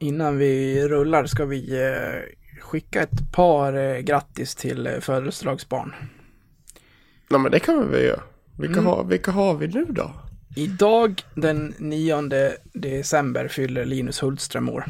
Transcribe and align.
innan 0.00 0.38
vi 0.38 0.82
rullar 0.88 1.26
ska 1.26 1.44
vi 1.44 1.82
eh, 1.82 2.60
skicka 2.60 3.02
ett 3.02 3.32
par 3.32 3.72
eh, 3.76 3.98
grattis 3.98 4.54
till 4.54 4.86
eh, 4.86 4.98
födelsedagsbarn. 5.00 5.94
Nej 7.30 7.40
men 7.40 7.52
det 7.52 7.60
kan 7.60 7.80
vi 7.80 7.96
väl 7.96 8.04
göra. 8.06 8.20
Vilka, 8.58 8.72
Mm. 8.80 8.86
har, 8.86 9.04
vilka 9.04 9.30
har 9.30 9.54
vi 9.54 9.66
nu 9.68 9.84
då? 9.88 10.12
Idag 10.56 11.22
den 11.34 11.74
9 11.78 12.22
december 12.72 13.48
fyller 13.48 13.84
Linus 13.84 14.22
Hultström 14.22 14.68
år. 14.68 14.84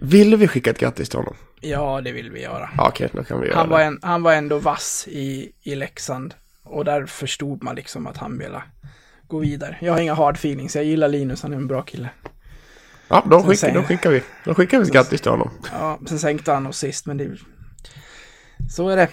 Vill 0.00 0.36
vi 0.36 0.48
skicka 0.48 0.70
ett 0.70 0.78
grattis 0.78 1.08
till 1.08 1.18
honom? 1.18 1.34
Ja, 1.60 2.00
det 2.00 2.12
vill 2.12 2.30
vi 2.30 2.42
göra. 2.42 2.70
Ja, 2.76 2.88
Okej, 2.88 3.08
då 3.12 3.24
kan 3.24 3.40
vi 3.40 3.46
göra 3.46 3.56
Han 3.58 3.68
var, 3.68 3.80
en, 3.80 3.98
han 4.02 4.22
var 4.22 4.32
ändå 4.32 4.58
vass 4.58 5.08
i, 5.10 5.52
i 5.62 5.74
Leksand. 5.74 6.34
Och 6.62 6.84
där 6.84 7.06
förstod 7.06 7.62
man 7.62 7.76
liksom 7.76 8.06
att 8.06 8.16
han 8.16 8.38
ville 8.38 8.62
gå 9.28 9.38
vidare. 9.38 9.76
Jag 9.80 9.92
har 9.92 10.00
inga 10.00 10.14
hard 10.14 10.34
feelings, 10.34 10.76
jag 10.76 10.84
gillar 10.84 11.08
Linus, 11.08 11.42
han 11.42 11.52
är 11.52 11.56
en 11.56 11.66
bra 11.66 11.82
kille. 11.82 12.08
Ja, 13.08 13.24
då 13.30 13.54
Sen 13.54 13.84
skickar, 13.84 14.10
vi. 14.10 14.22
Då 14.44 14.54
skickar 14.54 14.80
vi 14.80 14.90
grattis 14.90 15.20
till 15.20 15.30
honom. 15.30 15.50
Ja, 15.72 15.98
sen 16.08 16.18
sänkte 16.18 16.52
han 16.52 16.66
oss 16.66 16.78
sist, 16.78 17.06
men 17.06 17.16
det... 17.16 17.30
Så 18.70 18.88
är 18.88 18.96
det. 18.96 19.08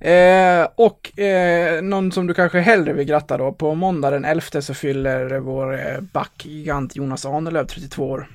Eh, 0.00 0.68
och 0.74 1.18
eh, 1.18 1.82
någon 1.82 2.12
som 2.12 2.26
du 2.26 2.34
kanske 2.34 2.60
hellre 2.60 2.92
vill 2.92 3.06
gratta 3.06 3.38
då, 3.38 3.52
på 3.52 3.74
måndag 3.74 4.10
den 4.10 4.24
11 4.24 4.62
så 4.62 4.74
fyller 4.74 5.38
vår 5.38 5.74
eh, 5.74 6.00
backgigant 6.00 6.96
Jonas 6.96 7.26
Ahnelöv 7.26 7.66
32 7.66 8.10
år. 8.10 8.30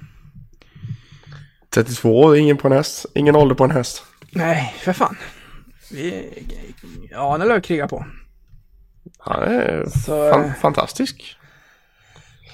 32 1.70 2.20
år, 2.20 2.38
ingen 2.38 2.58
på 2.58 2.68
en 2.68 2.74
häst. 2.74 3.06
Ingen 3.16 3.36
ålder 3.36 3.56
på 3.56 3.64
en 3.64 3.72
häst. 3.72 4.04
Nej, 4.32 4.76
för 4.80 4.94
fan. 4.94 5.18
Vi, 5.92 6.30
Ahnelöv 7.16 7.62
krigar 7.62 7.88
på. 7.88 8.06
Han 9.18 9.44
är 9.44 9.86
Så, 9.86 10.32
fan, 10.32 10.54
fantastisk. 10.62 11.38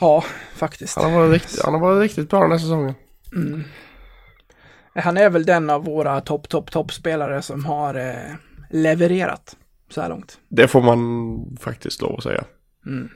Ja, 0.02 0.24
faktiskt. 0.56 0.96
Han 0.98 1.14
har, 1.14 1.20
varit 1.20 1.34
riktigt, 1.34 1.62
han 1.64 1.74
har 1.74 1.82
varit 1.82 2.02
riktigt 2.02 2.30
bra 2.30 2.42
den 2.42 2.52
här 2.52 2.58
säsongen. 2.58 2.94
Mm. 3.36 3.64
Han 4.96 5.18
är 5.18 5.30
väl 5.30 5.46
den 5.46 5.70
av 5.70 5.84
våra 5.84 6.22
topp, 6.22 6.50
topp, 6.50 6.72
toppspelare 6.72 7.42
som 7.42 7.66
har 7.66 7.96
eh, 7.96 8.36
levererat 8.70 9.56
så 9.90 10.02
här 10.02 10.10
långt. 10.10 10.40
Det 10.50 10.68
får 10.68 10.82
man 10.82 11.58
faktiskt 11.60 12.02
lov 12.02 12.16
att 12.18 12.24
säga. 12.24 12.44
Mm. 12.86 13.10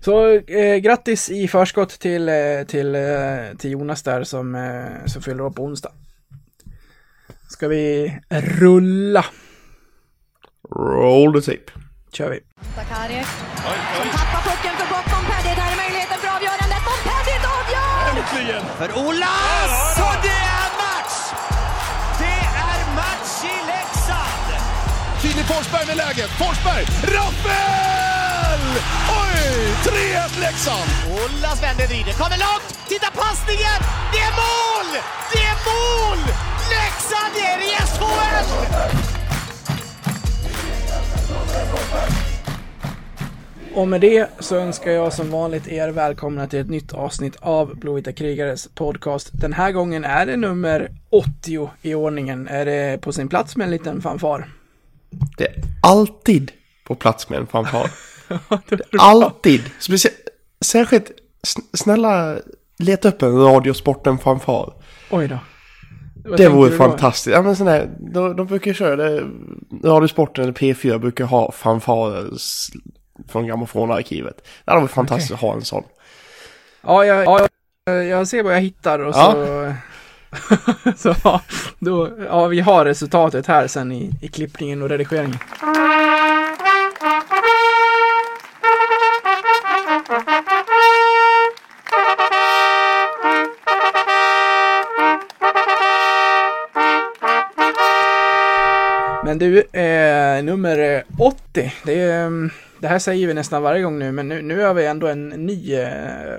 Så 0.00 0.30
eh, 0.30 0.76
grattis 0.76 1.30
i 1.30 1.48
förskott 1.48 1.90
till, 1.90 2.28
eh, 2.28 2.34
till, 2.66 2.94
eh, 2.94 3.56
till 3.58 3.70
Jonas 3.70 4.02
där 4.02 4.24
som, 4.24 4.54
eh, 4.54 5.06
som 5.06 5.22
fyller 5.22 5.44
år 5.44 5.50
på 5.50 5.62
onsdag. 5.64 5.92
Ska 7.48 7.68
vi 7.68 8.14
rulla? 8.30 9.24
Roll 10.70 11.42
the 11.42 11.52
tape. 11.52 11.72
Kör 12.12 12.30
vi. 12.30 12.40
Sakari 12.76 13.24
som 13.24 14.08
tappar 14.18 14.50
pucken 14.50 14.86
för. 14.86 15.03
Avgör! 18.34 18.60
För 18.78 18.98
Olas! 18.98 19.98
Och 19.98 20.16
det 20.22 20.38
är 20.58 20.68
match! 20.82 21.16
Det 22.18 22.40
är 22.70 22.94
match 22.94 23.34
i 23.44 23.56
Leksand! 23.66 24.48
Filip 25.20 25.46
Forsberg 25.46 25.86
med 25.86 25.96
läget. 25.96 26.30
Forsberg! 26.30 26.84
Rappel! 27.02 28.62
Oj! 29.22 29.74
3-1 29.84 30.40
Leksand! 30.40 30.90
Olas 31.10 31.62
vänder, 31.62 31.86
vrider, 31.86 32.12
kommer 32.12 32.38
långt! 32.38 32.88
Titta 32.88 33.10
passningen! 33.10 33.80
Det 34.12 34.18
är 34.18 34.32
mål! 34.42 34.88
Det 35.32 35.42
är 35.52 35.56
mål! 35.70 36.18
Leksand 36.70 37.34
är 37.36 37.58
i 37.58 37.70
SHL! 37.86 39.13
Och 43.74 43.88
med 43.88 44.00
det 44.00 44.30
så 44.38 44.56
önskar 44.56 44.90
jag 44.90 45.12
som 45.12 45.30
vanligt 45.30 45.68
er 45.68 45.88
välkomna 45.88 46.46
till 46.46 46.58
ett 46.58 46.70
nytt 46.70 46.92
avsnitt 46.92 47.36
av 47.40 47.76
Blåvita 47.76 48.12
krigares 48.12 48.68
podcast. 48.74 49.30
Den 49.32 49.52
här 49.52 49.72
gången 49.72 50.04
är 50.04 50.26
det 50.26 50.36
nummer 50.36 50.90
80 51.10 51.70
i 51.82 51.94
ordningen. 51.94 52.48
Är 52.48 52.64
det 52.64 53.00
på 53.00 53.12
sin 53.12 53.28
plats 53.28 53.56
med 53.56 53.64
en 53.64 53.70
liten 53.70 54.02
fanfar? 54.02 54.48
Det 55.38 55.44
är 55.44 55.54
alltid 55.82 56.50
på 56.86 56.94
plats 56.94 57.28
med 57.28 57.38
en 57.38 57.46
fanfar. 57.46 57.90
alltid. 58.98 59.60
Speciellt, 59.80 60.16
särskilt, 60.60 61.10
sn- 61.46 61.76
snälla 61.76 62.36
leta 62.78 63.08
upp 63.08 63.22
en 63.22 63.38
Radiosporten 63.38 64.18
fanfar. 64.18 64.72
Oj 65.10 65.28
då. 65.28 65.38
Vad 66.24 66.38
Det 66.38 66.48
vore 66.48 66.70
fantastiskt. 66.70 67.34
Ja, 67.36 67.42
men 67.42 67.56
sån 67.56 67.66
här, 67.66 67.90
de, 68.12 68.36
de 68.36 68.46
brukar 68.46 68.72
köra 68.72 68.96
det. 68.96 69.22
Radiosporten 69.84 70.44
eller 70.44 70.52
P4 70.54 70.98
brukar 70.98 71.24
ha 71.24 71.52
fanfarer 71.52 72.30
från 73.28 73.46
grammofonarkivet. 73.46 74.36
Det 74.64 74.70
hade 74.70 74.80
varit 74.80 74.90
fantastiskt 74.90 75.32
att 75.32 75.40
ha 75.40 75.54
en 75.54 75.64
sån. 75.64 75.84
Ja, 76.82 77.04
jag, 77.04 77.24
ja, 77.24 77.48
jag 77.92 78.28
ser 78.28 78.42
vad 78.42 78.54
jag 78.54 78.60
hittar 78.60 78.98
och 78.98 79.14
Ja. 79.16 79.32
så... 79.32 79.74
så 80.96 81.14
ja, 81.24 81.40
då, 81.78 82.10
ja, 82.28 82.46
vi 82.46 82.60
har 82.60 82.84
resultatet 82.84 83.46
här 83.46 83.66
sen 83.66 83.92
i, 83.92 84.10
i 84.22 84.28
klippningen 84.28 84.82
och 84.82 84.88
redigeringen. 84.88 85.38
Men 99.24 99.38
du, 99.38 99.60
eh, 99.80 100.44
nummer 100.44 101.04
80. 101.18 101.72
Det, 101.84 102.00
är, 102.00 102.26
mm, 102.26 102.50
det 102.84 102.88
här 102.88 102.98
säger 102.98 103.26
vi 103.26 103.34
nästan 103.34 103.62
varje 103.62 103.82
gång 103.82 103.98
nu, 103.98 104.12
men 104.12 104.28
nu, 104.28 104.42
nu 104.42 104.60
har 104.60 104.74
vi 104.74 104.86
ändå 104.86 105.06
en 105.06 105.28
ny 105.28 105.74
eh, 105.74 106.34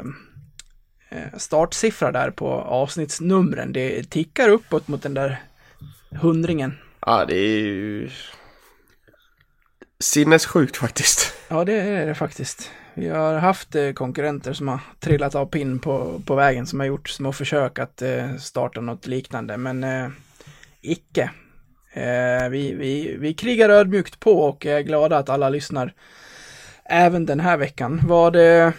eh, 1.09 1.37
startsiffra 1.37 2.11
där 2.11 2.31
på 2.31 2.51
avsnittsnumren. 2.51 3.73
Det 3.73 4.09
tickar 4.09 4.49
uppåt 4.49 4.87
mot 4.87 5.03
den 5.03 5.13
där 5.13 5.41
hundringen. 6.09 6.77
Ja, 7.05 7.25
det 7.25 7.37
är 7.37 7.57
ju 7.57 8.09
sinnessjukt 9.99 10.77
faktiskt. 10.77 11.33
Ja, 11.47 11.63
det 11.63 11.73
är 11.73 12.05
det 12.05 12.15
faktiskt. 12.15 12.71
Vi 12.93 13.09
har 13.09 13.33
haft 13.33 13.75
eh, 13.75 13.91
konkurrenter 13.91 14.53
som 14.53 14.67
har 14.67 14.79
trillat 14.99 15.35
av 15.35 15.45
pinn 15.45 15.79
på, 15.79 16.21
på 16.25 16.35
vägen, 16.35 16.67
som 16.67 16.79
har 16.79 16.87
gjort 16.87 17.09
små 17.09 17.33
försök 17.33 17.79
att 17.79 18.01
eh, 18.01 18.35
starta 18.35 18.81
något 18.81 19.07
liknande, 19.07 19.57
men 19.57 19.83
eh, 19.83 20.09
icke. 20.81 21.31
Eh, 21.93 22.49
vi, 22.49 22.75
vi, 22.75 23.15
vi 23.19 23.33
krigar 23.33 23.69
ödmjukt 23.69 24.19
på 24.19 24.39
och 24.39 24.65
är 24.65 24.81
glada 24.81 25.17
att 25.17 25.29
alla 25.29 25.49
lyssnar 25.49 25.93
även 26.89 27.25
den 27.25 27.39
här 27.39 27.57
veckan. 27.57 28.01
Vad, 28.07 28.33
det, 28.33 28.73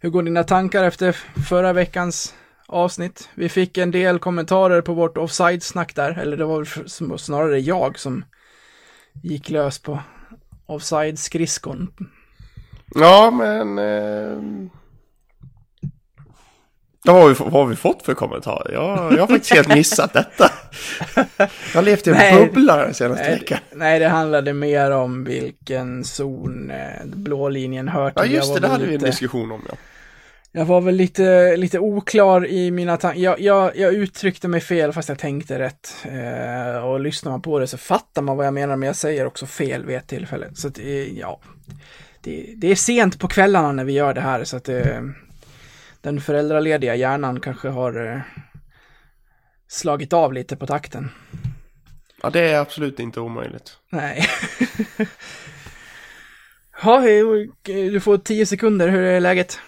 hur 0.00 0.10
går 0.10 0.22
dina 0.22 0.44
tankar 0.44 0.84
efter 0.84 1.12
förra 1.48 1.72
veckans 1.72 2.34
avsnitt? 2.66 3.28
Vi 3.34 3.48
fick 3.48 3.78
en 3.78 3.90
del 3.90 4.18
kommentarer 4.18 4.80
på 4.80 4.94
vårt 4.94 5.18
offside-snack 5.18 5.94
där, 5.94 6.18
eller 6.18 6.36
det 6.36 6.44
var 6.44 6.64
väl 7.08 7.18
snarare 7.18 7.58
jag 7.58 7.98
som 7.98 8.24
gick 9.22 9.50
lös 9.50 9.78
på 9.78 9.98
offside-skridskon. 10.66 11.88
Ja, 12.94 13.30
men... 13.30 13.78
Eh, 13.78 14.68
ja, 17.06 17.12
vad, 17.12 17.22
har 17.22 17.28
vi, 17.28 17.34
vad 17.38 17.52
har 17.52 17.66
vi 17.66 17.76
fått 17.76 18.02
för 18.02 18.14
kommentarer? 18.14 18.72
Jag, 18.72 19.12
jag 19.12 19.18
har 19.20 19.26
faktiskt 19.26 19.52
helt 19.54 19.68
missat 19.74 20.12
detta. 20.12 20.50
Jag 21.38 21.48
har 21.74 21.82
levt 21.82 22.06
i 22.06 22.10
en 22.10 22.16
Nej. 22.16 22.46
bubbla 22.46 22.76
den 22.76 22.94
senaste 22.94 23.22
Nej, 23.24 23.38
veckan. 23.38 23.58
det- 23.70 23.76
nej, 23.76 23.98
det 23.98 24.08
handlade 24.08 24.52
mer 24.52 24.90
om 24.90 25.24
vilken 25.24 26.04
zon 26.04 26.70
eh, 26.70 27.06
blå 27.06 27.48
linjen 27.48 27.88
hör 27.88 28.10
till. 28.10 28.32
Ja, 28.32 28.36
just 28.36 28.54
det, 28.54 28.60
det 28.60 28.68
hade 28.68 28.84
vi 28.84 28.94
en 28.94 29.00
lite, 29.00 29.06
diskussion 29.06 29.52
om. 29.52 29.62
Ja. 29.68 29.74
Jag 30.52 30.64
var 30.64 30.80
väl 30.80 30.94
lite, 30.94 31.56
lite 31.56 31.78
oklar 31.78 32.46
i 32.46 32.70
mina 32.70 32.96
tankar. 32.96 33.20
Jag, 33.20 33.40
jag, 33.40 33.76
jag 33.76 33.94
uttryckte 33.94 34.48
mig 34.48 34.60
fel 34.60 34.92
fast 34.92 35.08
jag 35.08 35.18
tänkte 35.18 35.58
rätt. 35.58 35.94
Eh, 36.04 36.84
och 36.84 37.00
lyssnar 37.00 37.30
man 37.32 37.42
på 37.42 37.58
det 37.58 37.66
så 37.66 37.78
fattar 37.78 38.22
man 38.22 38.36
vad 38.36 38.46
jag 38.46 38.54
menar, 38.54 38.76
men 38.76 38.86
jag 38.86 38.96
säger 38.96 39.26
också 39.26 39.46
fel 39.46 39.84
vid 39.86 39.96
ett 39.96 40.08
tillfälle. 40.08 40.46
Så 40.54 40.68
att, 40.68 40.78
eh, 40.78 41.18
ja, 41.18 41.40
det, 42.22 42.54
det 42.56 42.70
är 42.70 42.74
sent 42.74 43.18
på 43.18 43.28
kvällarna 43.28 43.72
när 43.72 43.84
vi 43.84 43.92
gör 43.92 44.14
det 44.14 44.20
här, 44.20 44.44
så 44.44 44.56
att 44.56 44.68
eh, 44.68 45.00
den 46.06 46.20
föräldralediga 46.20 46.94
hjärnan 46.94 47.40
kanske 47.40 47.68
har 47.68 48.06
eh, 48.06 48.20
slagit 49.68 50.12
av 50.12 50.32
lite 50.32 50.56
på 50.56 50.66
takten. 50.66 51.10
ja, 52.22 52.30
det 52.30 52.40
är 52.40 52.60
absolut 52.60 53.00
inte 53.00 53.20
omöjligt. 53.20 53.78
Nej. 53.90 54.26
Ja, 56.82 57.00
du 57.64 58.00
får 58.00 58.18
tio 58.18 58.46
sekunder. 58.46 58.88
Hur 58.88 59.02
är 59.02 59.20
läget? 59.20 59.58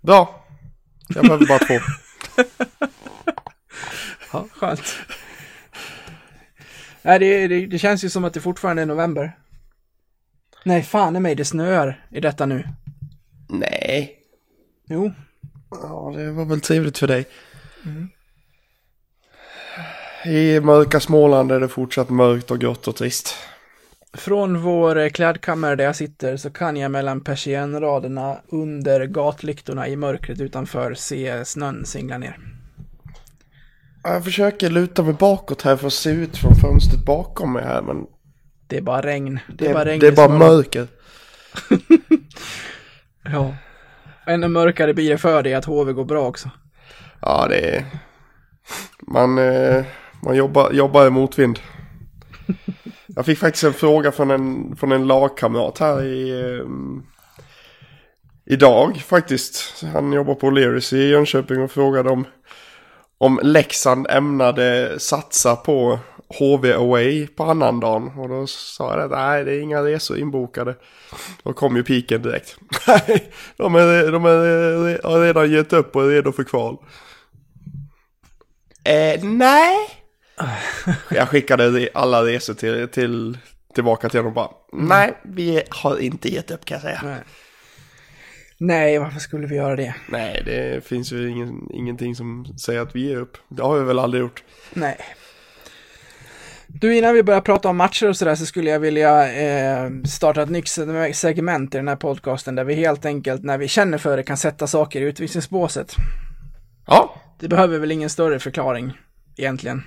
Bra. 0.00 0.46
Jag 1.08 1.24
behöver 1.24 1.46
bara 1.46 1.58
två. 1.58 1.78
Ja, 4.32 4.48
skönt. 4.52 4.96
Nej, 7.02 7.18
det, 7.18 7.48
det, 7.48 7.66
det 7.66 7.78
känns 7.78 8.04
ju 8.04 8.10
som 8.10 8.24
att 8.24 8.34
det 8.34 8.40
fortfarande 8.40 8.82
är 8.82 8.86
november. 8.86 9.38
Nej, 10.64 10.82
fan 10.82 11.16
i 11.16 11.20
mig, 11.20 11.34
det 11.34 11.44
snöar 11.44 12.06
i 12.10 12.20
detta 12.20 12.46
nu. 12.46 12.68
Nej. 13.48 14.23
Jo, 14.86 15.12
Ja, 15.82 16.12
det 16.16 16.30
var 16.30 16.44
väl 16.44 16.60
trevligt 16.60 16.98
för 16.98 17.06
dig. 17.06 17.26
I 20.24 20.60
mörka 20.60 21.00
Småland 21.00 21.52
är 21.52 21.60
det 21.60 21.68
fortsatt 21.68 22.10
mörkt 22.10 22.50
och 22.50 22.58
grått 22.58 22.88
och 22.88 22.96
trist. 22.96 23.34
Från 24.12 24.62
vår 24.62 25.08
klädkammare 25.08 25.76
där 25.76 25.84
jag 25.84 25.96
sitter 25.96 26.36
så 26.36 26.50
kan 26.50 26.76
jag 26.76 26.90
mellan 26.90 27.20
persiennraderna 27.20 28.40
under 28.48 29.06
gatlyktorna 29.06 29.88
i 29.88 29.96
mörkret 29.96 30.40
utanför 30.40 30.94
se 30.94 31.44
snön 31.44 31.84
singla 31.84 32.18
ner. 32.18 32.38
Jag 34.02 34.24
försöker 34.24 34.70
luta 34.70 35.02
mig 35.02 35.14
bakåt 35.14 35.62
här 35.62 35.76
för 35.76 35.86
att 35.86 35.92
se 35.92 36.10
ut 36.10 36.36
från 36.36 36.54
fönstret 36.54 37.04
bakom 37.04 37.52
mig 37.52 37.64
här 37.64 37.82
men 37.82 38.06
Det 38.66 38.76
är 38.76 38.82
bara 38.82 39.02
regn. 39.02 39.40
Det 39.48 39.54
det 39.56 39.66
är 39.66 39.72
bara 39.74 39.82
är, 39.82 39.86
regn 39.86 40.00
det 40.00 40.06
är 40.06 40.12
bara 40.12 40.38
mörker. 40.38 40.88
Ja. 43.32 43.54
Ännu 44.26 44.48
mörkare 44.48 44.94
blir 44.94 45.10
det 45.10 45.18
för 45.18 45.42
dig 45.42 45.54
att 45.54 45.64
HV 45.64 45.92
går 45.92 46.04
bra 46.04 46.26
också. 46.26 46.50
Ja, 47.20 47.46
det 47.48 47.76
är... 47.76 47.84
Man, 49.00 49.38
eh, 49.38 49.84
man 50.22 50.36
jobbar, 50.36 50.72
jobbar 50.72 51.06
i 51.06 51.10
motvind. 51.10 51.58
Jag 53.06 53.26
fick 53.26 53.38
faktiskt 53.38 53.64
en 53.64 53.72
fråga 53.72 54.12
från 54.12 54.30
en, 54.30 54.76
från 54.76 54.92
en 54.92 55.06
lagkamrat 55.06 55.78
här 55.78 56.04
i... 56.04 56.30
Eh, 56.30 56.66
idag 58.46 58.96
faktiskt. 58.96 59.84
Han 59.92 60.12
jobbar 60.12 60.34
på 60.34 60.50
O'Learys 60.50 60.94
i 60.94 61.08
Jönköping 61.08 61.62
och 61.62 61.70
frågade 61.70 62.10
om, 62.10 62.24
om 63.18 63.40
Leksand 63.42 64.06
ämnade 64.10 64.94
satsa 65.00 65.56
på 65.56 65.98
HV 66.38 66.72
Away 66.72 67.26
på 67.26 67.44
annandagen. 67.44 68.18
Och 68.18 68.28
då 68.28 68.46
sa 68.46 68.96
jag 68.96 69.04
att 69.04 69.10
nej, 69.10 69.44
det 69.44 69.52
är 69.52 69.60
inga 69.60 69.82
resor 69.82 70.18
inbokade. 70.18 70.74
Då 71.42 71.52
kom 71.52 71.76
ju 71.76 71.84
piken 71.84 72.22
direkt. 72.22 72.56
Nej, 72.86 73.32
de, 73.56 73.74
är, 73.74 74.12
de 74.12 74.24
är, 74.24 75.08
har 75.08 75.20
redan 75.20 75.50
gett 75.50 75.72
upp 75.72 75.96
och 75.96 76.02
är 76.02 76.08
redo 76.08 76.32
för 76.32 76.44
kval. 76.44 76.76
Eh, 78.84 79.24
nej. 79.24 79.76
Jag 81.10 81.28
skickade 81.28 81.88
alla 81.94 82.24
resor 82.24 82.54
till, 82.54 82.88
till, 82.88 83.38
tillbaka 83.74 84.08
till 84.08 84.18
dem 84.18 84.26
och 84.26 84.32
bara, 84.32 84.50
nej, 84.72 85.18
vi 85.22 85.62
har 85.70 85.98
inte 85.98 86.34
gett 86.34 86.50
upp 86.50 86.64
kan 86.64 86.74
jag 86.74 86.82
säga. 86.82 87.00
Nej. 87.04 87.20
Nej, 88.58 88.98
varför 88.98 89.20
skulle 89.20 89.46
vi 89.46 89.56
göra 89.56 89.76
det? 89.76 89.94
Nej, 90.08 90.42
det 90.44 90.84
finns 90.84 91.12
ju 91.12 91.30
ingen, 91.30 91.70
ingenting 91.70 92.14
som 92.14 92.58
säger 92.58 92.80
att 92.80 92.96
vi 92.96 93.08
ger 93.08 93.16
upp. 93.16 93.36
Det 93.48 93.62
har 93.62 93.78
vi 93.78 93.84
väl 93.84 93.98
aldrig 93.98 94.20
gjort. 94.20 94.42
Nej. 94.72 94.96
Du, 96.80 96.96
innan 96.96 97.14
vi 97.14 97.22
börjar 97.22 97.40
prata 97.40 97.68
om 97.68 97.76
matcher 97.76 98.08
och 98.08 98.16
sådär 98.16 98.34
så 98.34 98.46
skulle 98.46 98.70
jag 98.70 98.80
vilja 98.80 99.32
eh, 99.32 99.90
starta 100.04 100.42
ett 100.42 100.50
nytt 100.50 100.68
se- 100.68 101.14
segment 101.14 101.74
i 101.74 101.76
den 101.78 101.88
här 101.88 101.96
podcasten 101.96 102.54
där 102.54 102.64
vi 102.64 102.74
helt 102.74 103.04
enkelt, 103.04 103.42
när 103.42 103.58
vi 103.58 103.68
känner 103.68 103.98
för 103.98 104.16
det, 104.16 104.22
kan 104.22 104.36
sätta 104.36 104.66
saker 104.66 105.00
i 105.00 105.04
utvisningsbåset. 105.04 105.94
Ja, 106.86 107.14
Det 107.38 107.48
behöver 107.48 107.78
väl 107.78 107.92
ingen 107.92 108.10
större 108.10 108.38
förklaring, 108.38 108.92
egentligen. 109.36 109.82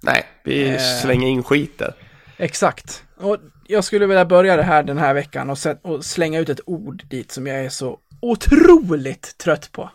nej, 0.00 0.24
vi 0.44 0.68
Eh. 0.70 0.78
slänger 1.02 1.28
in 1.28 1.42
skit 1.42 1.78
där. 1.78 1.94
Exakt. 2.36 3.04
Och 3.16 3.36
jag 3.66 3.84
skulle 3.84 4.06
vilja 4.06 4.24
börja 4.24 4.56
det 4.56 4.62
här 4.62 4.82
den 4.82 4.98
här 4.98 5.14
veckan 5.14 5.50
och, 5.50 5.58
och 5.82 6.04
slänga 6.04 6.38
ut 6.40 6.48
ett 6.48 6.60
ord 6.66 7.02
dit 7.08 7.32
som 7.32 7.46
jag 7.46 7.64
är 7.64 7.68
så 7.68 7.98
otroligt 8.20 9.38
trött 9.38 9.72
på. 9.72 9.90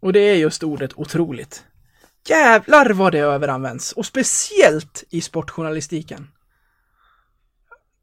Och 0.00 0.12
det 0.12 0.20
är 0.20 0.34
just 0.34 0.62
ordet 0.62 0.90
otroligt. 0.94 1.64
Jävlar 2.28 2.90
vad 2.90 3.12
det 3.12 3.18
överanvänds. 3.18 3.92
Och 3.92 4.06
speciellt 4.06 5.04
i 5.10 5.20
sportjournalistiken. 5.20 6.28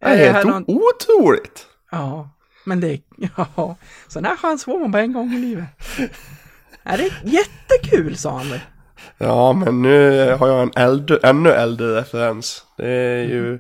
Det 0.01 0.05
är 0.05 0.17
det 0.17 0.23
här 0.25 0.33
helt 0.33 0.47
någon- 0.47 0.65
otroligt. 0.67 1.65
Ja, 1.91 2.29
men 2.65 2.79
det... 2.79 3.01
Ja, 3.55 3.75
sån 4.07 4.25
här 4.25 4.35
chans 4.35 4.63
får 4.65 4.79
man 4.79 4.91
bara 4.91 5.01
en 5.03 5.13
gång 5.13 5.33
i 5.33 5.37
livet. 5.39 5.65
Ja, 6.83 6.97
det 6.97 7.03
är 7.05 7.13
jättekul, 7.23 8.17
sa 8.17 8.37
han 8.37 8.49
väl. 8.49 8.59
Ja, 9.17 9.53
men 9.53 9.81
nu 9.81 10.31
har 10.39 10.47
jag 10.47 10.61
en 10.63 10.71
äldre, 10.75 11.19
ännu 11.23 11.49
äldre 11.51 11.95
referens. 12.01 12.65
Det 12.77 12.87
är 12.89 13.23
ju 13.23 13.59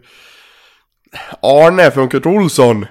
Arne 1.41 1.91
från 1.91 2.09
Kurt 2.09 2.25
Olsson. 2.25 2.85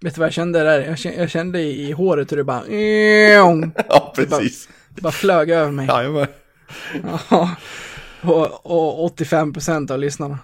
Vet 0.00 0.14
du 0.14 0.18
vad 0.18 0.26
jag 0.26 0.32
kände 0.34 0.62
där? 0.62 0.80
Jag 0.80 0.98
kände, 0.98 1.18
jag 1.20 1.30
kände 1.30 1.60
i, 1.60 1.88
i 1.88 1.92
håret 1.92 2.32
hur 2.32 2.36
det 2.36 2.44
bara... 2.44 2.66
Ja, 3.88 4.12
precis. 4.16 4.66
Det 4.66 4.72
bara 5.00 5.12
flög 5.12 5.50
över 5.50 5.70
mig. 5.70 5.86
Jajamän. 5.86 6.26
Ja. 7.30 7.50
Och, 8.22 8.66
och 8.66 9.04
85 9.04 9.52
procent 9.52 9.90
av 9.90 9.98
lyssnarna. 9.98 10.38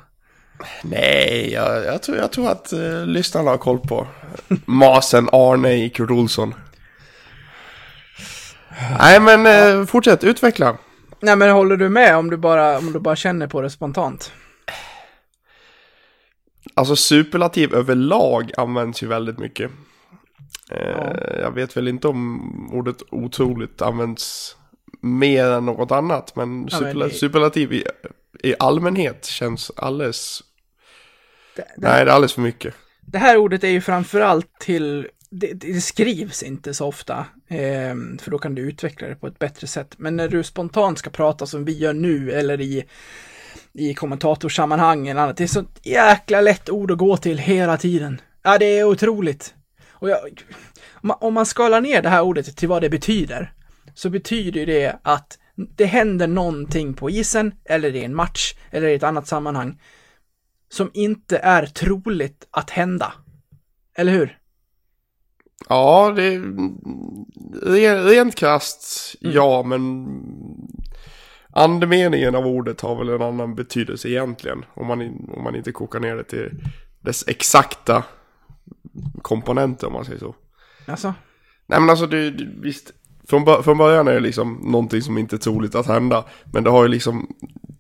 Nej, 0.82 1.52
jag, 1.52 1.84
jag, 1.84 2.02
tror, 2.02 2.18
jag 2.18 2.32
tror 2.32 2.50
att 2.50 2.72
uh, 2.72 3.06
lyssnarna 3.06 3.50
har 3.50 3.58
koll 3.58 3.78
på 3.78 4.06
masen 4.64 5.28
Arne 5.32 5.84
i 5.84 5.90
Kurt 5.90 6.10
Olsson. 6.10 6.54
Nej, 8.98 9.20
men 9.20 9.46
eh, 9.46 9.86
fortsätt 9.86 10.24
utveckla. 10.24 10.76
Nej 11.20 11.36
men 11.36 11.50
håller 11.50 11.76
du 11.76 11.88
med 11.88 12.16
om 12.16 12.30
du 12.30 12.36
bara, 12.36 12.78
om 12.78 12.92
du 12.92 12.98
bara 12.98 13.16
känner 13.16 13.46
på 13.46 13.60
det 13.60 13.70
spontant? 13.70 14.32
Alltså 16.74 16.96
superlativ 16.96 17.74
överlag 17.74 18.50
används 18.56 19.02
ju 19.02 19.06
väldigt 19.06 19.38
mycket. 19.38 19.70
Eh, 20.70 20.88
Ja. 20.90 21.16
Jag 21.42 21.54
vet 21.54 21.76
väl 21.76 21.88
inte 21.88 22.08
om 22.08 22.70
ordet 22.72 22.96
otroligt 23.10 23.82
används 23.82 24.56
mer 25.00 25.44
än 25.46 25.66
något 25.66 25.90
annat. 25.90 26.36
Men, 26.36 26.68
Ja, 26.70 26.78
superla- 26.78 27.08
det- 27.08 27.14
superlativ 27.14 27.72
i, 27.72 27.84
i 28.42 28.54
allmänhet 28.58 29.24
känns 29.24 29.70
alldeles... 29.76 30.42
Det, 31.56 31.62
det, 31.62 31.88
Nej, 31.88 32.04
det 32.04 32.10
är 32.10 32.14
alldeles 32.14 32.32
för 32.34 32.40
mycket. 32.40 32.74
det 33.00 33.18
här 33.18 33.36
ordet 33.36 33.64
är 33.64 33.68
ju 33.68 33.80
framförallt 33.80 34.58
till, 34.60 35.08
det, 35.30 35.52
det 35.52 35.80
skrivs 35.80 36.42
inte 36.42 36.74
så 36.74 36.86
ofta, 36.86 37.26
ehm, 37.48 38.18
för 38.18 38.30
då 38.30 38.38
kan 38.38 38.54
du 38.54 38.62
utveckla 38.62 39.08
det 39.08 39.14
på 39.14 39.26
ett 39.26 39.38
bättre 39.38 39.66
sätt. 39.66 39.94
Men 39.98 40.16
när 40.16 40.28
du 40.28 40.42
spontant 40.42 40.98
ska 40.98 41.10
prata 41.10 41.46
som 41.46 41.64
vi 41.64 41.78
gör 41.78 41.92
nu 41.92 42.32
eller 42.32 42.60
i, 42.60 42.84
i 43.72 43.94
kommentatorsammanhang 43.94 45.08
eller 45.08 45.20
annat, 45.20 45.36
det 45.36 45.44
är 45.44 45.48
så 45.48 45.64
jäkla 45.82 46.40
lätt 46.40 46.70
ord 46.70 46.90
att 46.90 46.98
gå 46.98 47.16
till 47.16 47.38
hela 47.38 47.76
tiden. 47.76 48.20
Ja, 48.42 48.58
det 48.58 48.78
är 48.78 48.84
otroligt. 48.84 49.54
Och 50.00 50.10
jag, 50.10 50.18
om 51.20 51.34
man- 51.34 51.46
skalar 51.46 51.80
ner 51.80 52.02
det 52.02 52.08
här 52.08 52.22
ordet 52.22 52.56
till 52.56 52.68
vad 52.68 52.82
det 52.82 52.90
betyder, 52.90 53.52
så 53.94 54.10
betyder 54.10 54.66
det 54.66 54.98
att 55.02 55.38
det 55.76 55.84
händer 55.84 56.26
någonting 56.26 56.94
på 56.94 57.10
isen, 57.10 57.54
eller 57.64 57.94
i 57.96 58.04
en 58.04 58.14
match, 58.14 58.54
eller 58.70 58.88
i 58.88 58.94
ett 58.94 59.02
annat 59.02 59.26
sammanhang, 59.28 59.80
som 60.68 60.90
inte 60.94 61.38
är 61.38 61.66
troligt 61.66 62.46
att 62.50 62.70
hända. 62.70 63.12
Eller 63.96 64.12
hur? 64.12 64.36
Ja, 65.68 66.12
det 66.16 66.22
är 66.24 66.38
re- 67.66 68.04
rent 68.04 68.34
krasst, 68.34 69.14
Mm. 69.22 69.34
ja, 69.36 69.62
men 69.62 70.06
andemeningen 71.52 72.34
av 72.34 72.46
ordet 72.46 72.80
har 72.80 72.96
väl 72.96 73.08
en 73.08 73.22
annan 73.22 73.54
betydelse 73.54 74.08
egentligen. 74.08 74.64
Om 74.74 74.86
man, 74.86 75.00
om 75.36 75.42
man 75.44 75.56
inte 75.56 75.72
kokar 75.72 76.00
ner 76.00 76.16
det 76.16 76.24
till 76.24 76.50
dess 77.00 77.28
exakta 77.28 78.04
komponenter 79.22 79.86
om 79.86 79.92
man 79.92 80.04
säger 80.04 80.18
så. 80.18 80.34
Alltså, 80.86 81.14
Nej 81.66 81.80
men 81.80 81.90
alltså 81.90 82.06
det, 82.06 82.30
det- 82.30 82.50
visst, 82.62 82.92
från, 83.28 83.62
från 83.62 83.78
början 83.78 84.08
är 84.08 84.12
det 84.12 84.20
liksom 84.20 84.60
någonting 84.64 85.02
som 85.02 85.18
inte 85.18 85.36
är 85.36 85.38
troligt 85.38 85.74
att 85.74 85.86
hända. 85.86 86.24
Men 86.52 86.64
det 86.64 86.70
har 86.70 86.82
ju 86.82 86.88
liksom, 86.88 87.28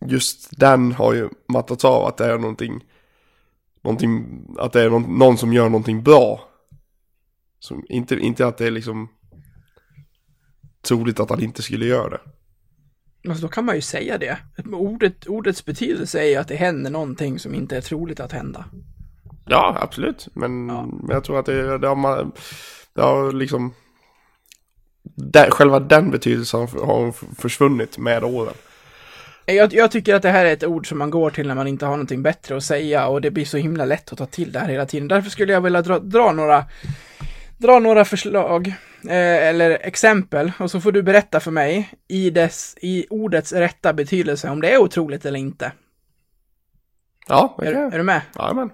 just 0.06 0.58
den 0.60 0.92
har 0.92 1.14
ju 1.14 1.28
mattats 1.48 1.84
av 1.84 2.04
att 2.06 2.16
det 2.16 2.24
är 2.32 2.38
någonting, 2.38 2.84
någonting, 3.84 4.44
att 4.58 4.72
det 4.72 4.82
är 4.82 4.90
någon, 4.90 5.18
någon 5.18 5.38
som 5.38 5.52
gör 5.52 5.68
någonting 5.68 6.02
bra. 6.02 6.40
Som, 7.58 7.84
inte, 7.88 8.16
inte 8.16 8.46
att 8.46 8.58
det 8.58 8.66
är 8.66 8.70
liksom 8.70 9.08
troligt 10.82 11.20
att 11.20 11.30
han 11.30 11.42
inte 11.42 11.62
skulle 11.62 11.86
göra 11.86 12.08
det. 12.08 12.20
alltså 13.28 13.42
då 13.42 13.48
kan 13.48 13.64
man 13.64 13.74
ju 13.74 13.80
säga 13.80 14.18
det. 14.18 14.38
Ordet, 14.72 15.26
ordets 15.26 15.64
betydelse 15.64 16.20
är 16.20 16.24
ju 16.28 16.36
att 16.36 16.48
det 16.48 16.56
händer 16.56 16.90
någonting 16.90 17.38
som 17.38 17.54
inte 17.54 17.76
är 17.76 17.80
troligt 17.80 18.20
att 18.20 18.32
hända. 18.32 18.64
Ja, 19.50 19.76
absolut. 19.80 20.28
Men, 20.32 20.68
Ja. 20.68 20.86
men 21.02 21.10
jag 21.10 21.24
tror 21.24 21.38
att 21.38 21.46
det, 21.46 21.78
det, 21.78 21.88
har, 21.88 21.96
man, 21.96 22.32
det 22.94 23.02
har 23.02 23.32
liksom, 23.32 23.74
där, 25.02 25.50
själva 25.50 25.80
den 25.80 26.10
betydelsen 26.10 26.60
har, 26.60 27.12
försvunnit 27.40 27.98
med 27.98 28.24
åren. 28.24 28.54
Jag, 29.46 29.74
jag 29.74 29.90
tycker 29.90 30.14
att 30.14 30.22
det 30.22 30.30
här 30.30 30.44
är 30.44 30.52
ett 30.52 30.64
ord 30.64 30.88
som 30.88 30.98
man 30.98 31.10
går 31.10 31.30
till 31.30 31.46
när 31.48 31.54
man 31.54 31.66
inte 31.66 31.86
har 31.86 31.92
någonting 31.92 32.22
bättre 32.22 32.56
att 32.56 32.64
säga 32.64 33.06
och 33.06 33.20
det 33.20 33.30
blir 33.30 33.44
så 33.44 33.56
himla 33.56 33.84
lätt 33.84 34.12
att 34.12 34.18
ta 34.18 34.26
till 34.26 34.52
det 34.52 34.58
här 34.58 34.68
hela 34.68 34.86
tiden. 34.86 35.08
Därför 35.08 35.30
skulle 35.30 35.52
jag 35.52 35.60
vilja 35.60 35.82
dra, 35.82 35.98
dra 35.98 36.32
några, 36.32 36.64
dra 37.58 37.78
några 37.78 38.04
förslag 38.04 38.66
eh, 39.04 39.48
eller 39.48 39.70
exempel 39.70 40.52
och 40.58 40.70
så 40.70 40.80
får 40.80 40.92
du 40.92 41.02
berätta 41.02 41.40
för 41.40 41.50
mig 41.50 41.90
i, 42.08 42.30
dess, 42.30 42.76
i 42.80 43.06
ordets 43.10 43.52
rätta 43.52 43.92
betydelse 43.92 44.50
om 44.50 44.60
det 44.60 44.70
är 44.74 44.78
otroligt 44.78 45.24
eller 45.24 45.38
inte. 45.38 45.72
Ja, 47.28 47.56
det 47.58 47.66
Är, 47.66 47.74
är 47.74 47.98
du 47.98 48.04
med? 48.04 48.22
Jajamän. 48.38 48.70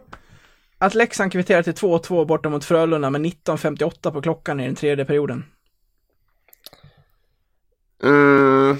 Att 0.78 0.94
Leksand 0.94 1.32
kvitterar 1.32 1.62
till 1.62 1.72
2-2 1.72 2.26
borta 2.26 2.48
mot 2.48 2.64
Frölunda 2.64 3.10
med 3.10 3.20
19.58 3.20 4.10
på 4.10 4.22
klockan 4.22 4.60
i 4.60 4.66
den 4.66 4.74
tredje 4.74 5.04
perioden. 5.04 5.44
Mm. 8.02 8.76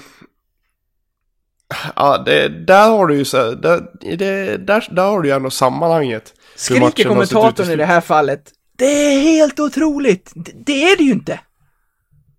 Ja, 1.95 2.17
det, 2.17 2.49
där 2.49 2.89
har 2.89 3.07
du 3.07 3.17
ju 3.17 3.25
så, 3.25 3.51
där, 3.51 3.87
det, 4.01 4.57
där, 4.57 4.87
där 4.91 5.03
har 5.03 5.21
du 5.21 5.29
ju 5.29 5.35
ändå 5.35 5.49
sammanhanget. 5.49 6.33
Skriker 6.55 7.03
kommentatorn 7.03 7.69
i 7.69 7.75
det 7.75 7.85
här 7.85 8.01
fallet. 8.01 8.51
Det 8.77 8.85
är 8.85 9.19
helt 9.19 9.59
otroligt! 9.59 10.31
Det, 10.35 10.51
det 10.65 10.83
är 10.83 10.97
det 10.97 11.03
ju 11.03 11.11
inte! 11.11 11.39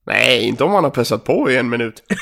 Nej, 0.07 0.43
inte 0.43 0.65
om 0.65 0.71
man 0.71 0.85
har 0.85 0.91
pressat 0.91 1.25
på 1.25 1.51
i 1.51 1.57
en 1.57 1.69
minut. 1.69 2.03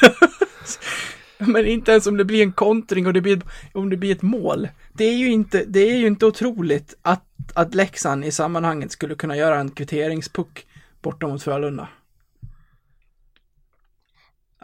Men 1.46 1.66
inte 1.66 1.92
ens 1.92 2.06
om 2.06 2.16
det 2.16 2.24
blir 2.24 2.42
en 2.42 2.52
kontring 2.52 3.06
och 3.06 3.12
det 3.12 3.20
blir, 3.20 3.40
om 3.72 3.90
det 3.90 3.96
blir 3.96 4.12
ett 4.12 4.22
mål. 4.22 4.68
Det 4.92 5.04
är 5.04 5.14
ju 5.16 5.30
inte, 5.30 5.64
det 5.64 5.80
är 5.80 5.96
ju 5.96 6.06
inte 6.06 6.26
otroligt 6.26 6.94
att, 7.02 7.24
att 7.54 7.74
Leksand 7.74 8.24
i 8.24 8.32
sammanhanget 8.32 8.92
skulle 8.92 9.14
kunna 9.14 9.36
göra 9.36 9.58
en 9.60 9.70
kvitteringspuck 9.70 10.66
borta 11.02 11.26
mot 11.26 11.42
Frölunda. 11.42 11.88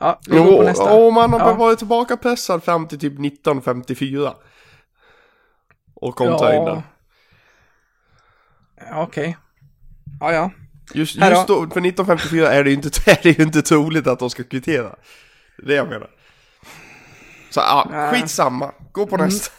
Ja, 0.01 0.21
vi 0.29 0.39
går 0.39 0.57
på 0.57 0.63
nästa. 0.63 0.93
och 0.95 1.13
man 1.13 1.33
har 1.33 1.41
Ja. 1.41 1.55
varit 1.55 1.79
tillbaka 1.79 2.17
pressad 2.17 2.65
fram 2.65 2.89
till 2.89 2.99
typ 2.99 3.13
1954. 3.13 4.35
Och 5.95 6.17
kontra 6.17 6.57
in 6.57 6.65
den. 6.65 6.83
Ja, 8.91 9.03
Okej. 9.03 9.37
Ja, 10.21 10.33
ja. 10.33 10.51
Just, 10.95 11.17
just 11.17 11.47
då. 11.47 11.55
då, 11.55 11.61
för 11.61 11.81
1954 11.81 12.53
är 12.53 12.65
det 12.65 12.71
ju 12.71 12.77
inte, 12.77 12.89
är 13.11 13.19
det 13.23 13.39
ju 13.39 13.45
inte 13.45 13.63
troligt 13.63 14.07
att 14.07 14.19
de 14.19 14.31
ska 14.31 14.45
kvittera. 14.45 14.97
Det 15.59 15.63
är 15.63 15.67
det 15.67 15.75
jag 15.75 15.89
menar. 15.89 16.11
Så 17.53 17.61
ja, 17.61 17.89
Nej. 17.91 18.11
skitsamma. 18.21 18.73
Gå 18.93 19.07
på 19.07 19.17
nästa. 19.17 19.53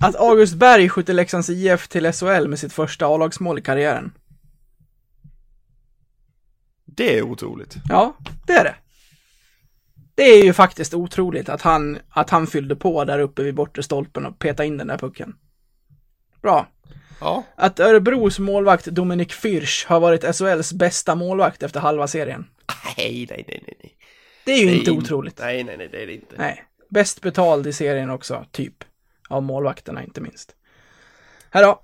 Att 0.00 0.16
August 0.16 0.54
Berg 0.54 0.88
skjuter 0.88 1.14
Leksands 1.14 1.50
IF 1.50 1.88
till 1.88 2.12
SHL 2.12 2.48
med 2.48 2.58
sitt 2.58 2.72
första 2.72 3.06
A-lagsmål 3.06 3.58
i 3.58 3.62
karriären. 3.62 4.12
Det 6.84 7.18
är 7.18 7.22
otroligt. 7.22 7.76
Ja, 7.88 8.16
det 8.46 8.52
är 8.52 8.64
det. 8.64 8.74
Det 10.14 10.22
är 10.22 10.44
ju 10.44 10.52
faktiskt 10.52 10.94
otroligt 10.94 11.48
att 11.48 11.62
han, 11.62 11.98
att 12.08 12.30
han 12.30 12.46
fyllde 12.46 12.76
på 12.76 13.04
där 13.04 13.18
uppe 13.18 13.42
vid 13.42 13.54
bortre 13.54 13.82
stolpen 13.82 14.26
och 14.26 14.38
petade 14.38 14.66
in 14.66 14.78
den 14.78 14.86
där 14.86 14.98
pucken. 14.98 15.34
Bra. 16.42 16.66
Ja. 17.20 17.44
Att 17.56 17.80
Örebros 17.80 18.38
målvakt 18.38 18.84
Dominik 18.84 19.32
Fürch 19.32 19.86
har 19.88 20.00
varit 20.00 20.36
SHLs 20.36 20.72
bästa 20.72 21.14
målvakt 21.14 21.62
efter 21.62 21.80
halva 21.80 22.06
serien. 22.06 22.46
Nej, 22.96 23.26
nej, 23.30 23.44
nej, 23.48 23.62
nej. 23.66 23.76
nej. 23.82 23.96
Det 24.44 24.52
är 24.52 24.58
ju 24.64 24.68
är 24.68 24.74
inte 24.74 24.90
in- 24.90 24.98
otroligt. 24.98 25.38
Nej, 25.38 25.64
nej, 25.64 25.76
nej, 25.76 25.88
det 25.92 26.02
är 26.02 26.06
det 26.06 26.14
inte. 26.14 26.34
Nej. 26.38 26.64
Bäst 26.92 27.20
betald 27.20 27.66
i 27.66 27.72
serien 27.72 28.10
också, 28.10 28.46
typ. 28.50 28.84
Av 29.28 29.42
målvakterna 29.42 30.02
inte 30.02 30.20
minst. 30.20 30.54
Här 31.50 31.62
då. 31.62 31.80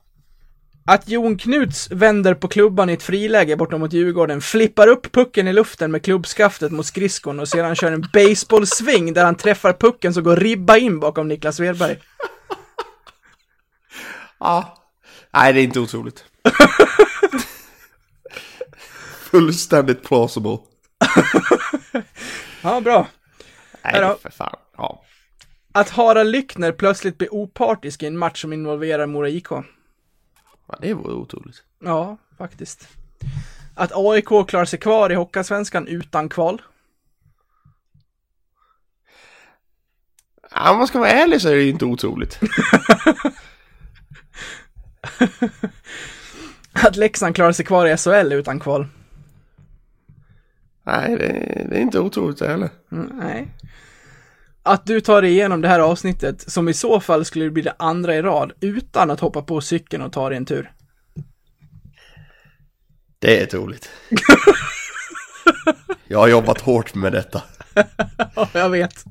Att 0.86 1.08
Jon 1.08 1.38
Knuts 1.38 1.90
vänder 1.90 2.34
på 2.34 2.48
klubban 2.48 2.90
i 2.90 2.92
ett 2.92 3.02
friläge 3.02 3.56
bortom 3.56 3.80
mot 3.80 3.92
Djurgården, 3.92 4.40
flippar 4.40 4.88
upp 4.88 5.12
pucken 5.12 5.48
i 5.48 5.52
luften 5.52 5.90
med 5.90 6.04
klubbskaftet 6.04 6.72
mot 6.72 6.86
skridskon 6.86 7.40
och 7.40 7.48
sedan 7.48 7.74
kör 7.74 7.92
en 7.92 8.04
baseballsving 8.12 9.12
där 9.12 9.24
han 9.24 9.34
träffar 9.34 9.72
pucken 9.72 10.14
så 10.14 10.22
går 10.22 10.36
ribba 10.36 10.76
in 10.76 11.00
bakom 11.00 11.28
Niklas 11.28 11.56
Svedberg. 11.56 11.98
Ja. 14.40 14.78
Nej, 15.30 15.52
det 15.52 15.60
är 15.60 15.64
inte 15.64 15.80
otroligt. 15.80 16.24
Fullständigt 19.30 20.04
plausible. 20.04 20.58
Ja, 22.62 22.80
bra. 22.80 23.06
Nej, 23.85 24.00
då. 24.00 24.18
för 24.23 24.30
fan. 24.30 24.56
Ja. 24.76 25.02
Att 25.73 25.90
Harald 25.90 26.30
Lyckner 26.30 26.73
plötsligt 26.73 27.18
blir 27.18 27.35
opartisk 27.35 28.02
i 28.02 28.06
en 28.06 28.18
match 28.18 28.40
som 28.40 28.52
involverar 28.52 29.06
Mora 29.06 29.28
IK. 29.28 29.50
ja, 29.50 29.64
det 30.80 30.94
vore 30.94 31.14
otroligt. 31.14 31.62
Ja, 31.85 32.16
faktiskt. 32.38 32.88
Att 33.75 33.92
AIK 33.94 34.26
klarar 34.49 34.64
sig 34.64 34.78
kvar 34.78 35.11
i 35.11 35.14
Hockeyallsvenskan 35.14 35.87
utan 35.87 36.28
kval. 36.28 36.62
Ja, 40.50 40.70
om 40.70 40.78
man 40.78 40.87
ska 40.87 40.99
vara 40.99 41.11
ärlig 41.11 41.42
så 41.42 41.49
är 41.49 41.54
det 41.54 41.62
ju 41.62 41.70
inte 41.70 41.85
otroligt. 41.85 42.40
Att 46.73 46.97
Leksand 46.97 47.35
klarar 47.35 47.52
sig 47.52 47.64
kvar 47.64 47.87
i 47.87 47.97
SHL 47.97 48.32
utan 48.32 48.61
kval. 48.61 48.87
Nej, 50.88 51.16
det, 51.18 51.66
det 51.71 51.76
är 51.76 51.80
inte 51.80 52.00
otroligt 52.00 52.38
det 52.38 52.49
heller. 52.49 52.71
Mm, 52.92 53.11
nej. 53.14 53.49
Att 54.62 54.87
du 54.87 55.00
tar 55.00 55.23
dig 55.23 55.30
igenom 55.30 55.61
det 55.61 55.68
här 55.68 55.80
avsnittet, 55.80 56.50
som 56.50 56.68
i 56.68 56.75
så 56.75 57.00
fall 57.00 57.25
skulle 57.25 57.50
bli 57.50 57.62
det 57.62 57.75
andra 57.78 58.16
i 58.16 58.23
rad, 58.23 58.52
utan 58.61 59.11
att 59.11 59.21
hoppa 59.21 59.42
på 59.42 59.61
cykeln 59.61 60.02
och 60.02 60.12
ta 60.12 60.28
dig 60.28 60.38
en 60.38 60.47
tur. 60.47 60.73
Det 63.18 63.42
är 63.42 63.47
troligt. 63.47 63.90
Jag 66.09 66.18
har 66.18 66.28
jobbat 66.28 66.61
hårt 66.61 66.95
med 66.95 67.12
detta. 67.12 67.42
Ja, 68.35 68.49
jag 68.52 68.71
vet. 68.71 69.04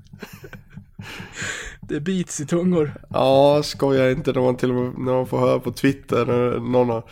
Det 1.81 1.99
bits 1.99 2.41
i 2.41 2.45
tungor. 2.45 2.93
Ja, 3.09 3.63
skojar 3.63 4.09
inte 4.09 4.31
när 4.33 4.41
man 4.41 4.57
till 4.57 4.69
och 4.69 4.75
med 4.75 4.97
när 4.97 5.13
man 5.13 5.27
får 5.27 5.39
höra 5.39 5.59
på 5.59 5.71
Twitter 5.71 6.25
när 6.25 6.59
någon 6.59 6.89
har, 6.89 7.03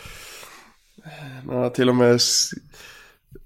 någon 1.44 1.64
har 1.64 1.70
till 1.70 1.90
och 1.90 1.96
med 1.96 2.22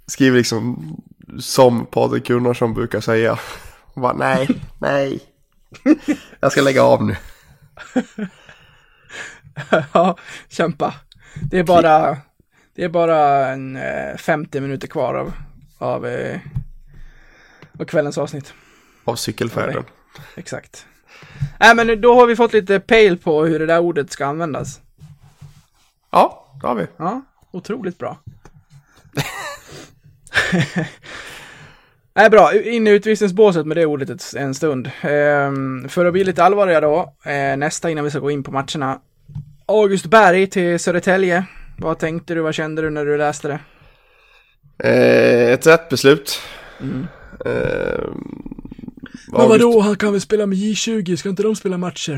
s- 0.09 0.13
skrivit 0.13 0.37
liksom 0.37 0.95
som 1.39 1.85
Patrik 1.85 2.27
Gunnarsson 2.27 2.73
brukar 2.73 3.01
säga. 3.01 3.39
Och 3.93 4.01
bara, 4.01 4.13
nej, 4.13 4.47
nej. 4.79 5.19
Jag 6.39 6.51
ska 6.51 6.61
lägga 6.61 6.83
av 6.83 7.03
nu. 7.05 7.15
Ja, 9.93 10.17
kämpa. 10.49 10.93
Det 11.51 11.59
är 11.59 11.63
bara, 11.63 12.17
det 12.75 12.83
är 12.83 12.89
bara 12.89 13.47
en 13.47 13.75
eh, 13.75 14.17
50 14.17 14.59
minuter 14.61 14.87
kvar 14.87 15.13
av, 15.15 15.33
av, 15.77 16.05
eh, 16.07 16.39
av 17.79 17.85
kvällens 17.85 18.17
avsnitt. 18.17 18.53
Av 19.05 19.15
cykelfärden. 19.15 19.83
Exakt. 20.35 20.85
Nej, 21.59 21.75
men 21.75 22.01
då 22.01 22.15
har 22.15 22.27
vi 22.27 22.35
fått 22.35 22.53
lite 22.53 22.79
pejl 22.79 23.17
på 23.17 23.45
hur 23.45 23.59
det 23.59 23.65
där 23.65 23.79
ordet 23.79 24.11
ska 24.11 24.25
användas. 24.25 24.79
Ja, 26.11 26.55
det 26.61 26.67
har 26.67 26.75
vi. 26.75 26.87
Ja, 26.97 27.21
otroligt 27.51 27.97
bra. 27.97 28.17
Nej, 32.15 32.29
bra. 32.29 32.53
In 32.53 32.87
i 32.87 32.89
utvisningsbåset 32.89 33.65
med 33.67 33.77
det 33.77 33.85
ordet 33.85 34.09
ett, 34.09 34.33
en 34.37 34.53
stund. 34.55 34.91
Ehm, 35.01 35.89
för 35.89 36.05
att 36.05 36.13
bli 36.13 36.23
lite 36.23 36.43
allvarliga 36.43 36.81
då, 36.81 37.13
eh, 37.25 37.57
nästa 37.57 37.89
innan 37.89 38.03
vi 38.03 38.09
ska 38.09 38.19
gå 38.19 38.31
in 38.31 38.43
på 38.43 38.51
matcherna. 38.51 38.99
August 39.65 40.05
Berg 40.05 40.47
till 40.47 40.79
Södertälje. 40.79 41.45
Vad 41.77 41.99
tänkte 41.99 42.33
du, 42.33 42.41
vad 42.41 42.53
kände 42.55 42.81
du 42.81 42.89
när 42.89 43.05
du 43.05 43.17
läste 43.17 43.47
det? 43.47 43.59
Eh, 44.89 45.53
ett 45.53 45.67
rätt 45.67 45.89
beslut. 45.89 46.41
Eh, 47.45 48.03
August- 49.43 49.81
han 49.83 49.95
kan 49.95 50.11
väl 50.11 50.21
spela 50.21 50.45
med 50.45 50.57
J20, 50.57 51.15
ska 51.15 51.29
inte 51.29 51.43
de 51.43 51.55
spela 51.55 51.77
matcher? 51.77 52.13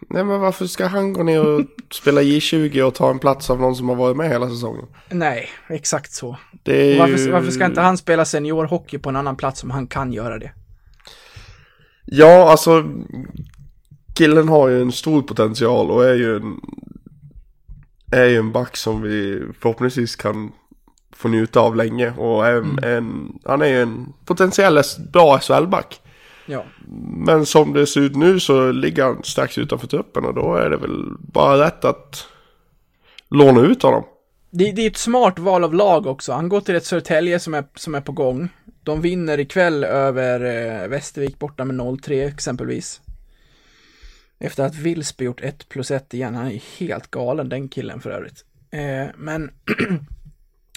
Nej 0.00 0.24
men 0.24 0.40
varför 0.40 0.66
ska 0.66 0.86
han 0.86 1.12
gå 1.12 1.22
ner 1.22 1.46
och 1.46 1.64
spela 1.90 2.20
J20 2.20 2.82
och 2.82 2.94
ta 2.94 3.10
en 3.10 3.18
plats 3.18 3.50
av 3.50 3.60
någon 3.60 3.76
som 3.76 3.88
har 3.88 3.96
varit 3.96 4.16
med 4.16 4.28
hela 4.28 4.48
säsongen? 4.48 4.84
Nej, 5.08 5.48
exakt 5.68 6.12
så. 6.12 6.36
Är 6.64 6.98
Varför, 6.98 7.18
ju... 7.18 7.30
varför 7.30 7.50
ska 7.50 7.64
inte 7.64 7.80
han 7.80 7.98
spela 7.98 8.24
seniorhockey 8.24 8.98
på 8.98 9.08
en 9.08 9.16
annan 9.16 9.36
plats 9.36 9.64
om 9.64 9.70
han 9.70 9.86
kan 9.86 10.12
göra 10.12 10.38
det? 10.38 10.52
Ja, 12.04 12.50
alltså 12.50 12.84
killen 14.14 14.48
har 14.48 14.68
ju 14.68 14.82
en 14.82 14.92
stor 14.92 15.22
potential 15.22 15.90
och 15.90 16.04
är 16.04 16.14
ju 16.14 16.36
en 16.36 16.60
är 18.12 18.24
ju 18.24 18.36
en 18.36 18.52
back 18.52 18.76
som 18.76 19.02
vi 19.02 19.42
förhoppningsvis 19.60 20.16
kan 20.16 20.52
få 21.12 21.28
njuta 21.28 21.60
av 21.60 21.76
länge 21.76 22.10
och 22.10 22.46
är 22.46 22.52
en, 22.52 22.78
en, 22.84 23.38
han 23.44 23.62
är 23.62 23.66
ju 23.66 23.82
en 23.82 24.12
potentiell 24.24 24.82
bra 25.12 25.38
SHL-back. 25.38 26.00
Ja. 26.46 26.64
Men 27.16 27.46
som 27.46 27.72
det 27.72 27.86
ser 27.86 28.00
ut 28.00 28.16
nu 28.16 28.40
så 28.40 28.72
ligger 28.72 29.04
han 29.04 29.22
strax 29.22 29.58
utanför 29.58 29.86
truppen 29.86 30.24
och 30.24 30.34
då 30.34 30.54
är 30.54 30.70
det 30.70 30.76
väl 30.76 31.04
bara 31.18 31.66
rätt 31.66 31.84
att 31.84 32.26
låna 33.30 33.60
ut 33.60 33.82
honom. 33.82 34.04
Det, 34.50 34.72
det 34.72 34.82
är 34.82 34.90
ett 34.90 34.96
smart 34.96 35.38
val 35.38 35.64
av 35.64 35.74
lag 35.74 36.06
också. 36.06 36.32
Han 36.32 36.48
går 36.48 36.60
till 36.60 36.76
ett 36.76 36.84
Södertälje 36.84 37.38
som 37.38 37.54
är, 37.54 37.64
som 37.74 37.94
är 37.94 38.00
på 38.00 38.12
gång. 38.12 38.48
De 38.82 39.00
vinner 39.00 39.40
ikväll 39.40 39.84
över 39.84 40.40
eh, 40.40 40.88
Västervik 40.88 41.38
borta 41.38 41.64
med 41.64 41.76
0-3 41.76 42.28
exempelvis. 42.28 43.00
Efter 44.38 44.64
att 44.64 44.74
Wilsby 44.74 45.24
gjort 45.24 45.40
1 45.40 45.68
plus 45.68 45.90
1 45.90 46.14
igen. 46.14 46.34
Han 46.34 46.46
är 46.46 46.62
helt 46.78 47.10
galen 47.10 47.48
den 47.48 47.68
killen 47.68 48.00
för 48.00 48.10
övrigt. 48.10 48.44
Eh, 48.70 49.06
men 49.16 49.50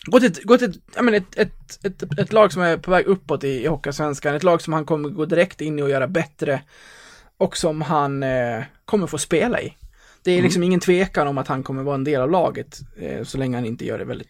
gå 0.10 0.20
till, 0.20 0.30
ett- 0.32 0.44
gå 0.44 0.58
till 0.58 0.70
ett, 0.70 0.76
jag 0.96 1.06
menar, 1.06 1.18
ett, 1.18 1.38
ett, 1.38 1.86
ett, 1.86 2.20
ett 2.20 2.34
lag 2.34 2.54
som 2.54 2.62
är 2.62 2.78
på 2.78 2.92
väg 2.92 3.06
uppåt 3.06 3.44
i, 3.44 3.48
i 3.64 3.68
Hockeyallsvenskan. 3.68 4.36
Ett 4.36 4.44
lag 4.44 4.62
som 4.62 4.74
han 4.74 4.86
kommer 4.86 5.10
gå 5.10 5.26
direkt 5.26 5.62
in 5.62 5.80
i 5.80 5.82
och 5.82 5.90
göra 5.90 6.08
bättre. 6.08 6.62
Och 7.38 7.58
som 7.58 7.82
han 7.82 8.24
eh, 8.24 8.64
kommer 8.86 9.08
få 9.08 9.18
spela 9.18 9.62
i. 9.62 9.74
Det 10.24 10.32
är 10.32 10.42
liksom 10.42 10.64
ingen 10.64 10.80
tvekan 10.80 11.28
om 11.28 11.38
att 11.38 11.48
han 11.48 11.64
kommer 11.64 11.84
vara 11.84 11.96
en 11.96 12.04
del 12.04 12.22
av 12.22 12.32
laget 12.32 12.80
eh, 13.02 13.24
så 13.24 13.38
länge 13.38 13.58
han 13.58 13.66
inte 13.66 13.86
gör 13.86 13.98
det 13.98 14.06
väldigt 14.06 14.28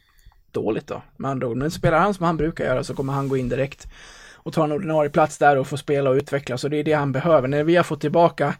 dåligt 0.52 0.88
då. 0.88 1.02
Med 1.18 1.32
andra 1.32 1.48
ord, 1.48 1.58
men 1.58 1.72
spelar 1.72 2.00
han 2.00 2.14
som 2.14 2.26
han 2.26 2.38
brukar 2.38 2.66
göra 2.66 2.84
så 2.84 2.94
kommer 2.96 3.14
han 3.14 3.30
gå 3.30 3.38
in 3.38 3.50
direkt 3.50 3.88
och 4.36 4.54
ta 4.54 4.64
en 4.64 4.72
ordinarie 4.72 5.10
plats 5.10 5.38
där 5.38 5.56
och 5.58 5.68
få 5.68 5.78
spela 5.78 6.10
och 6.10 6.16
utvecklas 6.16 6.64
och 6.64 6.70
det 6.70 6.78
är 6.78 6.84
det 6.84 6.94
han 6.94 7.12
behöver. 7.12 7.48
När 7.48 7.64
vi 7.64 7.76
har 7.76 7.84
fått 7.84 8.02
tillbaka 8.02 8.56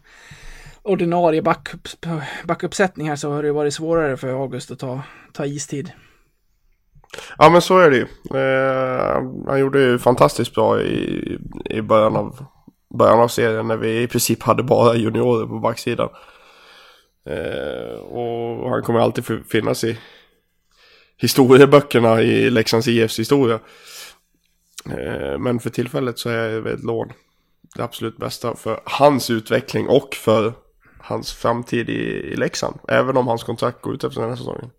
ordinarie 0.82 1.42
backup, 1.42 1.88
backuppsättning 2.44 3.08
här 3.08 3.16
så 3.16 3.32
har 3.32 3.42
det 3.42 3.52
varit 3.52 3.74
svårare 3.74 4.16
för 4.16 4.28
August 4.42 4.70
att 4.70 4.78
ta, 4.78 5.02
ta 5.32 5.46
istid. 5.46 5.92
Ja 7.38 7.50
men 7.50 7.62
så 7.62 7.78
är 7.78 7.90
det 7.90 7.96
ju. 7.96 8.06
Eh, 8.38 9.22
han 9.46 9.60
gjorde 9.60 9.80
ju 9.80 9.98
fantastiskt 9.98 10.54
bra 10.54 10.82
i, 10.82 11.38
i 11.64 11.82
början, 11.82 12.16
av, 12.16 12.44
början 12.98 13.20
av 13.20 13.28
serien 13.28 13.68
när 13.68 13.76
vi 13.76 14.02
i 14.02 14.06
princip 14.06 14.42
hade 14.42 14.62
bara 14.62 14.96
juniorer 14.96 15.46
på 15.46 15.58
backsidan. 15.58 16.08
Eh, 17.26 18.00
och 18.00 18.70
han 18.70 18.82
kommer 18.82 19.00
alltid 19.00 19.24
finnas 19.50 19.84
i 19.84 19.98
historieböckerna 21.16 22.22
i 22.22 22.50
Leksands 22.50 22.88
IFs 22.88 23.18
historia. 23.18 23.58
Eh, 24.86 25.38
Men 25.38 25.60
för 25.60 25.70
tillfället 25.70 26.18
så 26.18 26.28
är 26.28 26.66
ett 26.66 26.84
lån 26.84 27.12
det 27.76 27.84
absolut 27.84 28.16
bästa 28.16 28.56
för 28.56 28.80
hans 28.84 29.30
utveckling 29.30 29.88
och 29.88 30.14
för 30.14 30.52
hans 30.98 31.32
framtid 31.32 31.88
i, 31.88 32.32
i 32.32 32.36
Leksand. 32.36 32.78
Även 32.88 33.16
om 33.16 33.26
hans 33.26 33.42
kontrakt 33.44 33.82
går 33.82 33.94
ut 33.94 34.04
efter 34.04 34.20
den 34.20 34.30
här 34.30 34.36
säsongen. 34.36 34.70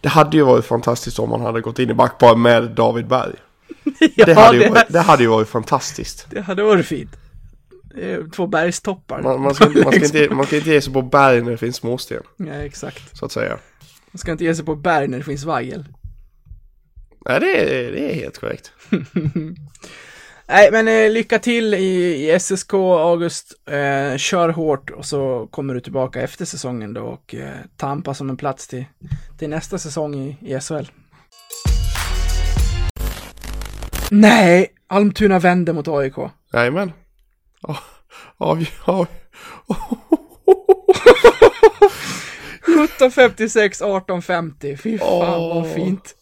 Det 0.00 0.08
hade 0.08 0.36
ju 0.36 0.42
varit 0.42 0.64
fantastiskt 0.64 1.18
om 1.18 1.30
han 1.30 1.40
hade 1.40 1.60
gått 1.60 1.78
in 1.78 1.90
i 1.90 1.94
backpar 1.94 2.36
med 2.36 2.70
David 2.70 3.06
Berg. 3.06 3.34
ja, 4.16 4.24
Det 4.26 4.34
hade, 4.34 4.56
ju, 4.56 4.62
det, 4.64 4.70
varit- 4.70 4.86
det 4.92 5.00
hade 5.00 5.22
ju 5.22 5.28
varit 5.28 5.48
fantastiskt. 5.48 6.26
det 6.30 6.40
hade 6.40 6.62
varit 6.62 6.86
fint. 6.86 7.10
Två 8.36 8.46
bergstoppar. 8.46 9.22
Man, 9.22 9.40
man, 9.42 9.54
ska, 9.54 9.68
man, 9.68 9.92
ska 9.92 10.04
inte, 10.04 10.28
man 10.34 10.46
ska 10.46 10.56
inte 10.56 10.70
ge 10.70 10.80
sig 10.80 10.92
på 10.92 11.02
berg 11.02 11.42
när 11.42 11.50
det 11.50 11.56
finns 11.56 11.76
småsten, 11.76 12.22
Ja, 12.36 12.52
exakt. 12.52 13.16
så 13.18 13.26
att 13.26 13.32
säga. 13.32 13.58
Man 14.10 14.18
ska 14.18 14.32
inte 14.32 14.44
ge 14.44 14.54
sig 14.54 14.64
på 14.64 14.74
berg 14.76 15.08
när 15.08 15.18
det 15.18 15.24
finns 15.24 15.44
vagel. 15.44 15.84
Nej, 17.28 17.40
det 17.40 17.60
är, 17.86 17.92
det 17.92 18.10
är 18.10 18.14
helt 18.14 18.38
korrekt. 18.40 18.72
Nej, 20.54 20.70
men 20.72 20.88
eh, 20.88 21.10
lycka 21.10 21.38
till 21.38 21.74
i, 21.74 22.30
i 22.30 22.40
SSK, 22.40 22.74
August. 22.74 23.52
Eh, 23.68 24.16
kör 24.16 24.48
hårt 24.48 24.90
och 24.90 25.04
så 25.04 25.48
kommer 25.50 25.74
du 25.74 25.80
tillbaka 25.80 26.20
efter 26.22 26.44
säsongen 26.44 26.94
då 26.94 27.02
och 27.02 27.34
eh, 27.34 27.48
tampa 27.76 28.14
som 28.14 28.30
en 28.30 28.36
plats 28.36 28.68
till, 28.68 28.84
till 29.38 29.50
nästa 29.50 29.78
säsong 29.78 30.14
i, 30.14 30.36
i 30.40 30.60
SHL. 30.60 30.84
Nej, 34.10 34.72
Almtuna 34.86 35.38
vände 35.38 35.72
mot 35.72 35.88
AIK. 35.88 36.14
Jajamän. 36.52 36.92
Ja, 37.60 37.78
Av, 38.36 38.64
av, 38.84 39.06
1756, 42.62 43.80
1850. 43.80 44.76
Fy 44.76 44.98
fan 44.98 45.40
Åh. 45.40 45.54
vad 45.54 45.74
fint. 45.74 46.16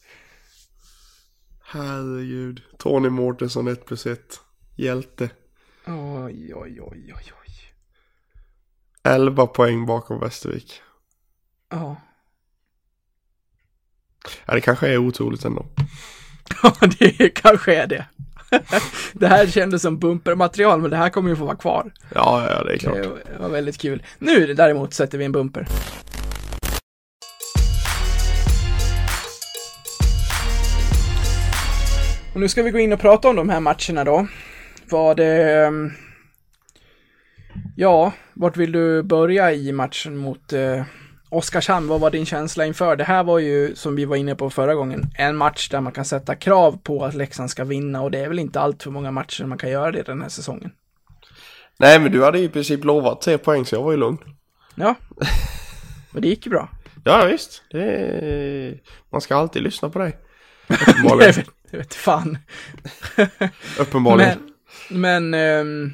Herregud. 1.72 2.62
Tony 2.78 3.08
Mårtensson 3.08 3.68
1 3.68 3.86
plus 3.86 4.06
1. 4.06 4.40
Hjälte. 4.76 5.30
Oj, 5.86 6.54
oj, 6.54 6.80
oj, 6.80 7.12
oj, 7.16 7.32
oj. 7.32 7.72
11 9.02 9.46
poäng 9.46 9.86
bakom 9.86 10.20
Västervik. 10.20 10.82
Ja, 11.70 11.96
Ja, 14.46 14.54
det 14.54 14.60
kanske 14.60 14.88
är 14.88 14.98
otroligt 14.98 15.44
ändå. 15.44 15.66
Ja, 16.62 16.74
det 16.98 17.28
kanske 17.28 17.74
är 17.74 17.86
det. 17.86 18.06
det 19.12 19.28
här 19.28 19.46
kändes 19.46 19.82
som 19.82 19.98
bumpermaterial, 19.98 20.80
men 20.80 20.90
det 20.90 20.96
här 20.96 21.10
kommer 21.10 21.30
ju 21.30 21.36
få 21.36 21.44
vara 21.44 21.56
kvar. 21.56 21.92
Ja, 22.14 22.46
ja, 22.50 22.64
det 22.64 22.72
är 22.72 22.78
klart. 22.78 22.96
Det 22.96 23.38
var 23.38 23.48
väldigt 23.48 23.78
kul. 23.78 24.02
Nu 24.18 24.54
däremot 24.54 24.94
sätter 24.94 25.18
vi 25.18 25.24
en 25.24 25.32
bumper. 25.32 25.66
Och 32.34 32.40
nu 32.40 32.48
ska 32.48 32.62
vi 32.62 32.70
gå 32.70 32.78
in 32.78 32.92
och 32.92 33.00
prata 33.00 33.28
om 33.28 33.36
de 33.36 33.48
här 33.48 33.60
matcherna 33.60 34.04
då. 34.04 34.26
Vad 34.90 35.16
det... 35.16 35.64
ehm, 35.64 35.90
Ja, 37.76 38.12
vart 38.34 38.56
vill 38.56 38.72
du 38.72 39.02
börja 39.02 39.52
i 39.52 39.72
matchen 39.72 40.16
mot 40.16 40.52
eh, 40.52 40.82
Oskarshamn? 41.28 41.88
Vad 41.88 42.00
var 42.00 42.10
din 42.10 42.26
känsla 42.26 42.66
inför? 42.66 42.96
Det 42.96 43.04
här 43.04 43.24
var 43.24 43.38
ju, 43.38 43.74
som 43.74 43.96
vi 43.96 44.04
var 44.04 44.16
inne 44.16 44.34
på 44.34 44.50
förra 44.50 44.74
gången, 44.74 45.04
en 45.14 45.36
match 45.36 45.68
där 45.68 45.80
man 45.80 45.92
kan 45.92 46.04
sätta 46.04 46.34
krav 46.34 46.78
på 46.82 47.04
att 47.04 47.14
Leksand 47.14 47.50
ska 47.50 47.64
vinna 47.64 48.02
och 48.02 48.10
det 48.10 48.18
är 48.18 48.28
väl 48.28 48.38
inte 48.38 48.60
allt 48.60 48.82
för 48.82 48.90
många 48.90 49.10
matcher 49.10 49.44
man 49.44 49.58
kan 49.58 49.70
göra 49.70 49.92
det 49.92 50.02
den 50.02 50.22
här 50.22 50.28
säsongen. 50.28 50.70
Nej, 51.78 52.00
men 52.00 52.12
du 52.12 52.24
hade 52.24 52.38
i 52.38 52.48
princip 52.48 52.84
lovat 52.84 53.20
tre 53.20 53.38
poäng 53.38 53.66
så 53.66 53.74
jag 53.74 53.82
var 53.82 53.90
ju 53.90 53.96
lugn. 53.96 54.18
Ja, 54.74 54.94
och 56.14 56.20
det 56.20 56.28
gick 56.28 56.46
ju 56.46 56.50
bra. 56.50 56.68
Ja, 57.04 57.24
visst. 57.24 57.62
Det 57.70 57.84
är... 57.84 58.80
Man 59.10 59.20
ska 59.20 59.36
alltid 59.36 59.62
lyssna 59.62 59.90
på 59.90 59.98
dig. 59.98 60.16
Uppenbarligen. 61.72 61.78
vet, 61.78 61.94
fan. 61.94 62.38
Uppenbarligen. 63.78 64.38
Men, 64.88 65.00
men 65.30 65.34
ehm, 65.34 65.92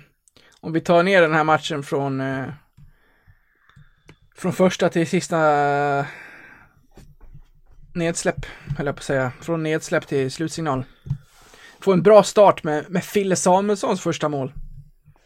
om 0.61 0.73
vi 0.73 0.81
tar 0.81 1.03
ner 1.03 1.23
den 1.23 1.35
här 1.35 1.45
matchen 1.45 1.83
från 1.83 2.21
eh, 2.21 2.45
från 4.39 4.53
första 4.53 4.89
till 4.89 5.07
sista 5.07 5.37
nedsläpp, 7.93 8.47
höll 8.77 8.87
jag 8.87 8.97
på 8.97 9.01
att 9.01 9.05
säga. 9.05 9.33
Från 9.41 9.63
nedsläpp 9.63 10.07
till 10.07 10.31
slutsignal. 10.31 10.85
Få 11.81 11.93
en 11.93 12.03
bra 12.03 12.23
start 12.23 12.65
med, 12.65 12.85
med 12.89 13.05
Fille 13.05 13.37
Samuelssons 13.37 14.01
första 14.01 14.29
mål. 14.29 14.53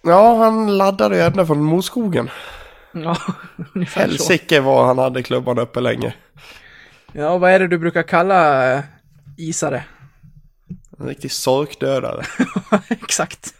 Ja, 0.02 0.36
han 0.36 0.78
laddade 0.78 1.16
ju 1.16 1.22
ända 1.22 1.46
från 1.46 1.62
Moskogen. 1.62 2.30
Ja, 2.92 3.16
ungefär. 3.74 4.00
Helsike 4.00 4.60
vad 4.60 4.86
han 4.86 4.98
hade 4.98 5.22
klubban 5.22 5.58
uppe 5.58 5.80
länge. 5.80 6.14
Ja, 7.12 7.38
vad 7.38 7.50
är 7.50 7.58
det 7.58 7.68
du 7.68 7.78
brukar 7.78 8.02
kalla 8.02 8.72
eh, 8.72 8.82
isare? 9.36 9.84
En 11.02 11.08
riktig 11.08 11.32
sorkdödare. 11.32 12.24
Exakt. 12.88 13.54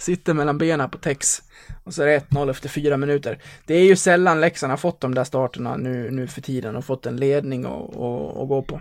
Sitter 0.00 0.34
mellan 0.34 0.58
benen 0.58 0.90
på 0.90 0.98
Tex. 0.98 1.42
Och 1.84 1.94
så 1.94 2.02
är 2.02 2.06
det 2.06 2.18
1-0 2.18 2.50
efter 2.50 2.68
fyra 2.68 2.96
minuter. 2.96 3.38
Det 3.66 3.74
är 3.74 3.84
ju 3.84 3.96
sällan 3.96 4.40
Leksand 4.40 4.70
har 4.70 4.76
fått 4.76 5.00
de 5.00 5.14
där 5.14 5.24
starterna 5.24 5.76
nu, 5.76 6.10
nu 6.10 6.26
för 6.26 6.40
tiden 6.40 6.76
och 6.76 6.84
fått 6.84 7.06
en 7.06 7.16
ledning 7.16 7.66
och, 7.66 7.96
och, 7.96 8.40
och 8.40 8.48
gå 8.48 8.62
på. 8.62 8.80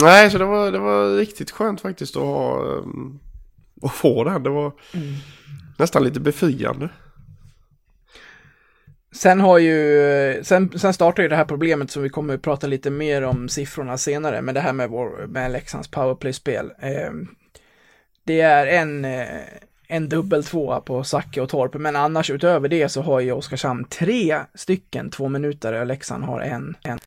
Nej, 0.00 0.30
så 0.30 0.38
det 0.38 0.44
var, 0.44 0.72
det 0.72 0.78
var 0.78 1.16
riktigt 1.16 1.50
skönt 1.50 1.80
faktiskt 1.80 2.16
att 2.16 2.22
ha... 2.22 2.62
Um, 2.62 3.20
att 3.82 3.92
få 3.92 4.24
den. 4.24 4.42
Det 4.42 4.50
var 4.50 4.72
nästan 5.78 6.04
lite 6.04 6.20
befriande. 6.20 6.88
Sen 9.12 9.40
har 9.40 9.58
ju, 9.58 10.44
sen, 10.44 10.78
sen 10.78 10.94
startar 10.94 11.22
ju 11.22 11.28
det 11.28 11.36
här 11.36 11.44
problemet 11.44 11.90
som 11.90 12.02
vi 12.02 12.08
kommer 12.08 12.34
att 12.34 12.42
prata 12.42 12.66
lite 12.66 12.90
mer 12.90 13.22
om 13.22 13.48
siffrorna 13.48 13.98
senare, 13.98 14.42
men 14.42 14.54
det 14.54 14.60
här 14.60 14.72
med, 14.72 14.90
vår, 14.90 15.26
med 15.26 15.50
Leksands 15.50 15.88
powerplay-spel. 15.88 16.72
Eh, 16.78 17.12
det 18.24 18.40
är 18.40 18.66
en, 18.66 19.04
eh, 19.04 19.26
en 19.88 20.08
dubbel 20.08 20.44
tvåa 20.44 20.80
på 20.80 21.04
Zacke 21.04 21.40
och 21.40 21.48
Torp, 21.48 21.74
men 21.74 21.96
annars 21.96 22.30
utöver 22.30 22.68
det 22.68 22.88
så 22.88 23.02
har 23.02 23.20
ju 23.20 23.32
Oskarshamn 23.32 23.84
tre 23.84 24.38
stycken 24.54 25.10
två 25.10 25.28
minuter 25.28 25.72
och 25.72 25.86
Leksand 25.86 26.24
har 26.24 26.40
en. 26.40 26.76
en. 26.82 26.98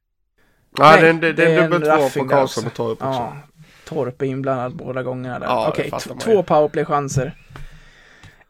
Nej, 0.79 1.01
det 1.01 1.07
är 1.07 1.09
en, 1.09 1.19
det, 1.19 1.33
det 1.33 1.43
är 1.43 1.63
en 1.63 1.71
dubbel 1.71 1.89
tvåa 1.89 2.09
på 2.09 2.29
Karlsson 2.29 2.65
och 2.65 2.73
Torp 2.73 2.91
också. 2.91 3.05
Ja, 3.05 3.37
Torp 3.85 4.21
är 4.21 4.25
inblandad 4.25 4.75
båda 4.75 5.03
gångerna 5.03 5.39
där. 5.39 5.47
Ja, 5.47 5.69
Okej, 5.69 5.89
man 5.91 6.17
två 6.17 6.43
powerplay-chanser. 6.43 7.35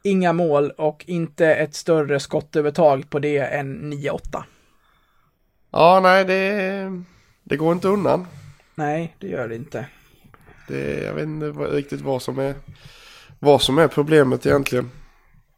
Inga 0.04 0.34
mål 0.34 0.72
och 0.72 1.04
inte 1.08 1.56
ett 1.56 1.76
större 1.76 2.20
skottövertag 2.20 3.10
på 3.10 3.20
det 3.20 3.38
än 3.38 3.94
9-8. 3.94 4.44
Ja, 5.72 6.00
nej, 6.04 6.26
det, 6.26 7.04
det 7.44 7.58
går 7.58 7.74
inte 7.74 7.88
undan. 7.88 8.28
Nej, 8.76 9.16
det 9.20 9.28
gör 9.28 9.48
det 9.48 9.56
inte. 9.56 9.86
Det, 10.68 11.04
jag 11.04 11.14
vet 11.14 11.24
inte 11.24 11.46
riktigt 11.46 12.02
vad 12.02 12.22
som 12.22 12.40
är 12.40 12.56
vad 13.40 13.62
som 13.62 13.78
är 13.78 13.88
problemet 13.88 14.46
egentligen. 14.46 14.92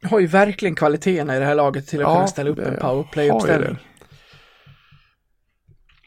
Har 0.04 0.20
ju 0.20 0.28
verkligen 0.28 0.76
kvaliteterna 0.76 1.36
i 1.36 1.40
det 1.40 1.46
här 1.46 1.56
laget 1.56 1.88
till 1.88 2.00
att 2.00 2.08
Ja, 2.08 2.16
kunna 2.16 2.28
ställa 2.28 2.50
upp 2.50 2.60
en 2.60 2.78
powerplay-uppställning. 2.78 3.78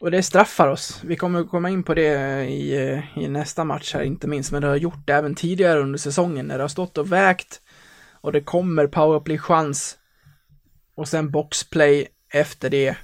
Och 0.01 0.11
det 0.11 0.23
straffar 0.23 0.67
oss. 0.67 1.01
Vi 1.03 1.15
kommer 1.15 1.43
komma 1.43 1.69
in 1.69 1.83
på 1.83 1.93
det 1.93 2.45
i, 2.45 3.01
i 3.15 3.27
nästa 3.27 3.63
match 3.63 3.93
här, 3.93 4.01
inte 4.01 4.27
minst, 4.27 4.51
men 4.51 4.61
det 4.61 4.67
har 4.67 4.75
gjort 4.75 5.07
det 5.07 5.13
även 5.13 5.35
tidigare 5.35 5.79
under 5.79 5.99
säsongen 5.99 6.45
när 6.45 6.57
det 6.57 6.63
har 6.63 6.67
stått 6.69 6.97
och 6.97 7.11
vägt 7.11 7.61
och 8.21 8.31
det 8.31 8.41
kommer 8.41 8.87
powerplay-chans 8.87 9.97
och 10.95 11.07
sen 11.07 11.31
boxplay 11.31 12.07
efter 12.33 12.69
det. 12.69 12.97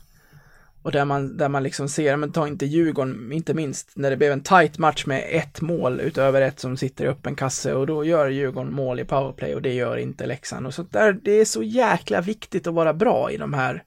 Och 0.82 0.92
där 0.92 1.06
man, 1.06 1.38
där 1.38 1.50
man 1.50 1.64
liksom 1.64 1.90
ser, 1.90 2.18
men 2.18 2.32
ta 2.32 2.48
inte 2.48 2.66
Djurgården, 2.66 3.32
inte 3.32 3.54
minst, 3.54 3.92
när 3.96 4.10
det 4.10 4.18
blev 4.18 4.32
en 4.32 4.44
tight 4.44 4.78
match 4.78 5.06
med 5.06 5.26
ett 5.30 5.62
mål 5.62 6.00
utöver 6.00 6.42
ett 6.42 6.60
som 6.60 6.78
sitter 6.78 7.06
i 7.06 7.08
öppen 7.08 7.36
kasse 7.36 7.74
och 7.74 7.88
då 7.88 8.06
gör 8.06 8.30
Djurgården 8.30 8.74
mål 8.74 9.00
i 9.00 9.06
powerplay 9.06 9.56
och 9.56 9.62
det 9.62 9.74
gör 9.74 9.98
inte 9.98 10.26
Leksand. 10.26 10.68
Och 10.68 10.74
så 10.74 10.84
där, 10.84 11.14
det 11.14 11.32
är 11.32 11.46
så 11.46 11.64
jäkla 11.64 12.22
viktigt 12.22 12.68
att 12.68 12.74
vara 12.74 12.94
bra 12.94 13.32
i 13.32 13.38
de 13.38 13.54
här 13.54 13.84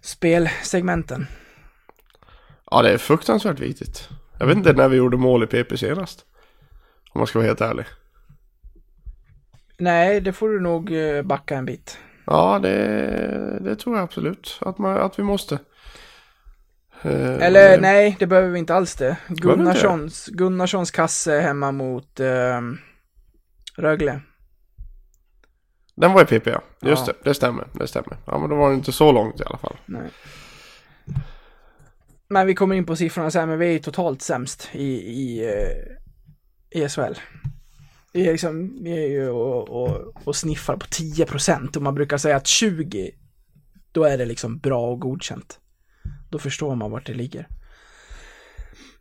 spelsegmenten. 0.00 1.26
Ja, 2.70 2.82
det 2.82 2.92
är 2.92 2.98
fruktansvärt 2.98 3.60
viktigt. 3.60 4.08
Jag 4.38 4.46
vet 4.46 4.56
inte 4.56 4.72
när 4.72 4.88
vi 4.88 4.96
gjorde 4.96 5.16
mål 5.16 5.42
i 5.42 5.46
PP 5.46 5.76
senast. 5.76 6.24
Om 7.12 7.18
man 7.18 7.26
ska 7.26 7.38
vara 7.38 7.46
helt 7.46 7.60
ärlig. 7.60 7.86
Nej, 9.78 10.20
det 10.20 10.32
får 10.32 10.48
du 10.48 10.60
nog 10.60 10.92
eh, 10.92 11.22
backa 11.22 11.56
en 11.56 11.64
bit. 11.64 11.98
Ja, 12.26 12.58
det, 12.58 13.58
det 13.60 13.76
tror 13.76 13.96
jag 13.96 14.02
absolut 14.04 14.58
att, 14.60 14.78
man, 14.78 14.96
att 14.96 15.18
vi 15.18 15.22
måste. 15.22 15.54
Eh, 17.02 17.34
Eller 17.42 17.70
det- 17.70 17.80
nej, 17.80 18.16
det 18.18 18.26
behöver 18.26 18.48
vi 18.48 18.58
inte 18.58 18.74
alls 18.74 18.94
det. 18.96 19.16
Gunnarssons, 19.28 20.26
Gunnarssons 20.26 20.90
kasse 20.90 21.40
hemma 21.40 21.72
mot 21.72 22.20
eh, 22.20 22.60
Rögle. 23.76 24.20
Den 25.96 26.12
var 26.12 26.22
i 26.22 26.24
PP 26.40 26.46
ja. 26.46 26.62
Just 26.82 27.06
Ja. 27.06 27.12
det, 27.22 27.28
det 27.30 27.34
stämmer. 27.34 27.66
Det 27.72 27.86
stämmer. 27.86 28.16
Ja, 28.26 28.38
men 28.38 28.50
då 28.50 28.56
var 28.56 28.68
det 28.68 28.74
inte 28.74 28.92
så 28.92 29.12
långt 29.12 29.40
i 29.40 29.44
alla 29.46 29.58
fall. 29.58 29.76
Nej. 29.86 30.10
Men 32.28 32.46
vi 32.46 32.54
kommer 32.54 32.74
in 32.74 32.86
på 32.86 32.96
siffrorna 32.96 33.30
sen, 33.30 33.48
men 33.48 33.58
vi 33.58 33.66
är 33.66 33.72
ju 33.72 33.78
totalt 33.78 34.22
sämst 34.22 34.68
i, 34.72 34.86
i, 34.94 35.44
eh, 35.48 36.80
i 36.82 36.88
SHL. 36.88 37.14
Vi 38.12 38.28
är, 38.28 38.32
liksom, 38.32 38.84
vi 38.84 39.04
är 39.04 39.08
ju 39.08 39.28
och, 39.28 39.68
och, 39.68 40.12
och 40.24 40.36
sniffar 40.36 40.76
på 40.76 40.86
10 40.90 41.26
procent 41.26 41.76
och 41.76 41.82
man 41.82 41.94
brukar 41.94 42.18
säga 42.18 42.36
att 42.36 42.46
20, 42.46 43.10
då 43.92 44.04
är 44.04 44.18
det 44.18 44.24
liksom 44.24 44.58
bra 44.58 44.90
och 44.90 45.00
godkänt. 45.00 45.60
Då 46.30 46.38
förstår 46.38 46.74
man 46.74 46.90
vart 46.90 47.06
det 47.06 47.14
ligger. 47.14 47.48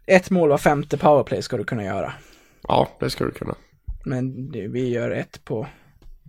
Ett 0.05 0.29
mål 0.29 0.49
var 0.49 0.57
femte 0.57 0.97
powerplay 0.97 1.41
ska 1.41 1.57
du 1.57 1.63
kunna 1.63 1.83
göra. 1.83 2.13
Ja, 2.63 2.87
det 2.99 3.09
ska 3.09 3.25
du 3.25 3.31
kunna. 3.31 3.55
Men 4.05 4.51
vi 4.51 4.89
gör 4.89 5.11
ett 5.11 5.45
på 5.45 5.67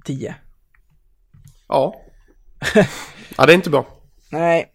tio. 0.04 0.34
Ja. 1.68 1.94
ja, 3.36 3.46
det 3.46 3.52
är 3.52 3.54
inte 3.54 3.70
bra. 3.70 3.86
Nej. 4.30 4.72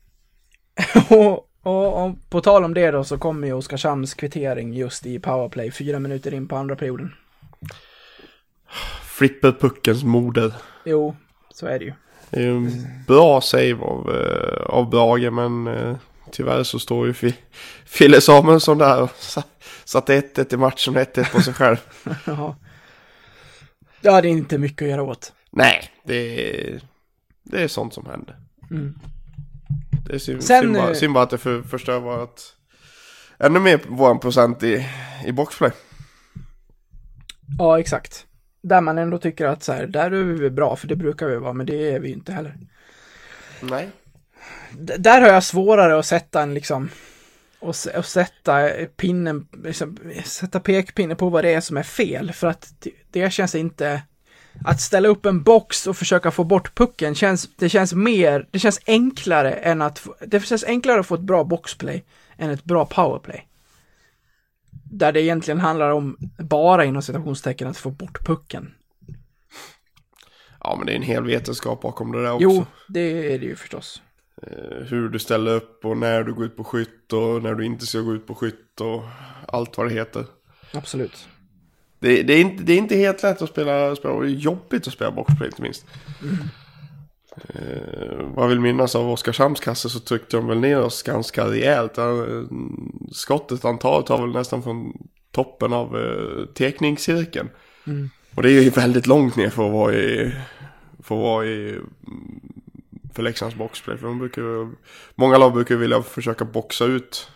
och, 1.10 1.50
och, 1.62 2.04
och 2.04 2.16
på 2.30 2.42
tal 2.42 2.64
om 2.64 2.74
det 2.74 2.92
då 2.92 3.04
så 3.04 3.18
kommer 3.18 3.48
ju 3.48 3.54
Oskarshamns 3.54 4.14
kvittering 4.14 4.74
just 4.74 5.06
i 5.06 5.20
powerplay, 5.20 5.72
fyra 5.72 6.00
minuter 6.00 6.34
in 6.34 6.48
på 6.48 6.56
andra 6.56 6.76
perioden. 6.76 7.14
Flipperpuckens 9.04 10.04
moder. 10.04 10.54
Jo, 10.86 11.16
så 11.54 11.66
är 11.68 11.80
det 11.80 11.86
ju. 11.86 11.94
Det 12.30 12.38
är 12.38 12.42
ju 12.44 12.58
en 12.58 12.88
bra 13.08 13.42
save 13.42 13.74
av, 13.82 14.16
eh, 14.16 14.62
av 14.66 14.90
Brage 14.90 15.32
men 15.34 15.68
eh, 15.68 15.96
tyvärr 16.32 16.64
så 16.64 16.80
står 16.80 17.08
ju 17.08 17.14
Fi- 17.14 17.38
Fille 17.86 18.22
Samuelsson 18.22 18.78
där 18.78 19.02
och 19.02 19.10
sa- 19.16 19.44
satte 19.86 20.16
1-1 20.22 20.54
i 20.54 20.58
matchen 20.58 20.96
och 20.96 21.02
1-1 21.02 21.32
på 21.32 21.42
sig 21.42 21.54
själv. 21.54 21.78
Jaha. 22.26 22.56
Ja, 24.02 24.22
det 24.22 24.28
är 24.28 24.32
inte 24.32 24.58
mycket 24.58 24.82
att 24.82 24.90
göra 24.90 25.04
åt. 25.04 25.34
Nej, 25.52 25.90
det 26.06 26.16
är, 26.16 26.82
det 27.44 27.64
är 27.64 27.68
sånt 27.68 27.94
som 27.94 28.06
händer. 28.06 28.36
Mm. 28.72 29.00
Det 30.08 30.14
är 30.16 30.20
synd, 30.20 30.44
Sen, 30.44 30.62
synd, 30.62 30.76
bara, 30.76 30.96
synd 30.96 31.14
bara 31.14 31.24
att 31.24 31.30
det 31.30 31.38
för, 31.38 31.62
förstör 31.62 32.00
vårt, 32.00 32.42
ännu 33.40 33.60
mer 33.60 33.82
vår 33.88 34.16
procent 34.16 34.64
i, 34.64 34.86
i 35.26 35.32
boxplay. 35.32 35.72
Ja, 37.60 37.80
exakt. 37.80 38.26
Där 38.62 38.82
man 38.82 38.98
ändå 38.98 39.18
tycker 39.18 39.46
att 39.46 39.64
så 39.64 39.74
här, 39.74 39.88
där 39.88 40.12
är 40.12 40.24
vi 40.24 40.50
bra, 40.50 40.76
för 40.76 40.88
det 40.88 40.96
brukar 40.96 41.28
vi 41.28 41.36
vara, 41.36 41.54
men 41.54 41.66
det 41.66 41.92
är 41.92 42.00
vi 42.00 42.12
inte 42.12 42.32
heller. 42.32 42.58
Nej. 43.62 43.90
D- 44.72 44.96
där 44.98 45.22
har 45.22 45.28
jag 45.28 45.44
svårare 45.44 46.00
att 46.00 46.06
sätta 46.06 46.42
en 46.42 46.54
liksom, 46.54 46.90
och, 47.60 47.76
och 47.98 48.06
sätta 48.06 48.70
pinnen, 48.98 49.48
liksom, 49.64 49.98
sätta 50.26 50.60
pekpinnen 50.60 51.18
på 51.18 51.30
vad 51.30 51.44
det 51.44 51.54
är 51.54 51.62
som 51.62 51.78
är 51.78 51.84
fel, 51.84 52.34
för 52.34 52.48
att 52.48 52.74
det, 52.80 52.92
det 53.12 53.34
känns 53.34 53.56
inte, 53.56 54.02
att 54.66 54.82
ställa 54.82 55.08
upp 55.08 55.26
en 55.26 55.44
box 55.44 55.88
och 55.88 55.98
försöka 55.98 56.32
få 56.32 56.44
bort 56.44 56.76
pucken 56.76 57.16
känns, 57.16 57.50
det 57.56 57.70
känns 57.70 57.94
mer, 57.94 58.48
det 58.52 58.60
känns 58.60 58.80
enklare 58.88 59.52
än 59.52 59.82
att, 59.82 60.08
det 60.28 60.40
känns 60.40 60.64
enklare 60.64 61.00
att 61.00 61.08
få 61.08 61.16
ett 61.16 61.22
bra 61.22 61.44
boxplay 61.44 62.06
än 62.38 62.50
ett 62.50 62.64
bra 62.64 62.86
powerplay. 62.86 63.48
Där 64.92 65.12
det 65.12 65.22
egentligen 65.22 65.60
handlar 65.60 65.92
om, 65.92 66.18
bara 66.40 66.86
inom 66.86 67.02
citationstecken, 67.02 67.68
att 67.68 67.78
få 67.78 67.92
bort 67.92 68.26
pucken. 68.26 68.74
Ja 70.64 70.76
men 70.78 70.86
det 70.86 70.92
är 70.92 70.96
en 70.96 71.02
hel 71.02 71.24
vetenskap 71.24 71.82
bakom 71.82 72.12
det 72.12 72.24
där 72.24 72.32
också. 72.32 72.44
Jo, 72.44 72.66
det 72.88 73.34
är 73.34 73.40
det 73.40 73.46
ju 73.46 73.56
förstås. 73.56 74.02
Eh, 74.44 74.86
Hur 74.86 75.10
du 75.10 75.20
ställer 75.20 75.56
upp 75.56 75.86
och 75.86 75.98
när 75.98 76.24
du 76.24 76.34
går 76.34 76.46
ut 76.46 76.58
på 76.58 76.64
skytt 76.64 77.14
och 77.14 77.44
när 77.44 77.56
du 77.56 77.66
inte 77.66 77.86
ska 77.86 78.00
gå 78.00 78.14
ut 78.14 78.28
på 78.28 78.36
skytt 78.36 78.82
och 78.82 79.04
allt 79.48 79.78
vad 79.78 79.88
det 79.88 79.94
heter. 79.94 80.26
Absolut. 80.74 81.28
Det, 82.00 82.24
det, 82.24 82.34
är, 82.34 82.42
inte, 82.42 82.64
det 82.64 82.74
är 82.74 82.78
inte 82.78 82.96
helt 82.96 83.24
lätt 83.24 83.42
att 83.42 83.50
spela, 83.50 83.96
spela 83.96 84.14
och 84.14 84.24
det 84.24 84.30
är 84.30 84.32
jobbigt 84.32 84.88
att 84.88 84.94
spela 84.94 85.12
boxplay 85.12 85.48
inte 85.48 85.62
minst. 85.62 85.86
Eh, 86.24 86.46
vad 88.20 88.44
jag 88.44 88.50
vill 88.50 88.60
minnas 88.60 88.96
av 88.96 89.10
Oskarshamns 89.10 89.60
kasse 89.60 89.90
så 89.90 90.00
tryckte 90.00 90.38
de 90.38 90.48
väl 90.48 90.60
ner 90.60 90.82
oss 90.82 91.04
ganska 91.04 91.46
rejält. 91.46 91.98
Eh, 91.98 92.06
skottet 93.12 93.64
han 93.64 93.80
tar 93.80 94.02
tar 94.02 94.22
väl 94.22 94.32
nästan 94.32 94.64
från 94.64 94.94
toppen 95.32 95.74
av 95.74 95.98
eh, 95.98 96.46
tekningscirkeln. 96.46 97.50
Och 98.36 98.44
det 98.44 98.52
är 98.52 98.62
ju 98.62 98.70
väldigt 98.70 99.08
långt 99.08 99.36
ner 99.36 99.50
för 99.50 99.66
att 99.66 99.72
vara 99.72 99.94
i, 99.94 100.34
för 101.04 101.16
att 101.16 101.22
vara 101.22 101.46
i 101.46 101.70
mm, 101.70 102.42
för 103.14 103.24
Leksands 103.24 103.56
boxplay. 103.56 103.98
För 103.98 104.08
de 104.08 104.20
brukar 104.20 104.72
många 105.16 105.38
lag 105.38 105.54
brukar 105.54 105.76
vilja 105.76 106.02
försöka 106.02 106.46
boxa 106.46 106.86
ut. 106.86 107.30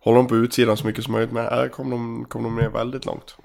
Hålla 0.00 0.16
dem 0.16 0.26
på 0.26 0.36
utsidan 0.36 0.76
så 0.76 0.86
mycket 0.86 1.04
som 1.04 1.12
möjligt. 1.12 1.32
Men 1.32 1.44
här 1.44 1.68
kom 1.68 1.90
de, 1.90 2.24
kom 2.24 2.42
de 2.42 2.56
ner 2.56 2.68
väldigt 2.68 3.06
långt. 3.06 3.36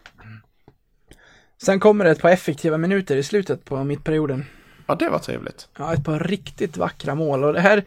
Sen 1.62 1.80
kommer 1.80 2.06
det 2.06 2.12
ett 2.12 2.21
par 2.21 2.30
effektiva 2.30 2.78
minuter 2.78 3.15
i 3.15 3.23
slutet 3.23 3.65
på 3.65 3.84
mittperioden. 3.84 4.45
Ja, 4.88 4.96
det 4.96 5.10
var 5.10 5.19
trevligt. 5.19 5.67
Ja, 5.78 5.93
ett 5.93 6.06
par 6.06 6.19
riktigt 6.19 6.78
vackra 6.78 7.15
mål 7.15 7.43
och 7.43 7.54
det 7.54 7.62
här 7.62 7.84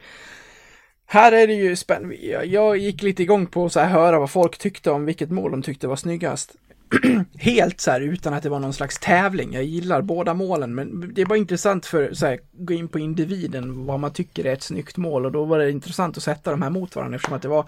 här 1.06 1.32
är 1.32 1.46
det 1.46 1.54
ju 1.54 1.76
spännande. 1.76 2.16
Jag, 2.44 2.76
gick 2.76 3.02
lite 3.02 3.22
igång 3.22 3.46
på 3.46 3.66
att 3.66 3.74
höra 3.74 4.18
vad 4.18 4.30
folk 4.30 4.58
tyckte 4.58 4.90
om 4.90 5.04
vilket 5.04 5.30
mål 5.30 5.50
de 5.50 5.62
tyckte 5.62 5.88
var 5.88 5.96
snyggast. 5.96 6.56
Helt 7.38 7.80
så 7.80 7.90
här 7.90 8.00
utan 8.00 8.34
att 8.34 8.42
det 8.42 8.48
var 8.48 8.60
någon 8.60 8.72
slags 8.72 8.98
tävling. 8.98 9.52
Jag 9.52 9.64
gillar 9.64 10.02
båda 10.02 10.34
målen, 10.34 10.74
men 10.74 11.14
det 11.14 11.20
är 11.20 11.26
bara 11.26 11.38
intressant 11.38 11.86
för 11.86 12.14
så 12.14 12.26
här 12.26 12.40
gå 12.52 12.74
in 12.74 12.88
på 12.88 12.98
individen 12.98 13.86
vad 13.86 14.00
man 14.00 14.12
tycker 14.12 14.44
är 14.44 14.52
ett 14.52 14.62
snyggt 14.62 14.96
mål 14.96 15.26
och 15.26 15.32
då 15.32 15.44
var 15.44 15.58
det 15.58 15.70
intressant 15.70 16.16
att 16.16 16.22
sätta 16.22 16.50
de 16.50 16.62
här 16.62 16.70
mot 16.70 16.96
varandra 16.96 17.16
eftersom 17.16 17.36
att 17.36 17.42
det 17.42 17.48
var 17.48 17.66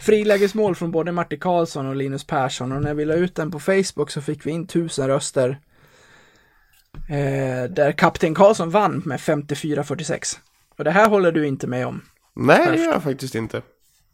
frilägesmål 0.00 0.74
från 0.74 0.90
både 0.90 1.12
Martin 1.12 1.40
Karlsson 1.40 1.86
och 1.86 1.96
Linus 1.96 2.24
Persson 2.24 2.72
och 2.72 2.82
när 2.82 2.94
vi 2.94 3.04
la 3.04 3.14
ut 3.14 3.34
den 3.34 3.50
på 3.50 3.60
Facebook 3.60 4.10
så 4.10 4.20
fick 4.20 4.46
vi 4.46 4.50
in 4.50 4.66
tusen 4.66 5.08
röster. 5.08 5.58
Eh, 7.08 7.70
där 7.70 7.92
kapten 7.92 8.34
Karlsson 8.34 8.70
vann 8.70 9.02
med 9.04 9.20
54-46. 9.20 10.38
Och 10.78 10.84
det 10.84 10.90
här 10.90 11.08
håller 11.08 11.32
du 11.32 11.46
inte 11.46 11.66
med 11.66 11.86
om. 11.86 12.02
Nej, 12.36 12.66
det 12.70 12.76
gör 12.76 12.92
jag 12.92 13.02
faktiskt 13.02 13.34
inte. 13.34 13.62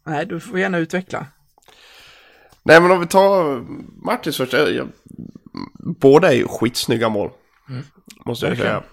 Nej, 0.05 0.25
du 0.25 0.39
får 0.39 0.59
gärna 0.59 0.77
utveckla. 0.77 1.25
Nej, 2.63 2.81
men 2.81 2.91
om 2.91 2.99
vi 2.99 3.07
tar 3.07 3.59
Martins 4.05 4.37
först. 4.37 4.53
Jag, 4.53 4.71
jag, 4.73 4.87
båda 5.99 6.27
är 6.33 6.35
ju 6.37 6.47
skitsnygga 6.47 7.09
mål. 7.09 7.29
Måste 8.25 8.47
jag 8.47 8.57
säga. 8.57 8.83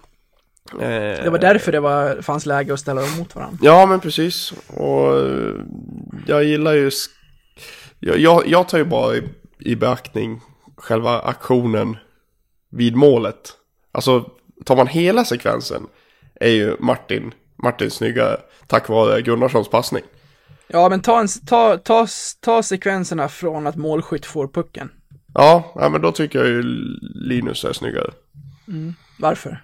Eh, 0.72 1.24
Det 1.24 1.30
var 1.30 1.38
därför 1.38 1.72
det 1.72 1.80
var, 1.80 2.22
fanns 2.22 2.46
läge 2.46 2.72
att 2.74 2.80
ställa 2.80 3.00
dem 3.00 3.16
mot 3.18 3.34
varandra. 3.34 3.58
Ja, 3.62 3.86
men 3.86 4.00
precis. 4.00 4.52
Och 4.66 5.18
eh, 5.18 5.54
jag 6.26 6.44
gillar 6.44 6.72
ju... 6.72 6.90
Jag, 8.00 8.18
jag, 8.18 8.46
jag 8.46 8.68
tar 8.68 8.78
ju 8.78 8.84
bara 8.84 9.16
i, 9.16 9.22
i 9.58 9.76
beaktning 9.76 10.40
själva 10.76 11.20
aktionen 11.20 11.96
vid 12.70 12.96
målet. 12.96 13.52
Alltså, 13.96 14.30
tar 14.64 14.76
man 14.76 14.86
hela 14.86 15.24
sekvensen 15.24 15.86
är 16.40 16.50
ju 16.50 16.76
Martin, 16.80 17.34
Martin 17.62 17.90
snyggare 17.90 18.40
tack 18.66 18.88
vare 18.88 19.22
Gunnarssons 19.22 19.68
passning. 19.68 20.02
Ja, 20.68 20.88
men 20.88 21.02
ta, 21.02 21.20
en, 21.20 21.28
ta, 21.46 21.76
ta, 21.76 22.06
ta 22.40 22.62
sekvenserna 22.62 23.28
från 23.28 23.66
att 23.66 23.76
målskytt 23.76 24.26
får 24.26 24.48
pucken. 24.48 24.90
Ja, 25.34 25.72
ja, 25.74 25.88
men 25.88 26.00
då 26.00 26.12
tycker 26.12 26.38
jag 26.38 26.48
ju 26.48 26.62
Linus 27.14 27.64
är 27.64 27.72
snyggare. 27.72 28.10
Varför? 29.18 29.62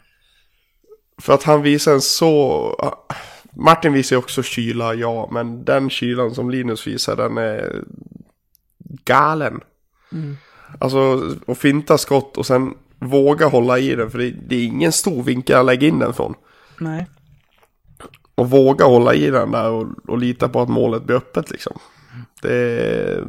För 1.18 1.32
att 1.32 1.42
han 1.42 1.62
visar 1.62 1.92
en 1.92 2.00
så... 2.00 2.94
Martin 3.56 3.92
visar 3.92 4.16
ju 4.16 4.18
också 4.18 4.42
kyla, 4.42 4.94
ja, 4.94 5.28
men 5.32 5.64
den 5.64 5.90
kylan 5.90 6.34
som 6.34 6.50
Linus 6.50 6.86
visar, 6.86 7.16
den 7.16 7.38
är 7.38 7.84
galen. 9.04 9.60
Alltså, 10.78 11.30
att 11.46 11.58
finta 11.58 11.98
skott 11.98 12.36
och 12.36 12.46
sen 12.46 12.74
våga 13.08 13.46
hålla 13.46 13.78
i 13.78 13.94
den, 13.94 14.10
för 14.10 14.18
det, 14.18 14.30
det 14.30 14.56
är 14.56 14.64
ingen 14.64 14.92
stor 14.92 15.22
vinkel 15.22 15.56
att 15.56 15.66
lägga 15.66 15.88
in 15.88 15.98
den 15.98 16.14
från. 16.14 16.34
Nej. 16.78 17.06
Och 18.34 18.50
våga 18.50 18.84
hålla 18.84 19.14
i 19.14 19.30
den 19.30 19.50
där 19.50 19.70
och, 19.70 19.86
och 20.08 20.18
lita 20.18 20.48
på 20.48 20.60
att 20.60 20.68
målet 20.68 21.04
blir 21.04 21.16
öppet 21.16 21.50
liksom. 21.50 21.78
Det, 22.42 23.24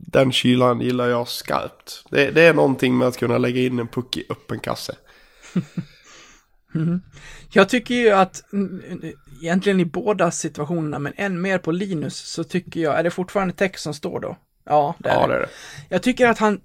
den 0.00 0.32
kylan 0.32 0.80
gillar 0.80 1.08
jag 1.08 1.28
skarpt. 1.28 2.04
Det, 2.10 2.30
det 2.30 2.42
är 2.42 2.54
någonting 2.54 2.98
med 2.98 3.08
att 3.08 3.16
kunna 3.16 3.38
lägga 3.38 3.60
in 3.60 3.78
en 3.78 3.88
puck 3.88 4.16
i 4.16 4.24
öppen 4.30 4.58
kasse. 4.58 4.94
Jag 7.52 7.68
tycker 7.68 7.94
ju 7.94 8.10
att, 8.10 8.52
mm, 8.52 8.82
egentligen 9.42 9.80
i 9.80 9.84
båda 9.84 10.30
situationerna, 10.30 10.98
men 10.98 11.12
än 11.16 11.40
mer 11.40 11.58
på 11.58 11.72
Linus, 11.72 12.16
så 12.16 12.44
tycker 12.44 12.80
jag, 12.80 12.98
är 12.98 13.02
det 13.02 13.10
fortfarande 13.10 13.54
text 13.54 13.82
som 13.82 13.94
står 13.94 14.20
då? 14.20 14.36
Ja, 14.64 14.94
det 14.98 15.08
är 15.08 15.14
Ja, 15.14 15.26
det 15.26 15.34
är 15.34 15.40
det. 15.40 15.48
Jag 15.88 16.02
tycker 16.02 16.26
att 16.26 16.38
han 16.38 16.60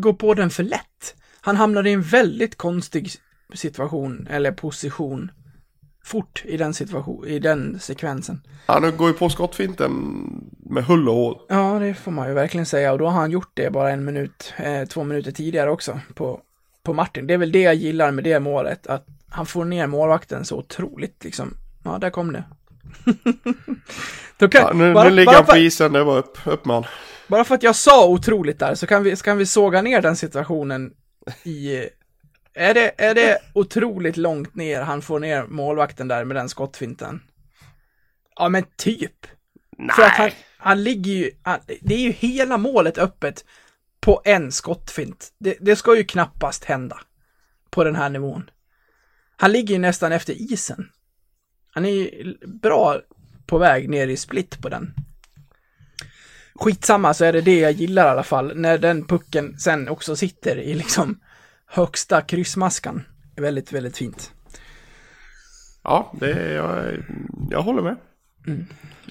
går 0.00 0.12
på 0.12 0.34
den 0.34 0.50
för 0.50 0.62
lätt. 0.62 1.14
Han 1.40 1.56
hamnar 1.56 1.86
i 1.86 1.92
en 1.92 2.02
väldigt 2.02 2.56
konstig 2.56 3.10
situation, 3.54 4.28
eller 4.30 4.52
position, 4.52 5.30
fort 6.04 6.42
i 6.44 6.56
den 6.56 6.74
situation, 6.74 7.26
i 7.26 7.38
den 7.38 7.80
sekvensen. 7.80 8.40
Han 8.66 8.96
går 8.96 9.08
ju 9.08 9.14
på 9.14 9.28
skottfinten 9.28 9.92
med 10.58 10.84
hull 10.84 11.08
och 11.08 11.14
hår. 11.14 11.40
Ja, 11.48 11.78
det 11.78 11.94
får 11.94 12.10
man 12.10 12.28
ju 12.28 12.34
verkligen 12.34 12.66
säga, 12.66 12.92
och 12.92 12.98
då 12.98 13.06
har 13.06 13.20
han 13.20 13.30
gjort 13.30 13.50
det 13.54 13.70
bara 13.70 13.90
en 13.90 14.04
minut, 14.04 14.54
eh, 14.56 14.84
två 14.84 15.04
minuter 15.04 15.32
tidigare 15.32 15.70
också 15.70 16.00
på, 16.14 16.40
på 16.82 16.94
Martin. 16.94 17.26
Det 17.26 17.34
är 17.34 17.38
väl 17.38 17.52
det 17.52 17.60
jag 17.60 17.74
gillar 17.74 18.10
med 18.10 18.24
det 18.24 18.40
målet, 18.40 18.86
att 18.86 19.06
han 19.28 19.46
får 19.46 19.64
ner 19.64 19.86
målvakten 19.86 20.44
så 20.44 20.58
otroligt 20.58 21.24
liksom. 21.24 21.54
Ja, 21.84 21.98
där 21.98 22.10
kom 22.10 22.32
det. 22.32 22.44
kan, 24.48 24.48
Ja, 24.50 24.72
nu, 24.74 24.94
bara, 24.94 25.04
nu 25.04 25.10
ligger 25.10 25.26
bara 25.26 25.36
han 25.36 25.46
på 25.46 25.56
isen, 25.56 25.92
det 25.92 26.04
var 26.04 26.18
upp, 26.18 26.38
upp 26.44 26.64
man. 26.64 26.84
Bara 27.28 27.44
för 27.44 27.54
att 27.54 27.62
jag 27.62 27.76
sa 27.76 28.08
otroligt 28.08 28.58
där 28.58 28.74
så 28.74 28.86
kan 28.86 29.02
vi, 29.02 29.16
så 29.16 29.24
kan 29.24 29.38
vi 29.38 29.46
såga 29.46 29.82
ner 29.82 30.02
den 30.02 30.16
situationen 30.16 30.92
i... 31.42 31.88
Är 32.54 32.74
det, 32.74 32.92
är 32.98 33.14
det 33.14 33.38
otroligt 33.52 34.16
långt 34.16 34.54
ner 34.54 34.82
han 34.82 35.02
får 35.02 35.20
ner 35.20 35.46
målvakten 35.46 36.08
där 36.08 36.24
med 36.24 36.36
den 36.36 36.48
skottfinten? 36.48 37.22
Ja 38.36 38.48
men 38.48 38.64
typ. 38.76 39.26
För 39.96 40.02
att 40.02 40.12
han, 40.12 40.30
han 40.58 40.82
ligger 40.84 41.12
ju, 41.12 41.30
han, 41.42 41.60
det 41.80 41.94
är 41.94 41.98
ju 41.98 42.10
hela 42.10 42.58
målet 42.58 42.98
öppet 42.98 43.44
på 44.00 44.22
en 44.24 44.52
skottfint. 44.52 45.32
Det, 45.38 45.56
det 45.60 45.76
ska 45.76 45.96
ju 45.96 46.04
knappast 46.04 46.64
hända 46.64 47.00
på 47.70 47.84
den 47.84 47.96
här 47.96 48.08
nivån. 48.08 48.50
Han 49.36 49.52
ligger 49.52 49.74
ju 49.74 49.78
nästan 49.78 50.12
efter 50.12 50.52
isen. 50.52 50.88
Han 51.70 51.84
är 51.84 51.90
ju 51.90 52.36
bra 52.46 53.00
på 53.46 53.58
väg 53.58 53.88
ner 53.88 54.08
i 54.08 54.16
split 54.16 54.62
på 54.62 54.68
den. 54.68 54.94
Skitsamma 56.58 57.14
så 57.14 57.24
är 57.24 57.32
det 57.32 57.40
det 57.40 57.58
jag 57.58 57.72
gillar 57.72 58.06
i 58.06 58.08
alla 58.08 58.22
fall. 58.22 58.52
När 58.56 58.78
den 58.78 59.04
pucken 59.06 59.58
sen 59.58 59.88
också 59.88 60.16
sitter 60.16 60.56
i 60.56 60.74
liksom 60.74 61.20
högsta 61.66 62.20
kryssmaskan. 62.20 63.02
Väldigt, 63.36 63.72
väldigt 63.72 63.96
fint. 63.96 64.32
Ja, 65.84 66.12
det 66.20 66.52
jag, 66.52 66.96
jag 67.50 67.62
håller 67.62 67.82
med. 67.82 67.96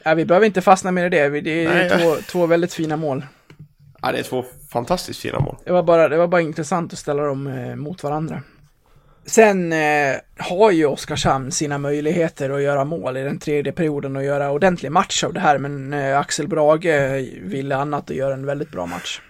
Ja, 0.04 0.14
vi 0.14 0.26
behöver 0.26 0.46
inte 0.48 0.62
fastna 0.62 0.92
mer 0.92 1.06
i 1.06 1.10
det. 1.10 1.42
Det 1.42 1.66
är 1.66 1.70
Nej. 1.70 2.02
två, 2.02 2.16
två 2.16 2.46
väldigt 2.46 2.74
fina 2.74 2.98
mål. 2.98 3.26
Ja, 4.02 4.12
det 4.12 4.20
är 4.20 4.24
två 4.24 4.46
fantastiskt 4.72 5.20
fina 5.20 5.40
mål. 5.40 5.58
Det 5.66 5.72
var 5.72 5.84
bara, 5.84 6.10
det 6.10 6.18
var 6.18 6.28
bara 6.28 6.42
intressant 6.42 6.94
att 6.94 7.00
ställa 7.00 7.24
dem 7.24 7.48
eh, 7.48 7.76
mot 7.76 8.04
varandra. 8.04 8.42
Sen 9.28 9.74
eh, 9.74 10.16
har 10.38 10.72
ju 10.72 10.86
Oskarshamn 10.86 11.52
sina 11.52 11.78
möjligheter 11.78 12.50
att 12.50 12.62
göra 12.62 12.86
mål 12.86 13.18
i 13.18 13.24
den 13.24 13.40
tredje 13.40 13.72
perioden 13.72 14.16
och 14.16 14.24
göra 14.24 14.52
ordentlig 14.52 14.92
match 14.92 15.24
av 15.24 15.34
det 15.34 15.40
här, 15.40 15.58
men 15.58 15.94
eh, 15.94 16.20
Axel 16.20 16.48
Brage 16.48 16.86
ville 17.42 17.76
annat 17.76 18.10
och 18.10 18.16
göra 18.16 18.34
en 18.34 18.46
väldigt 18.46 18.72
bra 18.72 18.86
match. 18.86 19.22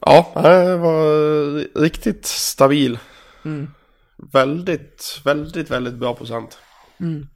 Ja, 0.00 0.32
han 0.34 0.80
var 0.80 1.80
riktigt 1.80 2.26
stabil. 2.26 2.98
Mm. 3.44 3.70
Väldigt, 4.16 5.20
väldigt, 5.24 5.70
väldigt 5.70 5.94
bra 5.94 6.14
procent. 6.14 6.58
Mm. 7.00 7.26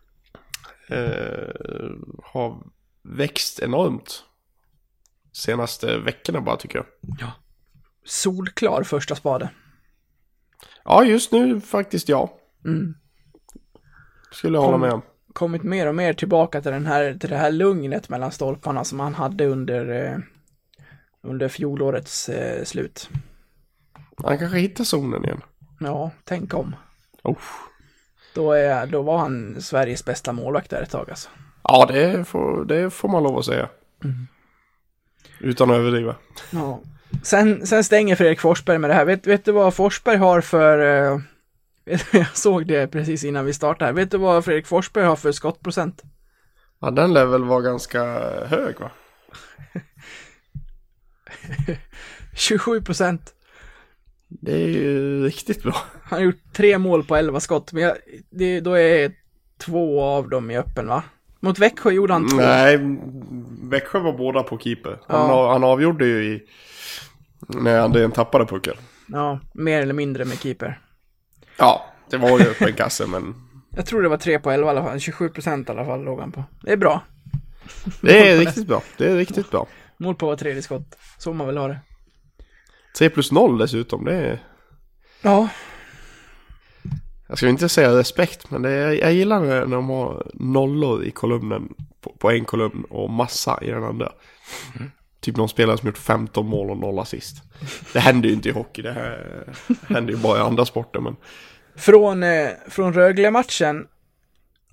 Eh, 0.88 1.90
har 2.22 2.62
växt 3.02 3.58
enormt. 3.58 4.24
Senaste 5.32 5.98
veckorna 5.98 6.40
bara 6.40 6.56
tycker 6.56 6.78
jag. 6.78 6.86
Solklar 8.04 8.82
första 8.82 9.14
spade. 9.14 9.50
Ja, 10.88 11.04
just 11.04 11.32
nu 11.32 11.60
faktiskt 11.60 12.08
ja. 12.08 12.30
Mm. 12.64 12.94
Skulle 14.32 14.58
jag 14.58 14.62
hålla 14.62 14.72
Kom- 14.72 14.80
med 14.80 14.92
om. 14.92 15.02
Kommit 15.32 15.62
mer 15.62 15.86
och 15.86 15.94
mer 15.94 16.12
tillbaka 16.12 16.60
till, 16.62 16.72
den 16.72 16.86
här, 16.86 17.14
till 17.14 17.30
det 17.30 17.36
här 17.36 17.50
lugnet 17.50 18.08
mellan 18.08 18.32
stolparna 18.32 18.84
som 18.84 19.00
han 19.00 19.14
hade 19.14 19.46
under, 19.46 20.06
eh, 20.06 20.18
under 21.22 21.48
fjolårets 21.48 22.28
eh, 22.28 22.64
slut. 22.64 23.10
Han 24.16 24.38
kanske 24.38 24.58
hittar 24.58 24.84
zonen 24.84 25.24
igen. 25.24 25.40
Ja, 25.80 26.10
tänk 26.24 26.54
om. 26.54 26.76
Oh. 27.24 27.38
Då, 28.34 28.52
är, 28.52 28.86
då 28.86 29.02
var 29.02 29.18
han 29.18 29.60
Sveriges 29.60 30.04
bästa 30.04 30.32
målvakt 30.32 30.70
där 30.70 30.82
ett 30.82 30.90
tag 30.90 31.10
alltså. 31.10 31.28
Ja, 31.62 31.86
det 31.86 32.24
får, 32.24 32.64
det 32.64 32.90
får 32.90 33.08
man 33.08 33.22
lov 33.22 33.38
att 33.38 33.44
säga. 33.44 33.68
Mm. 34.04 34.26
Utan 35.40 35.70
att 35.70 35.76
överdriva. 35.76 36.16
Ja. 36.52 36.80
Sen, 37.22 37.66
sen 37.66 37.84
stänger 37.84 38.16
Fredrik 38.16 38.40
Forsberg 38.40 38.78
med 38.78 38.90
det 38.90 38.94
här. 38.94 39.04
Vet, 39.04 39.26
vet 39.26 39.44
du 39.44 39.52
vad 39.52 39.74
Forsberg 39.74 40.16
har 40.16 40.40
för... 40.40 40.78
Eh, 40.78 41.20
jag 42.12 42.36
såg 42.36 42.66
det 42.66 42.88
precis 42.88 43.24
innan 43.24 43.44
vi 43.44 43.52
startade 43.52 43.84
här. 43.84 43.92
Vet 43.92 44.10
du 44.10 44.18
vad 44.18 44.44
Fredrik 44.44 44.66
Forsberg 44.66 45.04
har 45.04 45.16
för 45.16 45.32
skottprocent? 45.32 46.02
Ja, 46.80 46.90
den 46.90 47.12
lär 47.14 47.26
väl 47.26 47.44
vara 47.44 47.60
ganska 47.60 48.02
hög 48.46 48.80
va? 48.80 48.90
27 52.36 52.82
procent. 52.82 53.34
Det 54.28 54.52
är 54.52 54.68
ju 54.68 55.24
riktigt 55.24 55.62
bra. 55.62 55.76
Han 56.02 56.18
har 56.18 56.24
gjort 56.24 56.52
tre 56.52 56.78
mål 56.78 57.04
på 57.04 57.16
11 57.16 57.40
skott, 57.40 57.72
men 57.72 57.82
jag, 57.82 57.96
det, 58.30 58.60
då 58.60 58.72
är 58.78 59.12
två 59.58 60.02
av 60.02 60.28
dem 60.28 60.50
i 60.50 60.58
öppen 60.58 60.86
va? 60.86 61.02
Mot 61.40 61.58
Växjö 61.58 61.90
gjorde 61.90 62.12
han 62.12 62.28
två. 62.28 62.36
Nej, 62.36 62.78
Växjö 63.62 63.98
var 63.98 64.12
båda 64.12 64.42
på 64.42 64.58
keeper. 64.58 65.00
Han, 65.06 65.28
Ja. 65.30 65.52
han 65.52 65.64
avgjorde 65.64 66.06
ju 66.06 66.24
i... 66.24 66.42
När 67.40 67.80
Andrén 67.80 68.12
tappade 68.12 68.46
pucken. 68.46 68.74
Ja, 69.06 69.40
mer 69.54 69.82
eller 69.82 69.94
mindre 69.94 70.24
med 70.24 70.38
keeper. 70.38 70.80
Ja, 71.58 71.84
det 72.10 72.16
var 72.16 72.38
ju 72.38 72.54
på 72.54 72.64
en 72.64 72.74
kasse 72.74 73.06
men... 73.06 73.34
Jag 73.70 73.86
tror 73.86 74.02
det 74.02 74.08
var 74.08 74.16
tre 74.16 74.38
på 74.38 74.50
11 74.50 74.66
i 74.66 74.70
alla 74.70 74.82
fall. 74.82 75.00
27 75.00 75.28
procent 75.28 75.68
i 75.68 75.72
alla 75.72 75.84
fall 75.84 76.04
låg 76.04 76.20
han 76.20 76.32
på. 76.32 76.44
Det 76.62 76.72
är 76.72 76.76
bra. 76.76 77.02
Det 78.00 78.30
är 78.30 78.38
riktigt 78.38 78.66
bra. 78.66 78.82
Det 78.96 79.10
är 79.10 79.16
riktigt 79.16 79.50
bra. 79.50 79.66
Mål 79.98 80.14
på 80.14 80.26
var 80.26 80.36
tredje 80.36 80.62
skott. 80.62 80.98
Så 81.18 81.32
man 81.32 81.46
vill 81.46 81.56
ha 81.56 81.68
det. 81.68 81.78
3 82.98 83.10
plus 83.10 83.32
0 83.32 83.58
dessutom, 83.58 84.04
det 84.04 84.14
är... 84.14 84.42
Ja, 85.22 85.48
Jag 87.28 87.38
ska 87.38 87.48
inte 87.48 87.68
säga 87.68 87.98
respekt, 87.98 88.50
men 88.50 88.62
det 88.62 88.70
är, 88.70 88.92
jag 88.92 89.12
gillar 89.12 89.40
när 89.40 89.66
de 89.66 89.88
har 89.88 90.30
nollor 90.34 91.04
i 91.04 91.10
kolumnen 91.10 91.74
på, 92.00 92.12
på 92.18 92.30
en 92.30 92.44
kolumn 92.44 92.84
och 92.90 93.10
massa 93.10 93.58
i 93.62 93.70
den 93.70 93.84
andra. 93.84 94.12
Typ 95.20 95.36
någon 95.36 95.48
spelare 95.48 95.78
som 95.78 95.86
gjort 95.86 95.98
15 95.98 96.46
mål 96.46 96.70
och 96.70 96.76
noll 96.76 96.98
assist. 96.98 97.36
Det 97.92 98.00
händer 98.00 98.28
ju 98.28 98.34
inte 98.34 98.48
i 98.48 98.52
hockey, 98.52 98.82
det 98.82 98.92
här 98.92 99.44
händer 99.88 100.12
ju 100.12 100.18
bara 100.18 100.38
i 100.38 100.42
andra 100.42 100.64
sporter. 100.64 101.00
Men 101.00 101.16
Från, 101.76 102.22
eh, 102.22 102.48
från 102.68 102.92
Rögle-matchen 102.92 103.86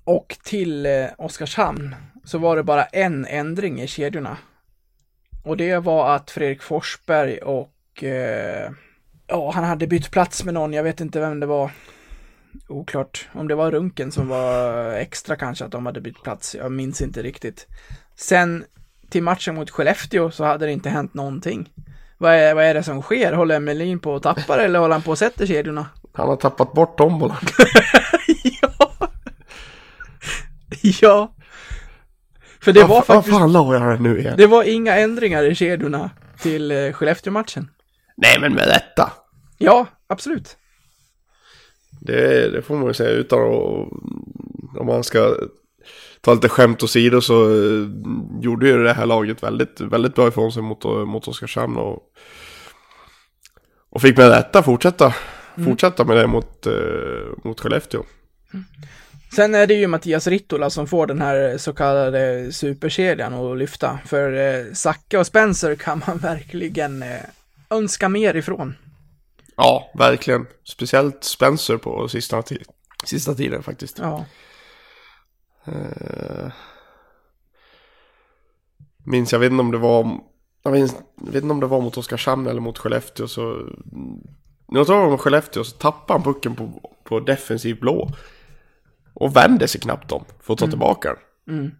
och 0.04 0.36
till 0.44 0.86
eh, 0.86 1.06
Oskarshamn 1.18 1.94
så 2.24 2.38
var 2.38 2.56
det 2.56 2.62
bara 2.62 2.84
en 2.84 3.26
ändring 3.26 3.80
i 3.80 3.86
kedjorna. 3.86 4.36
Och 5.44 5.56
det 5.56 5.78
var 5.78 6.14
att 6.14 6.30
Fredrik 6.30 6.62
Forsberg 6.62 7.38
och 7.38 8.04
eh, 8.04 8.70
ja, 9.26 9.50
han 9.50 9.64
hade 9.64 9.86
bytt 9.86 10.10
plats 10.10 10.44
med 10.44 10.54
någon, 10.54 10.72
jag 10.72 10.82
vet 10.82 11.00
inte 11.00 11.20
vem 11.20 11.40
det 11.40 11.46
var. 11.46 11.70
Oklart 12.68 13.28
om 13.32 13.48
det 13.48 13.54
var 13.54 13.70
Runken 13.70 14.12
som 14.12 14.28
var 14.28 14.92
extra 14.92 15.36
kanske 15.36 15.64
att 15.64 15.72
de 15.72 15.86
hade 15.86 16.00
bytt 16.00 16.22
plats, 16.22 16.54
jag 16.54 16.72
minns 16.72 17.02
inte 17.02 17.22
riktigt. 17.22 17.66
Sen 18.14 18.64
till 19.10 19.22
matchen 19.22 19.54
mot 19.54 19.70
Skellefteå 19.70 20.30
så 20.30 20.44
hade 20.44 20.66
det 20.66 20.72
inte 20.72 20.88
hänt 20.88 21.14
någonting. 21.14 21.68
Vad 22.18 22.34
är, 22.34 22.54
vad 22.54 22.64
är 22.64 22.74
det 22.74 22.82
som 22.82 23.02
sker? 23.02 23.32
Håller 23.32 23.60
Melin 23.60 23.98
på 23.98 24.14
att 24.16 24.22
tappa 24.22 24.56
det 24.56 24.64
eller 24.64 24.78
håller 24.78 24.94
han 24.94 25.02
på 25.02 25.12
att 25.12 25.18
sätta 25.18 25.46
kedjorna? 25.46 25.86
han 26.16 26.28
har 26.28 26.36
tappat 26.36 26.72
bort 26.72 26.98
tombolan. 26.98 27.36
ja. 28.60 28.98
ja. 31.00 31.34
För 32.60 32.72
det 32.72 32.80
var 32.80 32.88
Vad 32.88 33.06
faktiskt, 33.06 33.36
fan 33.38 33.52
la 33.52 33.74
jag 33.74 33.82
den 33.82 34.02
nu 34.02 34.18
igen? 34.18 34.34
det 34.36 34.46
var 34.46 34.62
inga 34.64 34.96
ändringar 34.96 35.44
i 35.44 35.54
kedjorna 35.54 36.10
till 36.40 36.70
eh, 36.70 36.92
Skellefteå-matchen. 36.92 37.70
Nej 38.16 38.40
men 38.40 38.52
med 38.52 38.68
detta. 38.68 39.12
Ja, 39.58 39.86
absolut. 40.06 40.56
Det, 42.00 42.50
det 42.50 42.62
får 42.62 42.76
man 42.76 42.86
ju 42.86 42.94
säga 42.94 43.10
utan 43.10 43.38
att... 43.38 43.88
Om 44.80 44.86
man 44.86 45.04
ska 45.04 45.36
ta 46.26 46.34
lite 46.34 46.48
skämt 46.48 46.82
åsido 46.82 47.20
så 47.20 47.44
eh, 47.44 47.88
gjorde 48.40 48.68
ju 48.68 48.82
det 48.82 48.92
här 48.92 49.06
laget 49.06 49.42
väldigt, 49.42 49.80
väldigt 49.80 50.14
bra 50.14 50.28
ifrån 50.28 50.52
sig 50.52 50.62
mot, 50.62 50.84
mot 50.84 51.28
Oskarshamn 51.28 51.76
och, 51.76 52.02
och 53.90 54.02
fick 54.02 54.16
med 54.16 54.30
detta 54.30 54.62
fortsätta, 54.62 55.14
fortsätta 55.64 56.04
med 56.04 56.16
det 56.16 56.26
mot, 56.26 56.66
eh, 56.66 56.72
mot 57.44 57.60
Skellefteå. 57.60 58.02
Sen 59.36 59.54
är 59.54 59.66
det 59.66 59.74
ju 59.74 59.86
Mattias 59.86 60.26
Rittola 60.26 60.70
som 60.70 60.86
får 60.86 61.06
den 61.06 61.22
här 61.22 61.58
så 61.58 61.72
kallade 61.72 62.52
superkedjan 62.52 63.34
att 63.34 63.58
lyfta. 63.58 63.98
För 64.06 64.32
eh, 64.32 64.72
Zacke 64.72 65.18
och 65.18 65.26
Spencer 65.26 65.74
kan 65.74 66.02
man 66.06 66.18
verkligen 66.22 67.02
eh, 67.02 67.20
önska 67.70 68.08
mer 68.08 68.36
ifrån. 68.36 68.74
Ja, 69.56 69.90
verkligen. 69.94 70.46
Speciellt 70.64 71.24
Spencer 71.24 71.76
på 71.76 72.08
sista, 72.08 72.42
sista 73.04 73.34
tiden 73.34 73.62
faktiskt. 73.62 73.98
Ja. 73.98 74.24
Eh, 75.66 76.52
minns, 79.04 79.32
jag 79.32 79.38
vet 79.38 79.50
inte 79.50 79.60
om 79.60 79.70
det 79.70 79.78
var, 79.78 80.20
jag 80.62 80.70
vet, 80.70 80.96
jag 81.24 81.32
vet 81.32 81.42
inte 81.42 81.52
om 81.52 81.60
det 81.60 81.66
var 81.66 81.80
mot 81.80 81.96
Oskarshamn 81.96 82.46
eller 82.46 82.60
mot 82.60 82.78
Skellefteå 82.78 83.28
så, 83.28 83.42
när 84.68 84.80
jag 84.80 84.86
tror 84.86 85.02
det 85.02 85.10
var 85.10 85.16
Skellefteå 85.16 85.64
så 85.64 85.76
tappade 85.76 86.18
han 86.18 86.34
pucken 86.34 86.56
på, 86.56 86.90
på 87.04 87.20
defensiv 87.20 87.80
blå. 87.80 88.10
Och 89.18 89.36
vände 89.36 89.68
sig 89.68 89.80
knappt 89.80 90.12
om 90.12 90.24
för 90.40 90.52
att 90.52 90.58
ta 90.58 90.66
tillbaka 90.66 91.08
den. 91.08 91.56
Mm. 91.56 91.72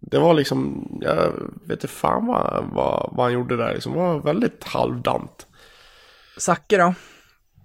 Det 0.00 0.18
var 0.18 0.34
liksom, 0.34 0.88
jag 1.00 1.32
vet 1.62 1.70
inte 1.70 1.88
fan 1.88 2.26
vad, 2.26 2.64
vad, 2.72 3.10
vad 3.12 3.26
han 3.26 3.32
gjorde 3.32 3.56
där 3.56 3.74
liksom. 3.74 3.92
Det 3.92 3.98
var 3.98 4.18
väldigt 4.18 4.64
halvdant. 4.64 5.46
Zacke 6.36 6.76
då? 6.76 6.94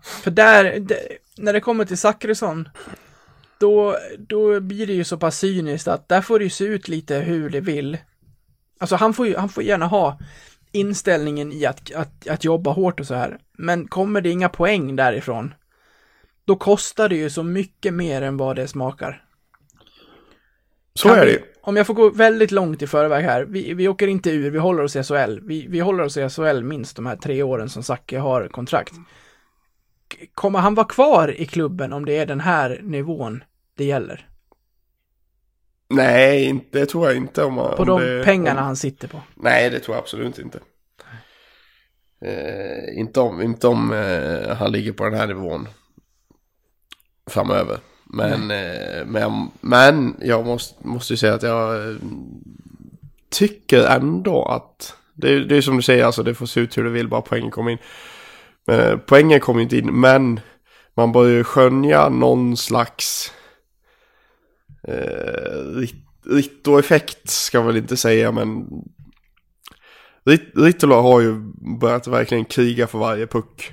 För 0.04 0.32
där, 0.32 0.80
det, 0.80 1.00
när 1.38 1.54
det 1.54 1.60
kommer 1.60 1.86
till 1.86 1.98
Zackrisson, 1.98 2.70
då, 3.62 3.98
då 4.18 4.60
blir 4.60 4.88
det 4.88 4.94
ju 4.94 5.04
så 5.04 5.18
pass 5.18 5.38
cyniskt 5.38 5.88
att 5.88 6.10
där 6.10 6.22
får 6.22 6.40
det 6.40 6.44
ju 6.44 6.50
se 6.50 6.64
ut 6.66 6.88
lite 6.88 7.16
hur 7.16 7.50
det 7.50 7.60
vill. 7.62 7.98
Alltså 8.80 8.96
han 8.96 9.14
får 9.14 9.28
ju, 9.28 9.36
han 9.38 9.50
får 9.50 9.64
gärna 9.64 9.88
ha 9.88 10.20
inställningen 10.72 11.52
i 11.52 11.66
att, 11.66 11.92
att, 11.96 12.28
att 12.28 12.44
jobba 12.44 12.72
hårt 12.72 13.00
och 13.00 13.08
så 13.08 13.16
här. 13.16 13.38
Men 13.58 13.88
kommer 13.88 14.22
det 14.22 14.30
inga 14.30 14.50
poäng 14.50 14.96
därifrån, 14.96 15.54
då 16.46 16.56
kostar 16.56 17.10
det 17.10 17.16
ju 17.16 17.30
så 17.30 17.44
mycket 17.44 17.94
mer 17.94 18.22
än 18.22 18.38
vad 18.38 18.56
det 18.56 18.68
smakar. 18.68 19.24
Så 20.94 21.08
Kan 21.10 21.18
är 21.18 21.26
vi- 21.26 21.32
det 21.32 21.38
ju. 21.38 21.44
Om 21.64 21.78
jag 21.78 21.88
får 21.88 21.94
gå 21.94 22.10
väldigt 22.10 22.52
långt 22.52 22.82
i 22.82 22.88
förväg 22.88 23.26
här, 23.26 23.44
vi, 23.46 23.74
vi 23.74 23.88
åker 23.88 24.08
inte 24.08 24.30
ur, 24.32 24.52
vi 24.52 24.58
håller 24.60 24.84
oss 24.84 24.96
i 24.96 25.04
SHL. 25.04 25.40
Vi, 25.44 25.68
vi 25.70 25.80
håller 25.80 26.04
oss 26.04 26.18
i 26.18 26.30
SHL 26.30 26.64
minst 26.64 26.96
de 26.96 27.06
här 27.06 27.16
tre 27.16 27.44
åren 27.44 27.70
som 27.70 27.84
Zacke 27.84 28.20
har 28.20 28.48
kontrakt. 28.48 28.94
Kommer 30.34 30.60
han 30.60 30.76
vara 30.76 30.88
kvar 30.88 31.42
i 31.42 31.46
klubben 31.46 31.94
om 31.94 32.06
det 32.06 32.18
är 32.18 32.26
den 32.26 32.40
här 32.40 32.80
nivån 32.84 33.44
det 33.82 33.86
gäller? 33.88 34.28
Nej, 35.90 36.46
inte, 36.46 36.80
det 36.80 36.86
tror 36.86 37.08
jag 37.08 37.18
inte 37.18 37.44
om 37.44 37.54
man... 37.54 37.78
På 37.78 37.84
de 37.84 38.02
det, 38.02 38.24
pengarna 38.24 38.60
om, 38.60 38.66
han 38.66 38.76
sitter 38.76 39.08
på. 39.08 39.22
Nej, 39.36 39.70
det 39.70 39.80
tror 39.80 39.96
jag 39.96 40.02
absolut 40.02 40.40
inte. 40.40 40.60
Eh, 42.26 43.00
inte 43.00 43.20
om, 43.20 43.42
inte 43.42 43.68
om 43.68 43.94
eh, 43.94 44.56
han 44.56 44.72
ligger 44.72 44.92
på 44.92 45.04
den 45.04 45.14
här 45.14 45.28
nivån 45.28 45.68
framöver. 47.30 47.78
Men, 48.04 48.52
eh, 48.52 49.06
men, 49.06 49.52
men 49.62 50.16
jag 50.22 50.46
måste, 50.46 50.88
måste 50.88 51.14
ju 51.14 51.18
säga 51.18 51.34
att 51.34 51.44
jag 51.44 51.90
eh, 51.90 51.96
tycker 53.30 53.84
ändå 53.84 54.46
att 54.46 54.96
Det 55.14 55.34
är, 55.34 55.40
det 55.40 55.58
är 55.58 55.62
som 55.62 55.76
du 55.76 55.82
säger, 55.82 56.06
alltså 56.06 56.24
det 56.24 56.36
får 56.36 56.46
se 56.46 56.60
ut 56.60 56.78
hur 56.78 56.84
det 56.84 56.90
vill, 56.90 57.08
bara 57.08 57.22
poängen 57.22 57.52
kommer 57.52 57.72
in. 57.72 57.78
Men, 58.68 58.80
eh, 58.80 58.98
poängen 58.98 59.40
kommer 59.40 59.62
inte 59.62 59.78
in, 59.78 60.00
men 60.00 60.40
man 60.94 61.12
börjar 61.12 61.38
ju 61.38 61.44
skönja 61.44 62.10
någon 62.10 62.58
slags 62.58 63.34
eh, 64.88 65.88
Ritto-effekt, 66.26 67.30
ska 67.30 67.58
jag 67.58 67.66
väl 67.66 67.78
inte 67.78 67.98
säga, 67.98 68.32
men 68.32 68.68
Rit- 70.26 70.52
Rittola 70.56 70.96
har 70.96 71.22
ju 71.22 71.34
börjat 71.80 72.08
verkligen 72.08 72.46
kriga 72.46 72.88
för 72.88 73.00
varje 73.00 73.28
puck. 73.28 73.72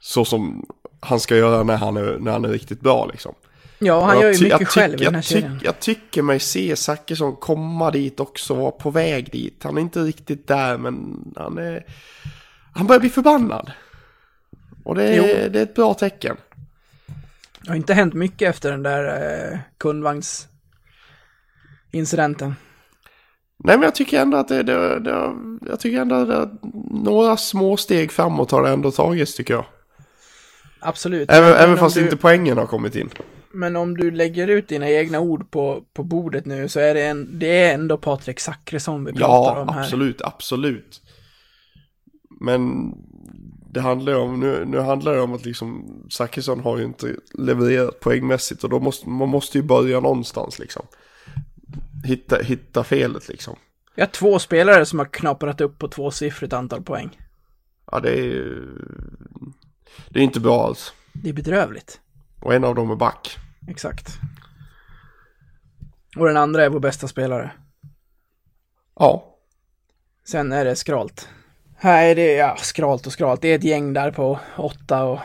Så 0.00 0.24
som 0.24 0.66
han 1.00 1.20
ska 1.20 1.36
göra 1.36 1.62
när 1.62 1.76
han 1.76 1.96
är, 1.96 2.18
när 2.18 2.32
han 2.32 2.44
är 2.44 2.48
riktigt 2.48 2.80
bra 2.80 3.06
liksom. 3.06 3.34
Ja, 3.78 4.04
han 4.04 4.20
gör 4.20 4.32
ju 4.32 4.44
mycket 4.44 4.60
jag 4.60 4.68
själv 4.68 5.00
i 5.00 5.04
den 5.04 5.14
här 5.14 5.18
jag, 5.18 5.24
serien. 5.24 5.60
jag 5.62 5.80
tycker 5.80 6.22
mig 6.22 6.40
se 6.40 6.76
Zachrisson 6.76 7.36
komma 7.36 7.90
dit 7.90 8.20
också, 8.20 8.54
vara 8.54 8.70
på 8.70 8.90
väg 8.90 9.32
dit. 9.32 9.60
Han 9.62 9.76
är 9.76 9.80
inte 9.80 10.00
riktigt 10.00 10.48
där, 10.48 10.78
men 10.78 11.24
han 11.36 11.58
är... 11.58 11.84
Han 12.74 12.86
börjar 12.86 13.00
bli 13.00 13.10
förbannad. 13.10 13.72
Och 14.84 14.94
det 14.94 15.04
är, 15.04 15.16
Jo. 15.16 15.50
det 15.52 15.58
är 15.58 15.62
ett 15.62 15.74
bra 15.74 15.94
tecken. 15.94 16.36
Det 17.62 17.68
har 17.68 17.76
inte 17.76 17.94
hänt 17.94 18.14
mycket 18.14 18.48
efter 18.50 18.70
den 18.70 18.82
där 18.82 19.04
eh, 19.52 19.58
kundvagnsincidenten. 19.78 22.54
Nej, 23.58 23.76
men 23.76 23.82
jag 23.82 23.94
tycker 23.94 24.20
ändå 24.20 24.38
att 24.38 24.48
det, 24.48 24.62
det, 24.62 25.00
det 25.00 25.32
jag 25.68 25.80
tycker 25.80 26.00
ändå 26.00 26.14
att 26.32 26.50
några 26.90 27.36
små 27.36 27.76
steg 27.76 28.12
framåt 28.12 28.50
har 28.50 28.62
det 28.62 28.68
ändå 28.70 28.90
tagits, 28.90 29.34
tycker 29.34 29.54
jag. 29.54 29.64
Absolut. 30.80 31.30
Även, 31.30 31.50
Men 31.50 31.58
även 31.58 31.76
fast 31.76 31.94
du, 31.96 32.02
inte 32.02 32.16
poängen 32.16 32.58
har 32.58 32.66
kommit 32.66 32.96
in. 32.96 33.10
Men 33.52 33.76
om 33.76 33.96
du 33.96 34.10
lägger 34.10 34.48
ut 34.48 34.68
dina 34.68 34.90
egna 34.90 35.20
ord 35.20 35.50
på, 35.50 35.82
på 35.94 36.04
bordet 36.04 36.46
nu 36.46 36.68
så 36.68 36.80
är 36.80 36.94
det, 36.94 37.06
en, 37.06 37.38
det 37.38 37.60
är 37.62 37.74
ändå 37.74 37.98
Patrik 37.98 38.40
Zackrisson 38.40 39.04
vi 39.04 39.12
pratar 39.12 39.56
Ja, 39.56 39.60
om 39.60 39.68
här. 39.68 39.80
absolut, 39.82 40.22
absolut. 40.22 41.00
Men 42.40 42.92
det 43.76 43.82
handlar 43.82 44.12
ju 44.12 44.18
om, 44.18 44.40
nu, 44.40 44.64
nu 44.64 44.80
handlar 44.80 45.14
det 45.14 45.20
om 45.20 45.32
att 45.32 45.44
liksom 45.44 45.86
Zachrisson 46.10 46.60
har 46.60 46.78
ju 46.78 46.84
inte 46.84 47.16
levererat 47.34 48.00
poängmässigt 48.00 48.64
och 48.64 48.70
då 48.70 48.80
måste, 48.80 49.08
man 49.08 49.28
måste 49.28 49.58
ju 49.58 49.64
börja 49.64 50.00
någonstans 50.00 50.58
liksom. 50.58 50.86
Hitta, 52.04 52.38
hitta 52.42 52.84
felet 52.84 53.28
liksom. 53.28 53.56
Jag 53.94 54.06
har 54.06 54.12
två 54.12 54.38
spelare 54.38 54.86
som 54.86 54.98
har 54.98 55.06
knaprat 55.06 55.60
upp 55.60 55.78
på 55.78 55.88
tvåsiffrigt 55.88 56.52
antal 56.52 56.82
poäng. 56.82 57.20
Ja, 57.92 58.00
det 58.00 58.10
är 58.10 58.22
ju... 58.22 58.68
Det 60.08 60.18
är 60.18 60.24
inte 60.24 60.40
bra 60.40 60.66
alls. 60.66 60.92
Det 61.12 61.28
är 61.28 61.32
bedrövligt. 61.32 62.00
Och 62.40 62.54
en 62.54 62.64
av 62.64 62.74
dem 62.74 62.90
är 62.90 62.96
back. 62.96 63.36
Exakt. 63.68 64.08
Och 66.16 66.26
den 66.26 66.36
andra 66.36 66.64
är 66.64 66.68
vår 66.68 66.80
bästa 66.80 67.08
spelare. 67.08 67.52
Ja. 68.94 69.38
Sen 70.28 70.52
är 70.52 70.64
det 70.64 70.76
skralt. 70.76 71.28
Nej, 71.80 72.14
det 72.14 72.36
är 72.36 72.38
ja, 72.38 72.56
skralt 72.56 73.06
och 73.06 73.12
skralt. 73.12 73.42
Det 73.42 73.48
är 73.48 73.54
ett 73.54 73.64
gäng 73.64 73.92
där 73.92 74.10
på 74.10 74.40
åtta 74.56 75.04
och, 75.04 75.20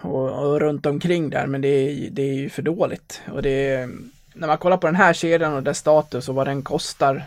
och, 0.00 0.46
och 0.46 0.60
runt 0.60 0.86
omkring 0.86 1.30
där, 1.30 1.46
men 1.46 1.60
det 1.60 1.68
är, 1.68 2.10
det 2.10 2.22
är 2.22 2.34
ju 2.34 2.50
för 2.50 2.62
dåligt. 2.62 3.22
Och 3.32 3.42
det 3.42 3.68
är, 3.68 3.90
när 4.34 4.46
man 4.46 4.58
kollar 4.58 4.76
på 4.76 4.86
den 4.86 4.96
här 4.96 5.12
kedjan 5.12 5.54
och 5.54 5.62
dess 5.62 5.78
status 5.78 6.28
och 6.28 6.34
vad 6.34 6.46
den 6.46 6.62
kostar, 6.62 7.26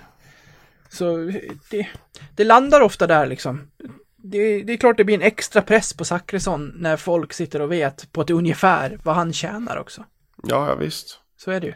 så 0.89 1.32
det, 1.69 1.88
det 2.36 2.43
landar 2.43 2.82
ofta 2.82 3.08
där 3.08 3.26
liksom. 3.26 3.71
Det, 4.17 4.63
det 4.63 4.73
är 4.73 4.78
klart 4.78 4.97
det 4.97 5.04
blir 5.04 5.15
en 5.15 5.21
extra 5.21 5.62
press 5.62 5.93
på 5.93 6.06
Zachrisson 6.06 6.73
när 6.78 6.97
folk 6.97 7.34
sitter 7.34 7.62
och 7.62 7.71
vet 7.71 8.12
på 8.12 8.21
ett 8.21 8.30
ungefär 8.30 8.99
vad 9.04 9.15
han 9.15 9.34
tjänar 9.34 9.78
också. 9.78 10.06
Ja, 10.43 10.69
ja 10.69 10.76
visst. 10.76 11.19
Så 11.38 11.52
är 11.52 11.60
det 11.60 11.67
ju. 11.67 11.73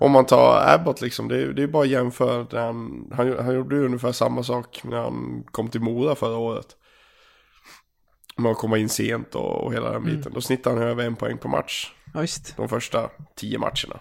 Om 0.00 0.12
man 0.12 0.26
tar 0.26 0.74
Abbott 0.74 1.00
liksom, 1.00 1.28
det 1.28 1.42
är, 1.42 1.46
det 1.46 1.62
är 1.62 1.66
bara 1.66 1.82
att 1.82 1.88
jämföra. 1.88 2.62
Han, 2.62 3.10
han, 3.16 3.38
han 3.38 3.54
gjorde 3.54 3.76
ju 3.76 3.84
ungefär 3.84 4.12
samma 4.12 4.42
sak 4.42 4.80
när 4.84 4.96
han 4.96 5.44
kom 5.50 5.68
till 5.68 5.80
Mora 5.80 6.14
förra 6.14 6.36
året. 6.36 6.76
Med 8.36 8.52
att 8.52 8.58
komma 8.58 8.78
in 8.78 8.88
sent 8.88 9.34
och, 9.34 9.64
och 9.64 9.74
hela 9.74 9.90
den 9.90 10.04
biten. 10.04 10.32
Då 10.34 10.40
snittade 10.40 10.78
han 10.78 10.88
över 10.88 11.04
en 11.04 11.16
poäng 11.16 11.38
per 11.38 11.48
match. 11.48 11.92
Ja, 12.14 12.20
visst. 12.20 12.56
De 12.56 12.68
första 12.68 13.10
tio 13.34 13.58
matcherna. 13.58 14.00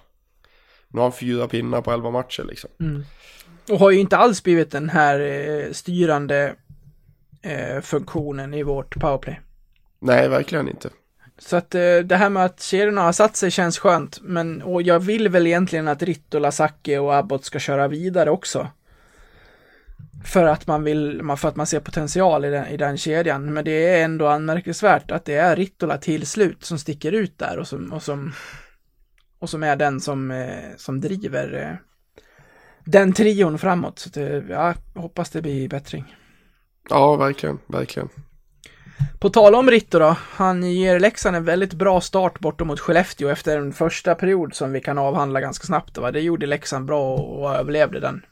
Nu 0.88 1.00
har 1.00 1.04
han 1.04 1.12
fyra 1.12 1.48
pinnar 1.48 1.82
på 1.82 1.92
elva 1.92 2.12
matcher 2.12 2.44
liksom. 2.44 2.70
Och 3.70 3.80
har 3.80 3.92
ju 3.92 4.00
inte 4.00 4.18
alls 4.18 4.44
blivit 4.44 4.72
den 4.72 4.90
här 4.90 5.20
eh, 5.20 5.72
styrande 5.72 6.56
eh, 7.42 7.82
funktionen 7.82 8.54
i 8.54 8.64
vårt 8.64 9.00
powerplay. 9.00 9.40
Nej, 10.00 10.30
verkligen 10.30 10.70
inte. 10.70 10.90
Så 11.40 11.56
att 11.58 11.76
eh, 11.76 11.98
det 11.98 12.16
här 12.16 12.30
med 12.30 12.46
att 12.46 12.62
kedjorna 12.62 13.02
har 13.02 13.12
satt 13.12 13.36
sig 13.36 13.52
känns 13.52 13.80
skönt, 13.80 14.20
men 14.22 14.62
och 14.62 14.82
jag 14.82 15.00
vill 15.00 15.30
väl 15.30 15.48
egentligen 15.48 15.88
att 15.88 16.04
Rittola, 16.04 16.52
Sacke 16.52 17.00
och 17.00 17.16
Abbott 17.16 17.46
ska 17.46 17.60
köra 17.60 17.88
vidare 17.88 18.30
också. 18.30 18.68
För 20.26 20.44
att 20.44 20.68
man 20.68 20.84
vill, 20.84 21.22
för 21.38 21.50
att 21.50 21.56
man 21.56 21.68
ser 21.68 21.80
potential 21.80 22.46
i 22.46 22.50
den, 22.50 22.68
i 22.68 22.78
den 22.78 22.98
kedjan. 22.98 23.54
Men 23.54 23.66
det 23.66 23.72
är 23.72 24.04
ändå 24.04 24.28
anmärkningsvärt 24.28 25.12
att 25.12 25.26
det 25.26 25.36
är 25.36 25.56
Rittola 25.56 25.98
till 25.98 26.28
slut 26.28 26.66
som 26.66 26.80
sticker 26.80 27.12
ut 27.12 27.38
där 27.38 27.58
och 27.58 27.68
som, 27.68 27.94
och 27.94 28.04
som, 28.04 28.34
och 29.40 29.50
som 29.50 29.64
är 29.64 29.76
den 29.76 30.02
som, 30.02 30.32
eh, 30.32 30.76
som 30.78 31.02
driver 31.02 31.64
eh, 31.64 31.76
den 32.84 33.14
trion 33.14 33.58
framåt. 33.58 34.00
Så 34.00 34.10
det, 34.10 34.38
eh, 34.38 34.44
ja, 34.50 34.74
jag 34.94 35.02
hoppas 35.02 35.30
det 35.30 35.42
blir 35.42 35.70
bättring. 35.70 36.16
Ja, 36.90 37.16
verkligen, 37.16 37.60
verkligen. 37.68 38.10
På 39.20 39.30
tal 39.30 39.56
om 39.56 39.72
Ritto 39.72 40.00
då, 40.00 40.16
han 40.20 40.64
ger 40.64 41.00
Leksand 41.00 41.36
en 41.36 41.44
väldigt 41.46 41.74
bra 41.74 42.02
start 42.02 42.40
bortom 42.40 42.68
mot 42.68 42.80
Skellefteå 42.80 43.30
efter 43.30 43.58
en 43.58 43.74
första 43.74 44.16
period 44.16 44.56
som 44.56 44.72
vi 44.72 44.82
kan 44.82 44.98
avhandla 44.98 45.42
ganska 45.42 45.66
snabbt. 45.66 45.98
Va? 45.98 46.12
Det 46.12 46.22
gjorde 46.22 46.46
Leksand 46.46 46.86
bra 46.86 47.16
och, 47.16 47.56
överlevde 47.56 48.00
den. 48.00 48.26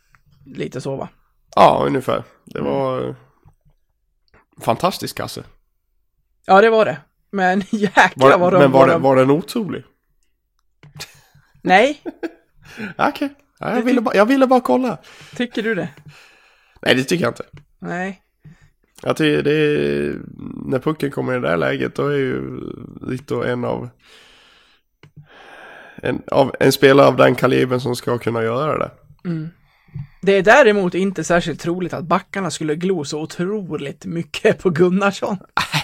Lite 0.45 0.81
så 0.81 0.95
va? 0.95 1.09
Ja, 1.55 1.83
ungefär. 1.87 2.23
Det 2.45 2.61
var 2.61 3.07
eh, 3.09 3.15
fantastisk 4.61 5.17
kasse. 5.17 5.43
Ja, 6.45 6.61
det 6.61 6.69
var 6.69 6.85
det. 6.85 6.97
Men 7.31 7.59
jäklar 7.69 8.29
Var, 8.29 8.37
vad 8.37 8.53
de 8.53 8.59
men 8.59 8.71
var, 8.71 8.87
det, 8.87 8.93
de- 8.93 9.01
var 9.01 9.15
den 9.15 9.31
otrolig? 9.31 9.83
Nej, 11.61 12.01
Okej, 12.97 13.29
ja, 13.59 13.75
jag, 13.75 13.81
ville 13.81 14.01
bara, 14.01 14.15
jag 14.15 14.25
ville 14.25 14.47
bara 14.47 14.61
kolla. 14.61 14.97
tycker 15.35 15.63
du 15.63 15.75
det? 15.75 15.89
Nej, 16.81 16.95
det 16.95 17.03
tycker 17.03 17.23
jag 17.23 17.31
inte. 17.31 17.45
Nej. 17.79 18.21
Jag 19.03 19.17
tycker 19.17 19.43
det 19.43 19.53
är, 19.53 20.15
när 20.65 20.79
pucken 20.79 21.11
kommer 21.11 21.33
i 21.37 21.39
det 21.39 21.47
där 21.47 21.57
läget 21.57 21.95
då 21.95 22.07
är 22.07 22.17
ju 22.17 22.41
Ritto 23.07 23.43
en 23.43 23.65
av 23.65 23.89
en, 25.95 26.21
av, 26.31 26.55
en 26.59 26.71
spelare 26.71 27.07
av 27.07 27.15
den 27.17 27.35
kalibern 27.35 27.79
som 27.79 27.95
ska 27.95 28.17
kunna 28.17 28.43
göra 28.43 28.77
det. 28.77 28.91
Det 30.21 30.31
är 30.31 30.43
däremot 30.43 30.93
inte 30.95 31.23
särskilt 31.23 31.59
troligt 31.59 31.93
att 31.93 32.03
backarna 32.03 32.51
skulle 32.51 32.75
glo 32.75 33.03
så 33.05 33.21
otroligt 33.21 34.05
mycket 34.05 34.59
på 34.63 34.69
Gunnarsson. 34.69 35.37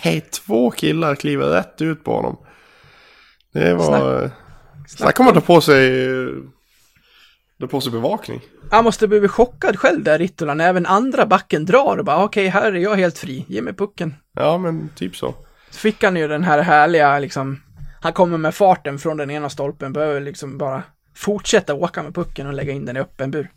Nej, 0.04 0.22
två 0.22 0.72
killar 0.72 1.16
kliver 1.16 1.46
rätt 1.46 1.82
ut 1.82 2.04
på 2.04 2.14
honom. 2.16 2.38
Det 3.54 3.74
var... 3.74 4.20
Snack- 4.20 4.32
Snacka 4.88 5.24
om 5.24 5.28
att 5.30 5.34
ta 5.36 5.42
på 5.42 5.62
sig... 5.62 6.08
Ta 7.62 7.68
på 7.68 7.82
sig 7.82 7.92
bevakning. 7.92 8.42
Han 8.72 8.84
måste 8.84 9.08
bli 9.08 9.28
chockad 9.28 9.80
själv 9.80 10.04
där, 10.04 10.20
Rittola, 10.20 10.54
när 10.54 10.68
även 10.68 10.86
andra 10.86 11.26
backen 11.26 11.66
drar 11.66 11.98
och 11.98 12.06
bara 12.06 12.24
okej, 12.24 12.48
här 12.48 12.72
är 12.72 12.80
jag 12.80 12.96
helt 12.96 13.18
fri, 13.18 13.46
ge 13.48 13.62
mig 13.62 13.74
pucken. 13.74 14.16
Ja, 14.34 14.58
men 14.58 14.90
typ 14.96 15.16
så. 15.16 15.36
Så 15.70 15.80
fick 15.80 16.04
han 16.04 16.16
ju 16.16 16.28
den 16.28 16.44
här 16.44 16.60
härliga, 16.60 17.20
liksom, 17.20 17.62
han 18.02 18.14
kommer 18.14 18.38
med 18.38 18.56
farten 18.56 19.00
från 19.00 19.18
den 19.18 19.32
ena 19.32 19.50
stolpen, 19.50 19.94
behöver 19.94 20.22
liksom 20.22 20.58
bara 20.58 20.84
fortsätta 21.16 21.74
åka 21.74 22.04
med 22.04 22.16
pucken 22.16 22.48
och 22.48 22.54
lägga 22.54 22.74
in 22.74 22.86
den 22.86 22.98
i 22.98 23.00
öppen 23.00 23.32
bur. 23.32 23.52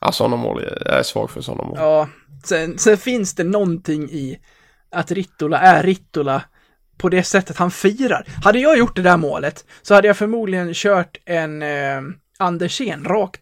Ja, 0.00 0.12
sådana 0.12 0.36
mål. 0.36 0.62
Jag 0.62 0.98
är 0.98 1.02
svag 1.02 1.30
för 1.30 1.40
sådana 1.40 1.64
mål. 1.64 1.76
Ja, 1.80 2.08
sen, 2.44 2.78
sen 2.78 2.96
finns 2.96 3.34
det 3.34 3.44
någonting 3.44 4.10
i 4.10 4.38
att 4.90 5.10
Rittola 5.10 5.58
är 5.58 5.82
Rittola 5.82 6.42
på 6.96 7.08
det 7.08 7.22
sättet 7.22 7.56
han 7.56 7.70
firar. 7.70 8.26
Hade 8.44 8.58
jag 8.58 8.78
gjort 8.78 8.96
det 8.96 9.02
där 9.02 9.16
målet 9.16 9.64
så 9.82 9.94
hade 9.94 10.06
jag 10.06 10.16
förmodligen 10.16 10.74
kört 10.74 11.18
en 11.24 11.62
eh, 11.62 12.00
Andersén 12.38 13.04
rakt, 13.04 13.40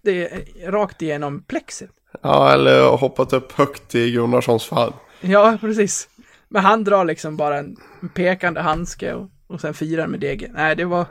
rakt 0.66 1.02
igenom 1.02 1.42
plexit. 1.42 1.90
Ja, 2.22 2.52
eller 2.52 2.96
hoppat 2.96 3.32
upp 3.32 3.52
högt 3.52 3.94
i 3.94 4.10
Gunnarssons 4.10 4.64
fall. 4.64 4.92
Ja, 5.20 5.58
precis. 5.60 6.08
Men 6.48 6.64
han 6.64 6.84
drar 6.84 7.04
liksom 7.04 7.36
bara 7.36 7.58
en 7.58 7.76
pekande 8.14 8.60
handske 8.60 9.14
och, 9.14 9.30
och 9.46 9.60
sen 9.60 9.74
firar 9.74 10.06
med 10.06 10.20
degen. 10.20 10.52
Nej, 10.54 10.76
det 10.76 10.84
var... 10.84 11.06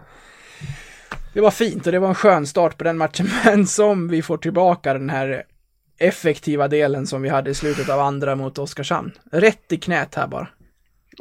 Det 1.34 1.41
var 1.41 1.51
fint 1.51 1.86
och 1.86 1.91
det 1.91 1.99
var 1.99 2.07
en 2.07 2.15
skön 2.15 2.47
start 2.47 2.78
på 2.78 2.84
den 2.84 2.97
matchen, 2.97 3.30
men 3.45 3.67
som 3.67 4.07
vi 4.07 4.22
får 4.22 4.38
tillbaka 4.38 4.93
den 4.93 5.09
här 5.09 5.43
effektiva 5.97 6.67
delen 6.67 7.07
som 7.07 7.22
vi 7.22 7.30
hade 7.30 7.51
i 7.51 7.53
slutet 7.53 7.89
av 7.89 7.99
andra 7.99 8.36
mot 8.36 8.57
Oskarshamn. 8.57 9.11
Rätt 9.32 9.72
i 9.72 9.78
knät 9.78 10.15
här 10.15 10.28
bara. 10.28 10.47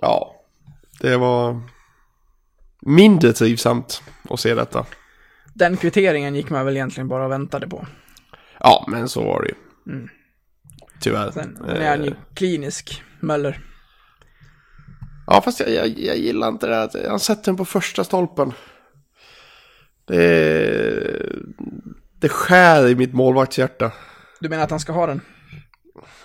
Ja, 0.00 0.41
det 1.02 1.16
var 1.16 1.60
mindre 2.80 3.32
trivsamt 3.32 4.02
att 4.30 4.40
se 4.40 4.54
detta. 4.54 4.86
Den 5.54 5.76
kvitteringen 5.76 6.34
gick 6.34 6.50
man 6.50 6.64
väl 6.64 6.76
egentligen 6.76 7.08
bara 7.08 7.24
och 7.24 7.30
väntade 7.30 7.68
på. 7.68 7.86
Ja, 8.60 8.84
men 8.88 9.08
så 9.08 9.24
var 9.24 9.42
det 9.42 9.48
ju. 9.48 9.54
Tyvärr. 11.00 11.30
Sen 11.30 11.58
sen 11.66 11.76
är 11.76 11.90
han 11.90 12.04
ju 12.04 12.10
Eh, 12.10 12.16
klinisk, 12.34 13.02
Möller. 13.20 13.60
Ja, 15.26 15.40
fast 15.40 15.60
jag, 15.60 15.70
jag, 15.70 15.88
jag 15.98 16.16
gillar 16.16 16.48
inte 16.48 16.66
det 16.66 16.82
att 16.82 17.06
han 17.08 17.20
sätter 17.20 17.44
den 17.44 17.56
på 17.56 17.64
första 17.64 18.04
stolpen. 18.04 18.52
Det, 20.04 21.26
det 22.20 22.28
skär 22.28 22.88
i 22.88 22.94
mitt 22.94 23.14
målvaktshjärta. 23.14 23.92
Du 24.40 24.48
menar 24.48 24.64
att 24.64 24.70
han 24.70 24.80
ska 24.80 24.92
ha 24.92 25.06
den? 25.06 25.20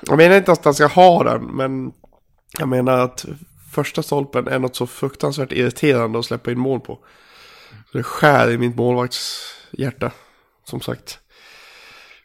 Jag 0.02 0.18
menar 0.18 0.38
inte 0.38 0.52
att 0.52 0.66
han 0.66 0.74
ska 0.74 0.88
ha 0.88 1.24
den, 1.24 1.44
men 1.44 1.92
jag 2.60 2.70
menar 2.70 3.00
att 3.00 3.26
första 3.72 4.04
stolpen 4.04 4.48
är 4.48 4.60
något 4.60 4.76
så 4.76 4.88
fruktansvärt 4.88 5.52
irriterande 5.52 6.20
att 6.20 6.26
släppa 6.26 6.52
in 6.52 6.60
mål 6.60 6.80
på. 6.80 7.00
Det 7.94 8.04
skär 8.04 8.52
i 8.52 8.58
mitt 8.58 8.76
målvaktshjärta, 8.76 10.12
som 10.64 10.82
sagt. 10.82 11.20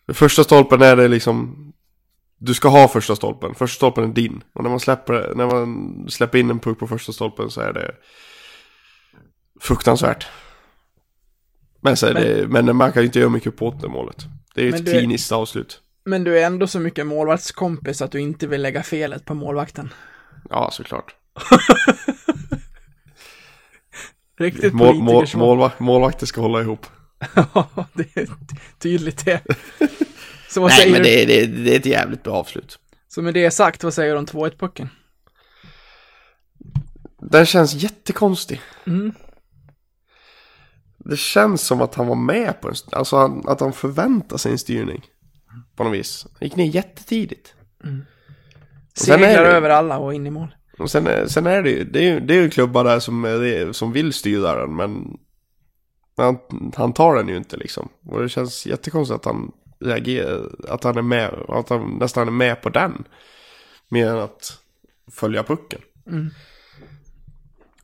Första 0.08 0.44
stolpen 0.44 0.82
är 0.82 0.96
det 0.96 1.08
liksom, 1.08 1.56
du 2.38 2.54
ska 2.54 2.68
ha 2.68 2.88
första 2.88 3.16
stolpen. 3.16 3.54
Första 3.54 3.76
stolpen 3.76 4.04
är 4.04 4.08
din. 4.14 4.44
Och 4.52 4.62
när 4.62 4.70
man 4.70 4.80
släpper, 4.80 5.32
när 5.34 5.46
man 5.46 6.06
släpper 6.10 6.38
in 6.38 6.50
en 6.50 6.58
puck 6.58 6.78
på 6.78 6.86
första 6.86 7.12
stolpen 7.12 7.50
så 7.50 7.60
är 7.60 7.72
det 7.72 7.94
fruktansvärt. 9.60 10.26
Men, 11.80 11.96
så 11.96 12.06
är 12.06 12.14
Men- 12.14 12.22
det, 12.22 12.62
men 12.64 12.76
man 12.76 12.92
kan 12.92 13.02
ju 13.02 13.06
inte 13.06 13.18
göra 13.18 13.30
mycket 13.30 13.56
på 13.56 13.78
det 13.82 13.88
målet. 13.88 14.26
Det 14.54 14.68
är 14.68 14.74
ett 14.74 14.90
kliniskt 14.90 15.32
avslut. 15.32 15.80
Men 16.04 16.24
du 16.24 16.38
är 16.38 16.46
ändå 16.46 16.66
så 16.66 16.80
mycket 16.80 17.06
målvaktskompis 17.06 18.02
att 18.02 18.12
du 18.12 18.20
inte 18.20 18.46
vill 18.46 18.62
lägga 18.62 18.82
felet 18.82 19.24
på 19.24 19.34
målvakten. 19.34 19.92
Ja, 20.50 20.70
såklart. 20.72 21.14
Riktigt 24.38 24.74
Mål, 24.74 25.02
mål, 25.02 25.26
målvakt, 25.34 25.80
målvakter 25.80 26.26
ska 26.26 26.40
hålla 26.40 26.60
ihop. 26.60 26.86
Ja, 27.54 27.86
det 27.94 28.16
är 28.16 28.28
tydligt 28.78 29.24
det. 29.24 29.42
Så 30.48 30.60
vad 30.60 30.70
Nej, 30.70 30.78
säger 30.78 30.92
men 30.92 31.02
det, 31.02 31.24
det, 31.24 31.46
det 31.46 31.74
är 31.74 31.78
ett 31.78 31.86
jävligt 31.86 32.22
bra 32.22 32.34
avslut. 32.34 32.78
Så 33.08 33.22
med 33.22 33.34
det 33.34 33.50
sagt, 33.50 33.84
vad 33.84 33.94
säger 33.94 34.12
du 34.12 34.18
om 34.18 34.26
2-1-pucken? 34.26 34.88
Den 37.20 37.46
känns 37.46 37.74
jättekonstig. 37.74 38.60
Mm. 38.86 39.12
Det 40.98 41.16
känns 41.16 41.62
som 41.62 41.80
att 41.80 41.94
han 41.94 42.06
var 42.06 42.14
med 42.14 42.60
på 42.60 42.68
en, 42.68 42.74
alltså 42.92 43.16
han, 43.16 43.48
att 43.48 43.60
han 43.60 43.72
förväntar 43.72 44.36
sig 44.36 44.52
en 44.52 44.58
styrning. 44.58 45.06
På 45.76 45.84
något 45.84 45.94
vis. 45.94 46.26
Han 46.32 46.48
gick 46.48 46.56
ner 46.56 46.64
jättetidigt. 46.64 47.54
är 47.84 48.04
Seglar 48.94 49.44
över 49.44 49.70
alla 49.70 49.98
och 49.98 50.14
in 50.14 50.26
i 50.26 50.30
mål. 50.30 50.54
Och 50.78 50.90
sen, 50.90 51.06
är- 51.06 51.26
sen 51.26 51.46
är 51.46 51.62
det 51.62 51.70
ju, 51.70 51.84
det 51.84 51.98
är 51.98 52.12
ju, 52.14 52.20
det 52.20 52.34
är 52.34 52.42
ju 52.42 52.50
klubbar 52.50 52.84
där 52.84 52.98
som, 53.00 53.24
eh, 53.24 53.72
som 53.72 53.92
vill 53.92 54.12
styra 54.12 54.54
den, 54.60 54.76
men 54.76 55.18
han, 56.16 56.38
han 56.76 56.92
tar 56.92 57.14
den 57.16 57.28
ju 57.28 57.36
inte 57.36 57.56
liksom. 57.56 57.88
Och 58.06 58.22
det 58.22 58.28
känns 58.28 58.66
jättekonstigt 58.66 59.16
att 59.16 59.24
han 59.24 59.52
reagerar, 59.80 60.50
att 60.68 60.84
han 60.84 60.96
är 60.98 61.02
med, 61.02 61.34
att 61.48 61.68
han 61.68 61.98
nästan 62.00 62.26
är 62.28 62.32
med 62.32 62.62
på 62.62 62.68
den. 62.68 63.04
Mer 63.88 64.06
än 64.06 64.18
att 64.18 64.58
följa 65.12 65.42
pucken. 65.42 65.80
Mm. 66.06 66.30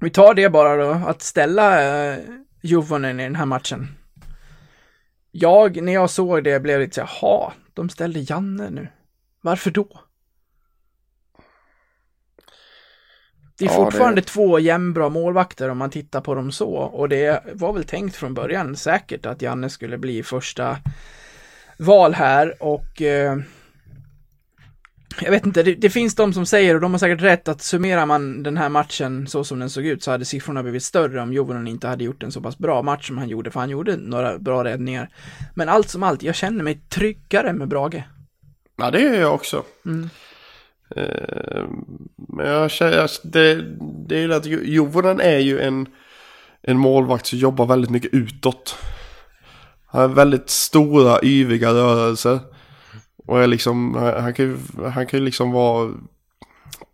Vi 0.00 0.10
tar 0.10 0.34
det 0.34 0.50
bara 0.50 0.76
då, 0.76 0.90
att 1.08 1.22
ställa 1.22 1.82
eh, 2.12 2.18
Juvonen 2.62 3.20
i 3.20 3.22
den 3.22 3.36
här 3.36 3.46
matchen. 3.46 3.88
Jag, 5.30 5.82
när 5.82 5.92
jag 5.92 6.10
såg 6.10 6.44
det, 6.44 6.60
blev 6.60 6.80
lite 6.80 6.94
så 6.94 7.00
jaha, 7.00 7.52
de 7.74 7.88
ställde 7.88 8.20
Janne 8.20 8.70
nu. 8.70 8.88
Varför 9.40 9.70
då? 9.70 10.00
Det 13.58 13.64
är 13.64 13.68
Ja, 13.68 13.74
fortfarande 13.74 14.20
det- 14.20 14.26
två 14.26 14.58
jämnbra 14.58 15.08
målvakter 15.08 15.68
om 15.68 15.78
man 15.78 15.90
tittar 15.90 16.20
på 16.20 16.34
dem 16.34 16.52
så. 16.52 16.70
Och 16.70 17.08
det 17.08 17.42
var 17.52 17.72
väl 17.72 17.84
tänkt 17.84 18.16
från 18.16 18.34
början 18.34 18.76
säkert 18.76 19.26
att 19.26 19.42
Janne 19.42 19.70
skulle 19.70 19.98
bli 19.98 20.22
första 20.22 20.76
val 21.78 22.14
här 22.14 22.62
och 22.62 23.02
eh, 23.02 23.38
jag 25.20 25.30
vet 25.30 25.46
inte, 25.46 25.62
det, 25.62 25.74
det 25.74 25.90
finns 25.90 26.14
de 26.14 26.32
som 26.32 26.46
säger, 26.46 26.74
och 26.74 26.80
de 26.80 26.90
har 26.92 26.98
säkert 26.98 27.22
rätt, 27.22 27.48
att 27.48 27.62
summerar 27.62 28.06
man 28.06 28.42
den 28.42 28.56
här 28.56 28.68
matchen 28.68 29.26
så 29.26 29.44
som 29.44 29.58
den 29.58 29.70
såg 29.70 29.84
ut 29.86 30.02
så 30.02 30.10
hade 30.10 30.24
siffrorna 30.24 30.62
blivit 30.62 30.82
större 30.82 31.20
om 31.20 31.32
Jovonen 31.32 31.66
inte 31.68 31.88
hade 31.88 32.04
gjort 32.04 32.22
en 32.22 32.32
så 32.32 32.40
pass 32.40 32.58
bra 32.58 32.82
match 32.82 33.06
som 33.06 33.18
han 33.18 33.28
gjorde, 33.28 33.50
för 33.50 33.60
han 33.60 33.70
gjorde 33.70 33.96
några 33.96 34.38
bra 34.38 34.64
räddningar. 34.64 35.08
Men 35.54 35.68
allt 35.68 35.88
som 35.88 36.02
allt, 36.02 36.22
jag 36.22 36.34
känner 36.34 36.64
mig 36.64 36.80
tryggare 36.88 37.52
med 37.52 37.68
Brage. 37.68 38.02
Ja, 38.76 38.90
det 38.90 39.00
gör 39.00 39.14
jag 39.20 39.34
också. 39.34 39.62
Mm. 39.86 40.10
Eh, 40.96 41.64
men 42.28 42.46
jag 42.46 42.70
känner, 42.70 43.10
det, 43.32 43.54
det 44.08 44.16
är 44.16 44.20
ju 44.20 44.34
att 44.34 44.46
Jo- 44.46 44.62
Jovonen 44.64 45.20
är 45.20 45.38
ju 45.38 45.60
en, 45.60 45.86
en 46.62 46.78
målvakt 46.78 47.26
som 47.26 47.38
jobbar 47.38 47.66
väldigt 47.66 47.90
mycket 47.90 48.14
utåt. 48.14 48.76
Han 49.86 50.00
har 50.00 50.08
väldigt 50.08 50.50
stora, 50.50 51.18
yviga 51.22 51.70
rörelser. 51.70 52.40
Och 53.26 53.42
är 53.42 53.46
liksom, 53.46 53.94
han 53.94 54.34
kan 54.34 54.44
ju, 54.44 54.56
han 54.90 55.06
kan 55.06 55.24
liksom 55.24 55.52
vara 55.52 55.92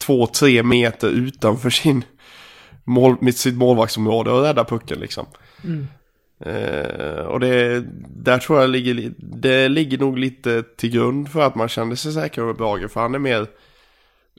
två, 0.07 0.27
tre 0.27 0.63
meter 0.63 1.09
utanför 1.09 1.71
sin 1.71 2.05
mål, 2.85 3.33
sitt 3.33 3.55
målvaktsområde 3.55 4.31
och 4.31 4.43
rädda 4.43 4.65
pucken 4.65 4.99
liksom. 5.01 5.27
Mm. 5.65 5.87
Eh, 6.41 7.25
och 7.25 7.41
det, 7.41 7.85
där 8.09 8.39
tror 8.39 8.61
jag 8.61 8.71
ligger, 8.71 8.95
li- 8.95 9.15
det 9.19 9.69
ligger 9.69 9.99
nog 9.99 10.19
lite 10.19 10.63
till 10.63 10.91
grund 10.91 11.29
för 11.33 11.41
att 11.41 11.55
man 11.55 11.69
kände 11.69 11.97
sig 11.97 12.13
säker 12.13 12.43
med 12.43 12.57
Brage. 12.57 12.91
För 12.91 13.01
han 13.01 13.15
är 13.15 13.19
mer 13.19 13.47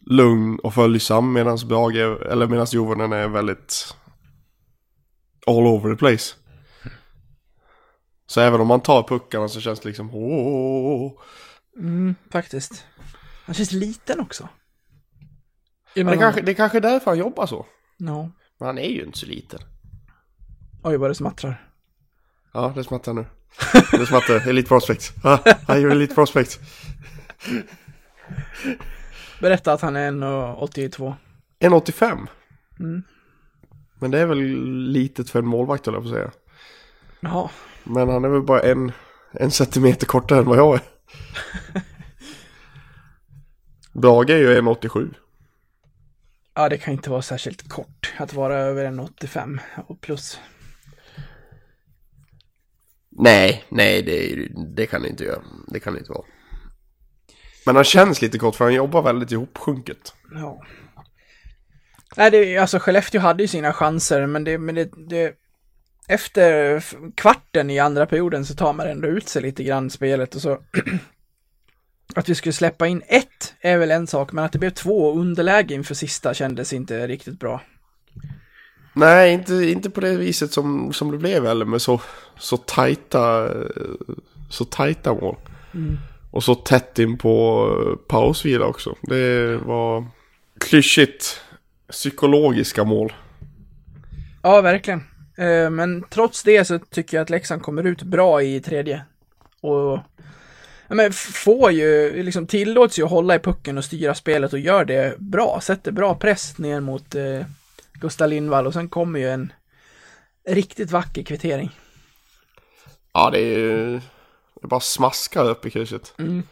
lugn 0.05 0.59
och 0.59 0.73
följsam 0.73 1.33
medan 1.33 1.57
Brage, 1.67 1.95
eller 2.31 2.47
medan 2.47 2.67
Jovonen 2.71 3.13
är 3.13 3.27
väldigt 3.27 3.95
all 5.47 5.67
over 5.67 5.91
the 5.91 5.97
place. 5.97 6.35
Så 8.27 8.41
även 8.41 8.61
om 8.61 8.67
man 8.67 8.81
tar 8.81 9.03
puckarna 9.03 9.47
så 9.47 9.61
känns 9.61 9.79
det 9.79 9.87
liksom 9.87 10.15
åh. 10.15 11.11
Mm, 11.79 12.15
faktiskt. 12.31 12.85
Han 13.45 13.55
känns 13.55 13.71
liten 13.71 14.19
också. 14.19 14.49
Men 15.95 16.05
det, 16.05 16.17
kanske, 16.17 16.41
det 16.41 16.53
kanske 16.53 16.77
är 16.77 16.81
därför 16.81 17.11
han 17.11 17.17
jobbar 17.17 17.45
så. 17.45 17.65
Ja. 17.97 18.31
Men 18.59 18.65
han 18.65 18.77
är 18.77 18.89
ju 18.89 19.03
inte 19.05 19.17
så 19.17 19.25
liten. 19.25 19.59
Oj, 20.83 20.97
vad 20.97 21.09
det 21.09 21.15
smattrar. 21.15 21.69
Ja, 22.53 22.73
det 22.75 22.83
smattrar 22.83 23.13
nu. 23.13 23.25
Det 23.91 24.05
smattrar. 24.05 24.47
Elite 24.47 24.67
Prospect. 24.67 25.13
Ja, 25.23 25.43
han 25.67 25.81
gör 25.81 25.89
Elite 25.89 26.15
Prospect. 26.15 26.59
Berätta 29.41 29.73
att 29.73 29.81
han 29.81 29.95
är 29.95 30.11
1,82. 30.11 31.13
1,85. 31.59 32.27
Mm. 32.79 33.03
Men 33.99 34.11
det 34.11 34.19
är 34.19 34.25
väl 34.25 34.39
litet 34.91 35.29
för 35.29 35.39
en 35.39 35.47
målvakt 35.47 35.85
jag 35.85 35.95
på 35.95 36.01
att 36.01 36.09
säga. 36.09 36.31
Jaha. 37.19 37.49
Men 37.83 38.09
han 38.09 38.25
är 38.25 38.29
väl 38.29 38.41
bara 38.41 38.61
en, 38.61 38.91
en 39.31 39.51
centimeter 39.51 40.05
kortare 40.05 40.39
än 40.39 40.45
vad 40.45 40.57
jag 40.57 40.75
är. 40.75 40.81
Brage 44.01 44.29
är 44.29 44.37
ju 44.37 44.61
1,87. 44.61 45.13
Ja, 46.53 46.69
det 46.69 46.77
kan 46.77 46.93
inte 46.93 47.09
vara 47.09 47.21
särskilt 47.21 47.69
kort 47.69 48.13
att 48.17 48.33
vara 48.33 48.55
över 48.57 48.85
1,85 48.85 49.59
och 49.87 50.01
plus. 50.01 50.39
Nej, 53.09 53.63
nej 53.69 54.01
det, 54.01 54.47
det 54.75 54.85
kan 54.85 55.01
det 55.01 55.09
inte 55.09 55.23
göra. 55.23 55.41
Det 55.67 55.79
kan 55.79 55.93
det 55.93 55.99
inte 55.99 56.11
vara. 56.11 56.25
Men 57.65 57.75
han 57.75 57.85
känns 57.85 58.21
lite 58.21 58.37
kort 58.37 58.55
för 58.55 58.65
han 58.65 58.73
jobbar 58.73 59.01
väldigt 59.01 59.31
ihopsjunket. 59.31 60.13
Ja. 60.33 60.61
Nej, 62.17 62.31
det, 62.31 62.57
alltså 62.57 62.79
Skellefteå 62.79 63.21
hade 63.21 63.43
ju 63.43 63.47
sina 63.47 63.73
chanser, 63.73 64.25
men 64.25 64.43
det, 64.43 64.57
men 64.57 64.75
det, 64.75 64.89
det 65.09 65.33
efter 66.07 66.83
kvarten 67.15 67.69
i 67.69 67.79
andra 67.79 68.05
perioden 68.05 68.45
så 68.45 68.55
tar 68.55 68.73
man 68.73 68.87
ändå 68.87 69.07
ut 69.07 69.29
sig 69.29 69.41
lite 69.41 69.63
grann 69.63 69.89
spelet 69.89 70.35
och 70.35 70.41
så 70.41 70.59
att 72.15 72.29
vi 72.29 72.35
skulle 72.35 72.53
släppa 72.53 72.87
in 72.87 73.01
ett 73.07 73.53
är 73.61 73.77
väl 73.77 73.91
en 73.91 74.07
sak, 74.07 74.31
men 74.31 74.45
att 74.45 74.51
det 74.51 74.59
blev 74.59 74.69
två 74.69 75.13
underläge 75.13 75.73
inför 75.73 75.95
sista 75.95 76.33
kändes 76.33 76.73
inte 76.73 77.07
riktigt 77.07 77.39
bra. 77.39 77.61
Nej, 78.93 79.33
inte, 79.33 79.53
inte 79.53 79.89
på 79.89 80.01
det 80.01 80.17
viset 80.17 80.51
som, 80.51 80.93
som 80.93 81.11
det 81.11 81.17
blev 81.17 81.45
heller 81.45 81.65
med 81.65 81.81
så, 81.81 82.01
så 82.37 82.57
tajta 82.57 83.49
så 84.49 84.65
tajta 84.65 85.13
mål. 85.13 85.35
Och 86.35 86.43
så 86.43 86.55
tätt 86.55 86.99
in 86.99 87.17
på 87.17 87.65
eh, 87.69 88.07
pausvila 88.07 88.65
också. 88.65 88.95
Det 89.01 89.57
var 89.57 90.05
klyschigt 90.59 91.41
psykologiska 91.91 92.83
mål. 92.83 93.13
Ja, 94.41 94.61
verkligen. 94.61 95.03
Eh, 95.37 95.69
Men 95.69 96.03
trots 96.09 96.43
det 96.43 96.65
så 96.65 96.79
tycker 96.79 97.17
jag 97.17 97.21
att 97.21 97.29
Leksand 97.29 97.61
kommer 97.61 97.83
ut 97.83 98.03
bra 98.03 98.41
i 98.41 98.59
tredje. 98.59 99.01
Och 99.61 99.99
men 100.87 101.13
får 101.13 101.71
ju, 101.71 102.23
liksom 102.23 102.47
tillåts 102.47 102.99
ju 102.99 103.03
att 103.03 103.09
hålla 103.09 103.35
i 103.35 103.39
pucken 103.39 103.77
och 103.77 103.85
styra 103.85 104.15
spelet 104.15 104.53
och 104.53 104.59
gör 104.59 104.85
det 104.85 105.19
bra. 105.19 105.59
Sätter 105.61 105.91
bra 105.91 106.15
press 106.15 106.57
ner 106.57 106.79
mot 106.79 107.15
eh, 107.15 107.41
Gustav 107.93 108.29
Lindvall 108.29 108.67
och 108.67 108.73
sen 108.73 108.89
kommer 108.89 109.19
ju 109.19 109.29
en 109.29 109.53
riktigt 110.47 110.91
vacker 110.91 111.23
kvittering. 111.23 111.71
Ja, 113.13 113.29
det 113.29 113.39
är 113.39 113.57
ju... 113.59 114.01
Det 114.65 114.69
bara 114.69 114.79
smaskar 114.79 115.49
upp 115.49 115.65
i 115.65 115.69
krysset. 115.69 116.13
Mm. 116.17 116.43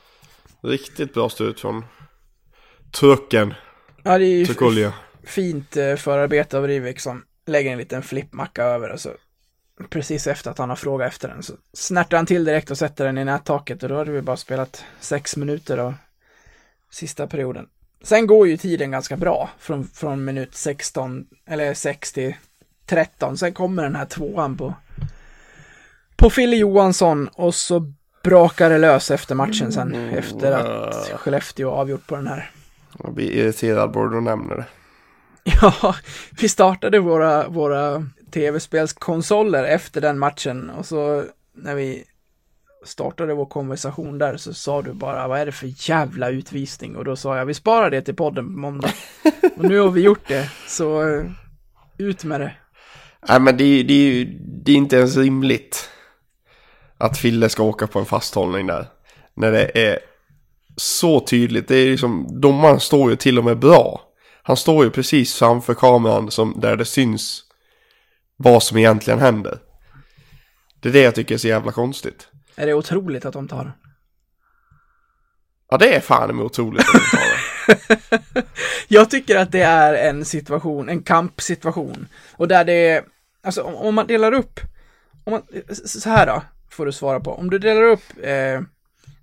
Riktigt 0.61 1.13
bra 1.13 1.29
stöt 1.29 1.59
från 1.59 1.85
trucken, 2.91 3.53
Ja, 4.03 4.17
det 4.17 4.25
är 4.25 4.37
ju 4.37 4.45
Tukulja. 4.45 4.93
fint 5.23 5.77
eh, 5.77 5.95
förarbete 5.95 6.57
av 6.57 6.67
Rivik 6.67 6.99
som 6.99 7.23
lägger 7.45 7.71
en 7.71 7.77
liten 7.77 8.03
flippmacka 8.03 8.63
över 8.63 8.89
och 8.89 8.99
så 8.99 9.09
precis 9.89 10.27
efter 10.27 10.51
att 10.51 10.57
han 10.57 10.69
har 10.69 10.75
frågat 10.75 11.07
efter 11.07 11.27
den 11.27 11.43
så 11.43 11.53
snärtar 11.73 12.17
han 12.17 12.25
till 12.25 12.45
direkt 12.45 12.71
och 12.71 12.77
sätter 12.77 13.05
den 13.05 13.17
i 13.17 13.25
nättaket 13.25 13.83
och 13.83 13.89
då 13.89 13.95
hade 13.95 14.11
vi 14.11 14.21
bara 14.21 14.37
spelat 14.37 14.83
sex 14.99 15.37
minuter 15.37 15.77
av 15.77 15.93
sista 16.91 17.27
perioden. 17.27 17.67
Sen 18.03 18.27
går 18.27 18.47
ju 18.47 18.57
tiden 18.57 18.91
ganska 18.91 19.17
bra 19.17 19.49
från, 19.59 19.87
från 19.87 20.25
minut 20.25 20.55
16 20.55 21.27
eller 21.45 21.73
6 21.73 22.13
till 22.13 22.35
13. 22.85 23.37
Sen 23.37 23.53
kommer 23.53 23.83
den 23.83 23.95
här 23.95 24.05
tvåan 24.05 24.57
på 24.57 24.73
på 26.15 26.29
Fille 26.29 26.55
Johansson 26.55 27.27
och 27.27 27.55
så 27.55 27.93
brakade 28.23 28.77
lös 28.77 29.11
efter 29.11 29.35
matchen 29.35 29.71
sen. 29.71 29.95
Mm, 29.95 30.13
Efter 30.17 30.51
att 30.51 31.11
Skellefteå 31.15 31.69
avgjort 31.71 32.07
på 32.07 32.15
den 32.15 32.27
här. 32.27 32.51
Jag 33.03 33.13
blir 33.13 33.31
irriterad 33.31 33.91
bara 33.91 34.09
du 34.09 34.21
nämner 34.21 34.55
det. 34.55 34.65
Ja, 35.61 35.95
vi 36.41 36.49
startade 36.49 36.99
våra, 36.99 37.47
våra 37.47 38.05
tv-spelskonsoler 38.31 39.63
efter 39.63 40.01
den 40.01 40.19
matchen 40.19 40.69
och 40.69 40.85
så 40.85 41.23
när 41.55 41.75
vi 41.75 42.03
startade 42.85 43.33
vår 43.33 43.45
konversation 43.45 44.17
där 44.17 44.37
så 44.37 44.53
sa 44.53 44.81
du 44.81 44.93
bara 44.93 45.27
vad 45.27 45.39
är 45.39 45.45
det 45.45 45.51
för 45.51 45.89
jävla 45.89 46.29
utvisning 46.29 46.95
och 46.95 47.05
då 47.05 47.15
sa 47.15 47.37
jag 47.37 47.45
vi 47.45 47.53
sparar 47.53 47.89
det 47.89 48.01
till 48.01 48.15
podden 48.15 48.45
på 48.45 48.51
måndag. 48.59 48.89
Och 49.57 49.63
nu 49.63 49.79
har 49.79 49.89
vi 49.91 50.01
gjort 50.01 50.27
det 50.27 50.49
så 50.67 51.09
eh, 51.09 51.23
ut 51.97 52.23
med 52.23 52.41
det. 52.41 52.51
Nej 53.29 53.39
men 53.39 53.57
det, 53.57 53.83
det, 53.83 53.93
ju- 53.93 54.39
det 54.63 54.71
är 54.71 54.75
inte 54.75 54.95
ens 54.97 55.17
rimligt 55.17 55.89
att 57.03 57.17
Fille 57.17 57.49
ska 57.49 57.63
åka 57.63 57.87
på 57.87 57.99
en 57.99 58.05
fasthållning 58.05 58.67
där. 58.67 58.87
När 59.33 59.51
det 59.51 59.87
är 59.87 59.99
så 60.75 61.19
tydligt. 61.19 61.67
Det 61.67 61.75
är 61.75 61.91
liksom, 61.91 62.41
domaren 62.41 62.79
står 62.79 63.09
ju 63.09 63.15
till 63.15 63.37
och 63.37 63.45
med 63.45 63.59
bra. 63.59 64.01
Han 64.43 64.57
står 64.57 64.83
ju 64.83 64.91
precis 64.91 65.35
framför 65.35 65.73
kameran 65.73 66.31
som, 66.31 66.59
där 66.59 66.75
det 66.75 66.85
syns 66.85 67.43
vad 68.37 68.63
som 68.63 68.77
egentligen 68.77 69.19
händer. 69.19 69.59
Det 70.79 70.89
är 70.89 70.93
det 70.93 71.01
jag 71.01 71.15
tycker 71.15 71.35
är 71.35 71.39
så 71.39 71.47
jävla 71.47 71.71
konstigt. 71.71 72.27
Är 72.55 72.65
det 72.65 72.73
otroligt 72.73 73.25
att 73.25 73.33
de 73.33 73.47
tar 73.47 73.63
den? 73.63 73.73
Ja 75.69 75.77
det 75.77 75.95
är 75.95 75.99
fan 75.99 76.29
emot 76.29 76.45
otroligt 76.45 76.81
att 76.81 76.93
de 76.93 77.17
tar 77.17 77.27
det. 77.27 78.43
Jag 78.87 79.09
tycker 79.09 79.37
att 79.37 79.51
det 79.51 79.61
är 79.61 80.09
en 80.09 80.25
situation, 80.25 80.89
en 80.89 81.03
kampsituation. 81.03 82.07
Och 82.31 82.47
där 82.47 82.65
det 82.65 82.73
är, 82.73 83.03
alltså 83.43 83.61
om, 83.61 83.95
man 83.95 84.07
delar 84.07 84.33
upp, 84.33 84.59
om 85.23 85.31
man, 85.31 85.41
så 85.75 86.09
här 86.09 86.27
då, 86.27 86.41
får 86.73 86.85
du 86.85 86.91
svara 86.91 87.19
på. 87.19 87.31
Om 87.33 87.49
du 87.49 87.59
delar 87.59 87.83
upp 87.83 88.03
eh, 88.23 88.61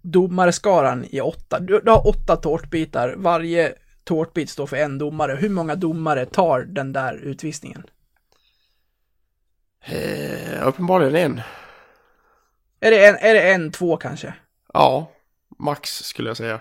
domarskaran 0.02 1.04
i 1.10 1.20
åtta, 1.20 1.60
du, 1.60 1.80
du 1.80 1.90
har 1.90 2.08
åtta 2.08 2.36
tårtbitar, 2.36 3.14
varje 3.16 3.74
tårtbit 4.04 4.50
står 4.50 4.66
för 4.66 4.76
en 4.76 4.98
domare. 4.98 5.34
Hur 5.34 5.48
många 5.48 5.74
domare 5.74 6.26
tar 6.26 6.60
den 6.60 6.92
där 6.92 7.14
utvisningen? 7.14 7.82
Eh, 9.84 10.68
uppenbarligen 10.68 11.14
en. 11.14 11.40
Är 12.80 12.90
det 12.90 13.06
en, 13.06 13.16
är 13.16 13.34
det 13.34 13.52
en 13.52 13.72
två 13.72 13.96
kanske? 13.96 14.34
Ja, 14.72 15.12
max 15.58 15.90
skulle 16.04 16.30
jag 16.30 16.36
säga. 16.36 16.60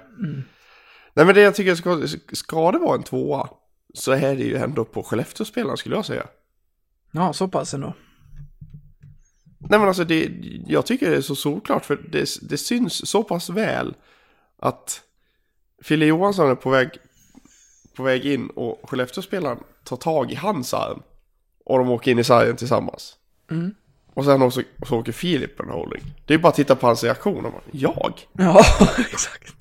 Nej 1.13 1.25
men 1.25 1.35
det 1.35 1.41
jag 1.41 1.55
tycker 1.55 1.75
ska, 1.75 2.07
ska 2.35 2.71
det 2.71 2.79
vara 2.79 2.95
en 2.95 3.03
tvåa 3.03 3.49
så 3.93 4.11
är 4.11 4.35
det 4.35 4.43
ju 4.43 4.55
ändå 4.55 4.85
på 4.85 5.03
Skellefteå-spelaren 5.03 5.77
skulle 5.77 5.95
jag 5.95 6.05
säga. 6.05 6.27
Ja, 7.11 7.33
så 7.33 7.47
pass 7.47 7.73
ändå. 7.73 7.93
Nej 9.59 9.79
men 9.79 9.87
alltså 9.87 10.03
det, 10.03 10.29
jag 10.67 10.85
tycker 10.85 11.09
det 11.11 11.17
är 11.17 11.21
så 11.21 11.35
solklart 11.35 11.85
för 11.85 11.95
det, 12.11 12.29
det 12.49 12.57
syns 12.57 13.09
så 13.09 13.23
pass 13.23 13.49
väl 13.49 13.95
att 14.59 15.01
Fille 15.83 16.05
Johansson 16.05 16.49
är 16.51 16.55
på 16.55 16.69
väg, 16.69 16.89
på 17.95 18.03
väg 18.03 18.25
in 18.25 18.49
och 18.49 18.79
Skellefteå-spelaren 18.89 19.59
tar 19.83 19.97
tag 19.97 20.31
i 20.31 20.35
hans 20.35 20.73
arm. 20.73 21.01
Och 21.65 21.77
de 21.79 21.89
åker 21.89 22.11
in 22.11 22.19
i 22.19 22.23
sargen 22.23 22.55
tillsammans. 22.55 23.15
Mm. 23.51 23.75
Och 24.13 24.25
sen 24.25 24.41
också, 24.41 24.61
så 24.87 24.97
åker 24.97 25.11
Filip 25.11 25.57
på 25.57 25.63
en 25.63 25.69
holding. 25.69 26.01
Det 26.25 26.33
är 26.33 26.37
bara 26.37 26.47
att 26.49 26.55
titta 26.55 26.75
på 26.75 26.87
hans 26.87 27.03
reaktion. 27.03 27.45
Och 27.45 27.51
bara, 27.51 27.61
jag? 27.71 28.13
Ja, 28.33 28.63
exakt. 28.99 29.55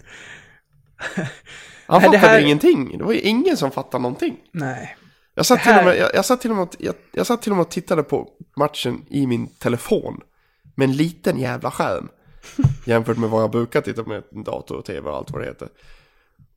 Han 1.86 2.00
fattade 2.00 2.18
här- 2.18 2.40
ingenting. 2.40 2.98
Det 2.98 3.04
var 3.04 3.12
ju 3.12 3.20
ingen 3.20 3.56
som 3.56 3.70
fattade 3.70 4.02
någonting. 4.02 4.36
Nej. 4.52 4.96
Jag 5.38 5.46
satt, 5.46 5.62
till 5.62 5.78
och 5.78 5.84
med, 5.84 5.98
jag, 5.98 6.10
jag, 6.14 6.24
satt 6.24 6.40
till 6.40 6.50
och 6.50 6.56
med, 6.56 6.68
jag, 6.78 6.94
jag 7.12 7.26
satt 7.26 7.42
till 7.42 7.52
och 7.52 7.56
med 7.56 7.62
och 7.62 7.70
tittade 7.70 8.02
på 8.02 8.28
matchen 8.56 9.04
i 9.08 9.26
min 9.26 9.46
telefon. 9.46 10.20
Med 10.74 10.88
en 10.88 10.96
liten 10.96 11.38
jävla 11.38 11.70
skärm. 11.70 12.08
Jämfört 12.86 13.16
med 13.16 13.30
vad 13.30 13.42
jag 13.42 13.50
brukar 13.50 13.80
titta 13.80 14.02
med 14.02 14.22
en 14.32 14.44
dator 14.44 14.76
och 14.76 14.84
tv 14.84 15.10
och 15.10 15.16
allt 15.16 15.30
vad 15.30 15.42
det 15.42 15.46
heter. 15.46 15.68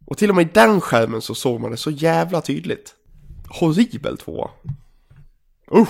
Och 0.05 0.17
till 0.17 0.29
och 0.29 0.35
med 0.35 0.47
i 0.47 0.49
den 0.53 0.81
skärmen 0.81 1.21
så 1.21 1.35
såg 1.35 1.61
man 1.61 1.71
det 1.71 1.77
så 1.77 1.91
jävla 1.91 2.41
tydligt. 2.41 2.95
Horribel 3.49 4.17
tvåa. 4.17 4.49
Usch! 5.71 5.89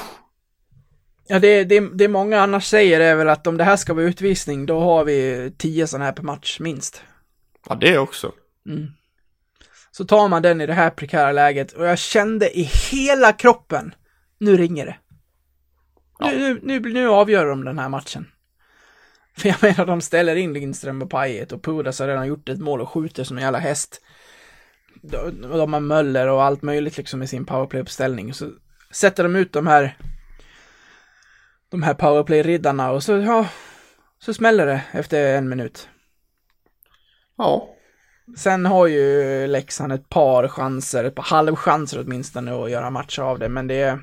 Ja, 1.28 1.40
det, 1.40 1.64
det, 1.64 1.80
det 1.80 2.08
många 2.08 2.42
annars 2.42 2.68
säger 2.68 3.00
är 3.00 3.16
väl 3.16 3.30
att 3.30 3.48
om 3.48 3.58
det 3.58 3.64
här 3.64 3.78
ska 3.78 3.94
vara 3.94 4.06
utvisning, 4.06 4.66
då 4.66 4.80
har 4.80 5.04
vi 5.04 5.52
tio 5.58 5.88
sådana 5.88 6.06
här 6.06 6.12
per 6.12 6.24
match, 6.24 6.60
minst. 6.60 7.04
Ja 7.70 7.76
det 7.76 7.98
också. 7.98 8.32
Så 9.92 10.06
tar 10.06 10.28
man 10.28 10.42
den 10.42 10.62
i 10.62 10.66
det 10.66 10.74
här 10.74 10.90
prekära 10.90 11.32
läget 11.32 11.72
och 11.72 11.86
jag 11.86 12.00
kände 12.00 12.58
i 12.58 12.64
hela 12.92 13.34
kroppen, 13.34 13.96
nu 14.38 14.58
ringer 14.58 14.86
det. 14.86 14.98
Nu, 16.20 16.60
nu, 16.64 16.80
nu, 16.80 16.94
nu 16.94 17.10
avgör 17.10 17.46
de 17.46 17.66
den 17.66 17.80
här 17.80 17.90
matchen. 17.90 18.28
För 19.38 19.50
jag 19.50 19.64
menar, 19.64 19.86
de 19.86 20.02
ställer 20.02 20.36
in 20.36 20.54
Lindström 20.54 21.02
och 21.02 21.10
Pajet 21.10 21.52
och 21.52 21.64
Pudas 21.64 22.00
har 22.00 22.08
redan 22.08 22.28
gjort 22.28 22.50
ett 22.50 22.60
mål 22.60 22.82
och 22.82 22.90
skjuter 22.90 23.24
som 23.24 23.38
en 23.38 23.44
jävla 23.44 23.60
häst. 23.60 24.02
De, 25.02 25.42
de 25.42 25.74
har 25.74 25.80
Möller 25.80 26.28
och 26.28 26.44
allt 26.44 26.62
möjligt 26.62 26.98
liksom 26.98 27.24
i 27.24 27.28
sin 27.28 27.46
powerplay-uppställning. 27.46 28.34
Så 28.34 28.52
sätter 28.92 29.24
de 29.24 29.36
ut 29.36 29.54
de 29.54 29.68
här 29.68 29.98
de 31.70 31.84
här 31.84 31.94
powerplay-riddarna 31.94 32.92
och 32.92 33.04
så, 33.04 33.12
ja, 33.12 33.48
så 34.20 34.34
smäller 34.34 34.66
det 34.66 34.82
efter 34.92 35.38
en 35.38 35.50
minut. 35.50 35.90
Ja. 37.38 37.76
Sen 38.38 38.66
har 38.66 38.88
ju 38.88 39.48
Leksand 39.48 39.94
ett 39.94 40.10
par 40.10 40.48
chanser, 40.48 41.04
ett 41.04 41.16
par 41.16 41.24
halvchanser 41.24 42.00
åtminstone 42.00 42.64
att 42.64 42.72
göra 42.72 42.90
match 42.90 43.20
av 43.20 43.40
det, 43.40 43.50
men 43.50 43.68
det, 43.68 44.00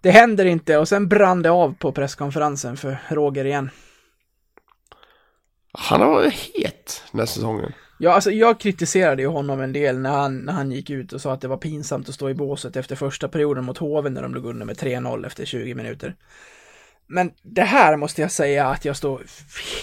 det 0.00 0.10
händer 0.10 0.44
inte 0.44 0.78
och 0.78 0.88
sen 0.88 1.08
brann 1.08 1.42
det 1.42 1.50
av 1.50 1.74
på 1.74 1.92
presskonferensen 1.92 2.76
för 2.76 2.98
Roger 3.08 3.44
igen. 3.44 3.70
Han 5.72 6.00
har 6.00 6.08
varit 6.08 6.34
het 6.34 7.02
den 7.12 7.18
här 7.18 7.26
säsongen. 7.26 7.72
Ja, 7.98 8.12
alltså 8.12 8.30
jag 8.30 8.60
kritiserade 8.60 9.22
ju 9.22 9.28
honom 9.28 9.60
en 9.60 9.72
del 9.72 9.98
när 9.98 10.10
han, 10.10 10.38
när 10.38 10.52
han 10.52 10.72
gick 10.72 10.90
ut 10.90 11.12
och 11.12 11.20
sa 11.20 11.32
att 11.32 11.40
det 11.40 11.48
var 11.48 11.56
pinsamt 11.56 12.08
att 12.08 12.14
stå 12.14 12.30
i 12.30 12.34
båset 12.34 12.76
efter 12.76 12.96
första 12.96 13.28
perioden 13.28 13.64
mot 13.64 13.78
HV 13.78 14.10
när 14.10 14.22
de 14.22 14.34
låg 14.34 14.46
under 14.46 14.66
med 14.66 14.76
3-0 14.76 15.26
efter 15.26 15.44
20 15.44 15.74
minuter. 15.74 16.14
Men 17.08 17.30
det 17.42 17.62
här 17.62 17.96
måste 17.96 18.20
jag 18.22 18.30
säga 18.30 18.66
att 18.66 18.84
jag 18.84 18.96
står 18.96 19.22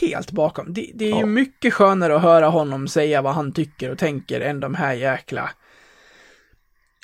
helt 0.01 0.31
bakom. 0.31 0.73
Det, 0.73 0.91
det 0.93 1.05
är 1.05 1.13
ju 1.13 1.19
Ja. 1.19 1.25
mycket 1.25 1.73
skönare 1.73 2.15
att 2.15 2.21
höra 2.21 2.47
honom 2.47 2.87
säga 2.87 3.21
vad 3.21 3.33
han 3.33 3.51
tycker 3.51 3.91
och 3.91 3.97
tänker 3.97 4.41
än 4.41 4.59
de 4.59 4.75
här 4.75 4.93
jäkla 4.93 5.49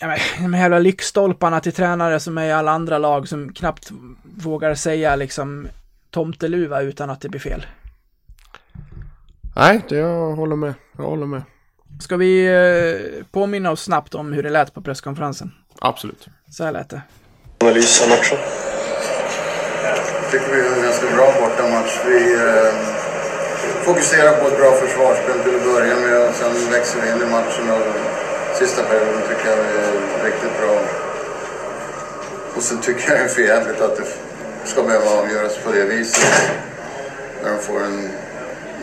ja, 0.02 0.08
men, 0.08 0.18
de 0.44 0.54
här 0.54 0.62
jävla 0.62 0.80
lyktstolparna 0.80 1.60
till 1.60 1.74
tränare 1.74 2.20
som 2.20 2.38
är 2.38 2.46
i 2.46 2.52
alla 2.52 2.72
andra 2.72 2.98
lag 2.98 3.28
som 3.28 3.54
knappt 3.54 3.92
vågar 4.24 4.76
säga 4.76 5.16
liksom 5.16 5.68
tomteluva 6.12 6.82
utan 6.82 7.10
att 7.10 7.22
det 7.22 7.30
blir 7.30 7.40
fel. 7.40 7.66
Nej, 9.56 9.82
det 9.90 9.96
jag 9.96 10.32
håller 10.36 10.56
med. 10.56 10.74
Jag 10.98 11.04
håller 11.04 11.26
med. 11.26 11.42
Ska 12.00 12.18
vi 12.18 12.46
eh, 12.48 13.26
påminna 13.32 13.72
oss 13.72 13.84
snabbt 13.84 14.16
om 14.16 14.34
hur 14.34 14.44
det 14.44 14.50
lät 14.50 14.74
på 14.74 14.82
presskonferensen? 14.82 15.52
Absolut. 15.80 16.28
Så 16.50 16.64
här 16.64 16.72
lät 16.72 16.90
det. 16.90 17.02
Analys 17.62 18.02
av 18.04 18.10
matchen. 18.10 18.38
Jag 19.84 20.32
tycker 20.32 20.56
vi 20.56 20.60
är 20.60 20.76
en 20.76 20.84
ganska 20.84 21.06
bra 21.16 21.34
bortamatch. 21.40 22.00
Vi 22.06 22.34
eh, 22.34 22.74
fokuserar 23.84 24.32
på 24.32 24.48
ett 24.48 24.58
bra 24.58 24.72
försvarsspel 24.72 25.40
till 25.44 25.56
att 25.56 25.74
börja 25.74 25.96
med 25.96 26.30
och 26.30 26.36
sen 26.36 26.72
växer 26.72 27.02
vi 27.02 27.08
in 27.12 27.28
i 27.28 27.32
matchen 27.32 27.72
och 27.72 27.88
sista 28.58 28.84
perioden 28.84 29.22
tycker 29.30 29.50
jag 29.50 29.58
vi 29.58 29.78
är 29.88 30.26
riktigt 30.26 30.58
bra. 30.62 30.80
Och 32.56 32.64
sen 32.64 32.82
tycker 32.82 33.10
jag 33.10 33.20
det 33.20 33.24
är 33.24 33.28
förjävligt 33.28 33.82
att 33.82 33.96
det 33.98 34.06
ska 34.70 34.84
behöva 34.84 35.10
avgöras 35.10 35.58
på 35.58 35.72
det 35.72 35.84
viset. 35.84 36.52
När 37.44 37.52
de 37.52 37.60
får 37.60 37.84
en, 37.84 38.10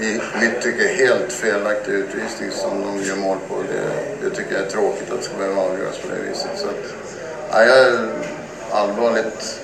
i 0.00 0.20
mitt 0.40 0.62
tycke, 0.62 0.88
helt 0.88 1.32
felaktig 1.32 1.92
utvisning 1.92 2.50
som 2.50 2.82
de 2.82 3.02
gör 3.02 3.16
mål 3.16 3.38
på. 3.48 3.54
Det, 3.54 4.28
det 4.28 4.36
tycker 4.36 4.52
jag 4.54 4.62
är 4.62 4.70
tråkigt 4.70 5.10
att 5.12 5.18
det 5.18 5.24
ska 5.24 5.36
behöva 5.36 5.62
avgöras 5.62 5.98
på 5.98 6.08
det 6.08 6.28
viset. 6.28 6.50
Så 6.56 6.66
att, 6.66 6.94
ja, 7.50 7.64
jag 7.64 7.78
är 7.78 8.08
allvarligt 8.72 9.60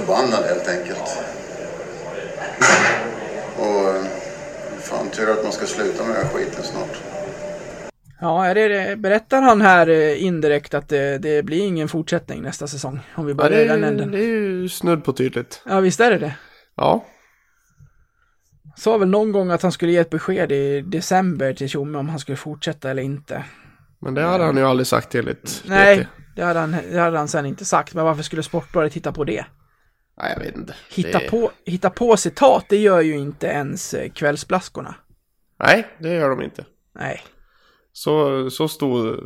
förbannad 0.00 0.44
helt 0.44 0.68
enkelt. 0.68 1.08
Och 3.58 3.94
fan 4.80 5.10
tur 5.10 5.30
att 5.30 5.42
man 5.42 5.52
ska 5.52 5.66
sluta 5.66 6.04
med 6.04 6.16
den 6.16 6.24
här 6.26 6.32
skiten 6.32 6.62
snart. 6.64 7.02
Ja, 8.20 8.46
är 8.46 8.54
det, 8.54 8.68
det, 8.68 8.96
berättar 8.96 9.42
han 9.42 9.60
här 9.60 9.88
eh, 9.88 10.24
indirekt 10.24 10.74
att 10.74 10.88
det, 10.88 11.18
det 11.18 11.42
blir 11.42 11.60
ingen 11.66 11.88
fortsättning 11.88 12.42
nästa 12.42 12.66
säsong? 12.66 13.00
Om 13.14 13.26
vi 13.26 13.32
Ja, 13.32 13.36
börjar 13.36 13.58
det, 13.58 13.64
i 13.64 13.68
den 13.68 13.84
änden. 13.84 14.10
det 14.10 14.18
är 14.18 14.24
ju 14.26 14.68
snudd 14.68 15.04
på 15.04 15.12
tydligt. 15.12 15.62
Ja, 15.66 15.80
visst 15.80 16.00
är 16.00 16.10
det 16.10 16.18
det. 16.18 16.34
Ja. 16.76 17.04
Sa 18.76 18.98
väl 18.98 19.08
någon 19.08 19.32
gång 19.32 19.50
att 19.50 19.62
han 19.62 19.72
skulle 19.72 19.92
ge 19.92 19.98
ett 19.98 20.10
besked 20.10 20.52
i 20.52 20.80
december 20.80 21.52
till 21.54 21.68
Tjomme 21.68 21.98
om 21.98 22.08
han 22.08 22.18
skulle 22.18 22.36
fortsätta 22.36 22.90
eller 22.90 23.02
inte. 23.02 23.44
Men 24.00 24.14
det 24.14 24.22
hade 24.22 24.44
han 24.44 24.56
ju 24.56 24.62
aldrig 24.62 24.86
sagt 24.86 25.14
enligt 25.14 25.62
Nej, 25.66 26.08
det 26.36 26.42
hade, 26.44 26.60
han, 26.60 26.76
det 26.92 26.98
hade 26.98 27.18
han 27.18 27.28
sen 27.28 27.46
inte 27.46 27.64
sagt. 27.64 27.94
Men 27.94 28.04
varför 28.04 28.22
skulle 28.22 28.42
Sportbladet 28.42 28.94
hitta 28.94 29.12
på 29.12 29.24
det? 29.24 29.44
Nej, 30.22 30.32
jag 30.36 30.44
vet 30.44 30.56
inte. 30.56 30.74
Hitta, 30.90 31.18
det... 31.18 31.30
på, 31.30 31.50
hitta 31.64 31.90
på 31.90 32.16
citat, 32.16 32.64
det 32.68 32.76
gör 32.76 33.00
ju 33.00 33.18
inte 33.18 33.46
ens 33.46 33.94
eh, 33.94 34.10
kvällsblaskorna. 34.10 34.94
Nej, 35.58 35.86
det 35.98 36.14
gör 36.14 36.30
de 36.30 36.42
inte. 36.42 36.64
Nej, 36.94 37.20
Så, 37.92 38.50
så 38.50 38.68
stor 38.68 39.24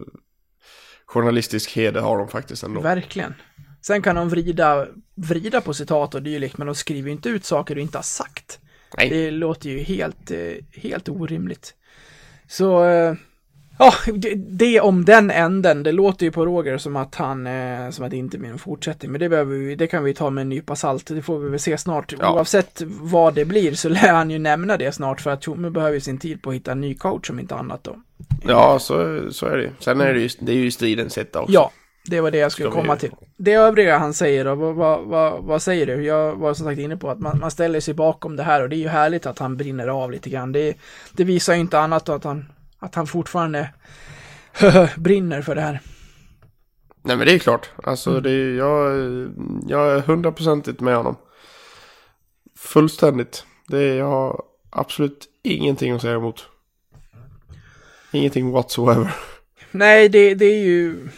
journalistisk 1.07 1.70
heder 1.76 2.01
har 2.01 2.18
de 2.18 2.28
faktiskt 2.28 2.62
ändå. 2.62 2.80
verkligen. 2.80 3.34
Sen 3.82 4.03
kan 4.03 4.16
de 4.16 4.28
vrida, 4.28 4.86
vrida 5.14 5.61
på 5.61 5.74
citat 5.74 6.14
och 6.14 6.22
dylikt, 6.22 6.59
men 6.59 6.66
de 6.66 6.74
skriver 6.74 7.09
ju 7.09 7.12
inte 7.12 7.28
ut 7.28 7.45
saker 7.45 7.74
du 7.74 7.80
inte 7.80 7.99
har 7.99 8.03
sagt. 8.03 8.59
Nej. 8.97 9.09
Det 9.11 9.30
låter 9.30 9.70
ju 9.70 9.78
helt, 9.78 10.30
eh, 10.30 10.53
helt 10.72 11.09
orimligt. 11.09 11.74
Så, 12.49 12.84
eh, 12.84 13.14
ja, 13.81 13.95
det, 14.14 14.35
det 14.35 14.81
om 14.81 15.05
den 15.05 15.31
änden. 15.31 15.83
Det 15.83 15.93
låter 15.93 16.26
ju 16.26 16.33
på 16.33 16.47
Roger 16.47 16.78
som 16.78 16.97
att 16.97 17.14
han, 17.14 17.47
eh, 17.47 17.91
som 17.91 18.05
att 18.05 18.11
det 18.11 18.16
inte 18.16 18.39
blir 18.39 18.51
en 18.51 18.59
fortsättning. 18.59 19.12
Men 19.12 19.20
det 19.20 19.28
behöver 19.28 19.57
vi, 19.57 19.74
det 19.74 19.87
kan 19.87 20.05
vi 20.05 20.14
ta 20.14 20.31
med 20.31 20.43
en 20.43 20.49
nypa 20.49 20.76
salt. 20.76 21.07
Det 21.07 21.22
får 21.22 21.39
vi 21.39 21.51
väl 21.51 21.61
se 21.61 21.78
snart. 21.78 22.14
Ja. 22.18 22.35
Oavsett 22.35 22.83
vad 22.87 23.35
det 23.35 23.45
blir 23.45 23.74
så 23.74 23.89
lär 23.89 24.12
han 24.12 24.31
ju 24.31 24.39
nämna 24.39 24.76
det 24.76 24.93
snart 24.93 25.20
för 25.20 25.31
att 25.31 25.45
Tjomme 25.45 25.70
behöver 25.70 25.95
ju 25.95 26.01
sin 26.01 26.18
tid 26.18 26.43
på 26.43 26.51
att 26.51 26.57
hitta 26.57 26.72
en 26.72 26.81
ny 26.81 26.95
coach 26.95 27.31
om 27.31 27.41
inte 27.41 27.55
annat 27.55 27.85
då. 27.85 27.97
Ja, 28.47 28.78
så, 28.78 29.20
så 29.31 29.47
är 29.47 29.57
det 29.57 29.62
ju. 29.62 29.70
Sen 29.78 30.01
är 30.01 30.14
det 30.14 30.20
ju, 30.20 30.28
det 30.41 30.53
är 30.53 30.57
ju 30.57 30.70
stridens 30.70 31.16
hetta 31.16 31.41
också. 31.41 31.53
Ja, 31.53 31.70
det 32.07 32.20
var 32.20 32.31
det 32.31 32.39
jag 32.39 32.53
skulle 32.53 32.70
komma 32.70 32.97
till. 32.97 33.11
Det 33.37 33.53
övriga 33.53 33.99
han 33.99 34.14
säger 34.14 34.45
då, 34.45 34.55
vad, 34.55 34.74
vad, 34.74 35.05
vad, 35.05 35.45
vad 35.45 35.62
säger 35.62 35.87
du? 35.87 36.05
Jag 36.05 36.37
var 36.37 36.55
som 36.55 36.66
sagt 36.66 36.78
inne 36.78 36.97
på 36.97 37.11
att 37.11 37.18
man, 37.18 37.39
man 37.39 37.51
ställer 37.51 37.81
sig 37.81 37.95
bakom 37.95 38.37
det 38.37 38.43
här 38.43 38.62
och 38.62 38.68
det 38.68 38.76
är 38.76 38.78
ju 38.78 38.89
härligt 38.89 39.26
att 39.26 39.39
han 39.39 39.57
brinner 39.57 39.89
av 39.89 40.11
lite 40.11 40.31
grann. 40.31 40.53
Det, 40.53 40.74
det 41.12 41.24
visar 41.24 41.55
ju 41.55 41.61
inte 41.61 41.78
annat 41.78 42.05
då 42.05 42.12
att 42.12 42.24
han, 42.24 42.45
att 42.81 42.95
han 42.95 43.07
fortfarande 43.07 43.70
brinner 44.97 45.43
för 45.43 45.55
det 45.55 45.61
här. 45.61 45.81
Nej 47.03 47.16
men 47.16 47.26
det 47.26 47.35
är 47.35 47.39
klart. 47.39 47.70
Alltså 47.85 48.11
Mm. 48.11 48.22
det 48.22 48.31
är, 48.31 48.55
jag, 48.57 48.93
jag 49.68 49.93
är 49.97 50.01
hundraprocentigt 50.01 50.81
med 50.81 50.97
honom. 50.97 51.16
Fullständigt. 52.59 53.45
Det 53.68 53.78
är, 53.78 53.95
jag 53.95 54.07
har 54.07 54.43
absolut 54.70 55.26
ingenting 55.43 55.93
att 55.93 56.03
säga 56.03 56.14
emot. 56.16 56.47
Ingenting 58.12 58.51
whatsoever. 58.51 59.14
Nej, 59.70 60.09
det, 60.09 60.35
det 60.35 60.45
är 60.45 60.64
ju 60.64 61.09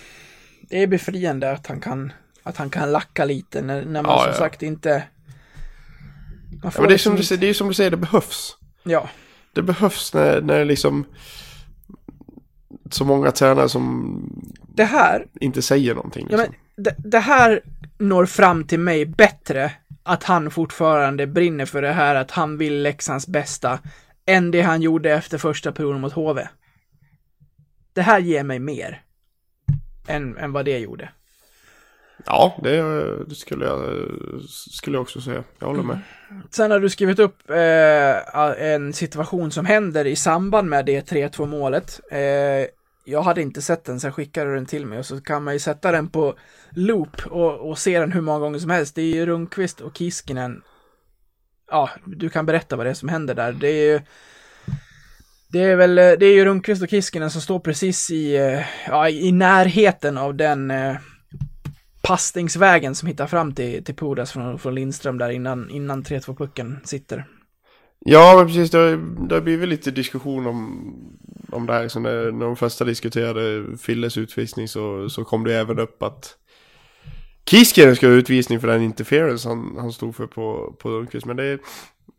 det 0.68 0.82
är 0.82 0.86
befriande 0.86 1.52
att 1.52 1.66
han 1.66 1.80
kan, 1.80 2.12
att 2.42 2.56
han 2.56 2.70
kan 2.70 2.92
lacka 2.92 3.24
lite 3.24 3.62
när, 3.62 3.84
när 3.84 4.02
man 4.02 4.12
Ja, 4.12 4.18
som 4.22 4.28
ja. 4.32 4.38
sagt 4.38 4.62
inte... 4.62 5.02
Ja, 6.62 6.70
men 6.74 6.82
det, 6.82 6.88
är 6.88 6.88
liksom 6.88 7.10
som 7.10 7.16
du, 7.16 7.22
säger- 7.24 7.40
det 7.40 7.46
är 7.48 7.54
som 7.54 7.68
du 7.68 7.74
säger, 7.74 7.90
det 7.90 7.96
behövs. 7.96 8.56
Ja, 8.82 9.08
Det 9.52 9.62
behövs 9.62 10.14
när, 10.14 10.40
när 10.40 10.64
liksom 10.64 11.04
så 12.94 13.04
många 13.04 13.30
tränare 13.30 13.68
som 13.68 14.22
det 14.74 14.84
här 14.84 15.26
inte 15.40 15.62
säger 15.62 15.94
någonting. 15.94 16.26
Ja, 16.30 16.36
Liksom. 16.36 16.54
men 16.76 16.84
det, 16.84 16.94
det 16.98 17.18
här 17.18 17.60
når 17.98 18.26
fram 18.26 18.64
till 18.64 18.80
mig 18.80 19.06
bättre, 19.06 19.72
att 20.02 20.24
han 20.24 20.50
fortfarande 20.50 21.26
brinner 21.26 21.66
för 21.66 21.82
det 21.82 21.92
här, 21.92 22.14
att 22.14 22.30
han 22.30 22.58
vill 22.58 22.82
Leksands 22.82 23.26
bästa, 23.26 23.78
än 24.26 24.50
det 24.50 24.62
han 24.62 24.82
gjorde 24.82 25.12
efter 25.12 25.38
första 25.38 25.72
perioden 25.72 26.00
mot 26.00 26.12
HV. 26.12 26.48
Det 27.92 28.02
här 28.02 28.20
ger 28.20 28.44
mig 28.44 28.58
mer 28.58 29.02
än, 30.06 30.36
än 30.36 30.52
vad 30.52 30.64
det 30.64 30.78
gjorde. 30.78 31.08
Ja, 32.26 32.56
det, 32.62 32.82
det 33.24 33.34
skulle, 33.34 33.64
jag, 33.64 33.80
skulle 34.48 34.96
jag 34.96 35.02
också 35.02 35.20
säga. 35.20 35.44
Jag 35.58 35.66
håller 35.66 35.82
med. 35.82 35.98
Sen 36.50 36.70
har 36.70 36.80
du 36.80 36.90
skrivit 36.90 37.18
upp 37.18 37.50
eh, 37.50 38.64
en 38.72 38.92
situation 38.92 39.50
som 39.50 39.66
händer 39.66 40.04
i 40.04 40.16
samband 40.16 40.68
med 40.68 40.86
det 40.86 41.10
3-2 41.10 41.46
målet. 41.46 42.00
Eh, 42.10 42.66
jag 43.04 43.22
hade 43.22 43.42
inte 43.42 43.62
sett 43.62 43.84
den, 43.84 44.00
så 44.00 44.06
jag 44.06 44.14
skickade 44.14 44.54
den 44.54 44.66
till 44.66 44.86
mig 44.86 44.98
och 44.98 45.06
så 45.06 45.20
kan 45.20 45.44
man 45.44 45.54
ju 45.54 45.60
sätta 45.60 45.92
den 45.92 46.08
på 46.08 46.34
loop 46.70 47.26
och, 47.26 47.70
och 47.70 47.78
se 47.78 47.98
den 47.98 48.12
hur 48.12 48.20
många 48.20 48.38
gånger 48.38 48.58
som 48.58 48.70
helst. 48.70 48.94
Det 48.94 49.02
är 49.02 49.14
ju 49.14 49.26
Rundqvist 49.26 49.80
och 49.80 49.96
Kiskinen. 49.96 50.62
Ja, 51.70 51.90
du 52.04 52.28
kan 52.28 52.46
berätta 52.46 52.76
vad 52.76 52.86
det 52.86 52.90
är 52.90 52.94
som 52.94 53.08
händer 53.08 53.34
där. 53.34 53.52
Det 53.52 53.68
är 53.68 53.92
ju 53.92 54.00
det 55.52 55.62
är 55.62 55.76
väl, 55.76 55.94
det 55.94 56.26
är 56.26 56.34
ju 56.34 56.44
Rundqvist 56.44 56.82
och 56.82 56.88
Kiskinen 56.88 57.30
som 57.30 57.40
står 57.40 57.60
precis 57.60 58.10
i, 58.10 58.36
eh, 58.36 58.60
ja, 58.86 59.08
i 59.08 59.32
närheten 59.32 60.18
av 60.18 60.34
den 60.34 60.70
eh, 60.70 60.96
passningsvägen 62.02 62.94
som 62.94 63.08
hittar 63.08 63.26
fram 63.26 63.54
till, 63.54 63.84
till 63.84 63.96
Pudas 63.96 64.32
från, 64.32 64.58
från 64.58 64.74
Lindström 64.74 65.18
där 65.18 65.30
innan, 65.30 65.70
innan 65.70 66.02
3-2-pucken 66.02 66.80
sitter. 66.84 67.26
Ja, 68.04 68.34
men 68.36 68.46
precis. 68.46 68.70
Det 68.70 68.78
har, 68.78 69.26
det 69.28 69.34
har 69.34 69.42
blivit 69.42 69.68
lite 69.68 69.90
diskussion 69.90 70.46
om, 70.46 70.94
om 71.52 71.66
det 71.66 71.72
här. 71.72 71.88
Så 71.88 72.00
när, 72.00 72.32
när 72.32 72.46
de 72.46 72.56
första 72.56 72.84
diskuterade 72.84 73.64
Filles 73.78 74.18
utvisning 74.18 74.68
så, 74.68 75.08
så 75.08 75.24
kom 75.24 75.44
det 75.44 75.54
även 75.54 75.78
upp 75.78 76.02
att 76.02 76.36
Kiskinen 77.50 77.96
ska 77.96 78.06
ha 78.06 78.14
utvisning 78.14 78.60
för 78.60 78.68
den 78.68 78.82
interference 78.82 79.48
han, 79.48 79.76
han 79.78 79.92
stod 79.92 80.16
för 80.16 80.26
på, 80.26 80.74
på 80.78 80.88
Lundqvist. 80.88 81.26
Men 81.26 81.36
det 81.36 81.44
är, 81.44 81.58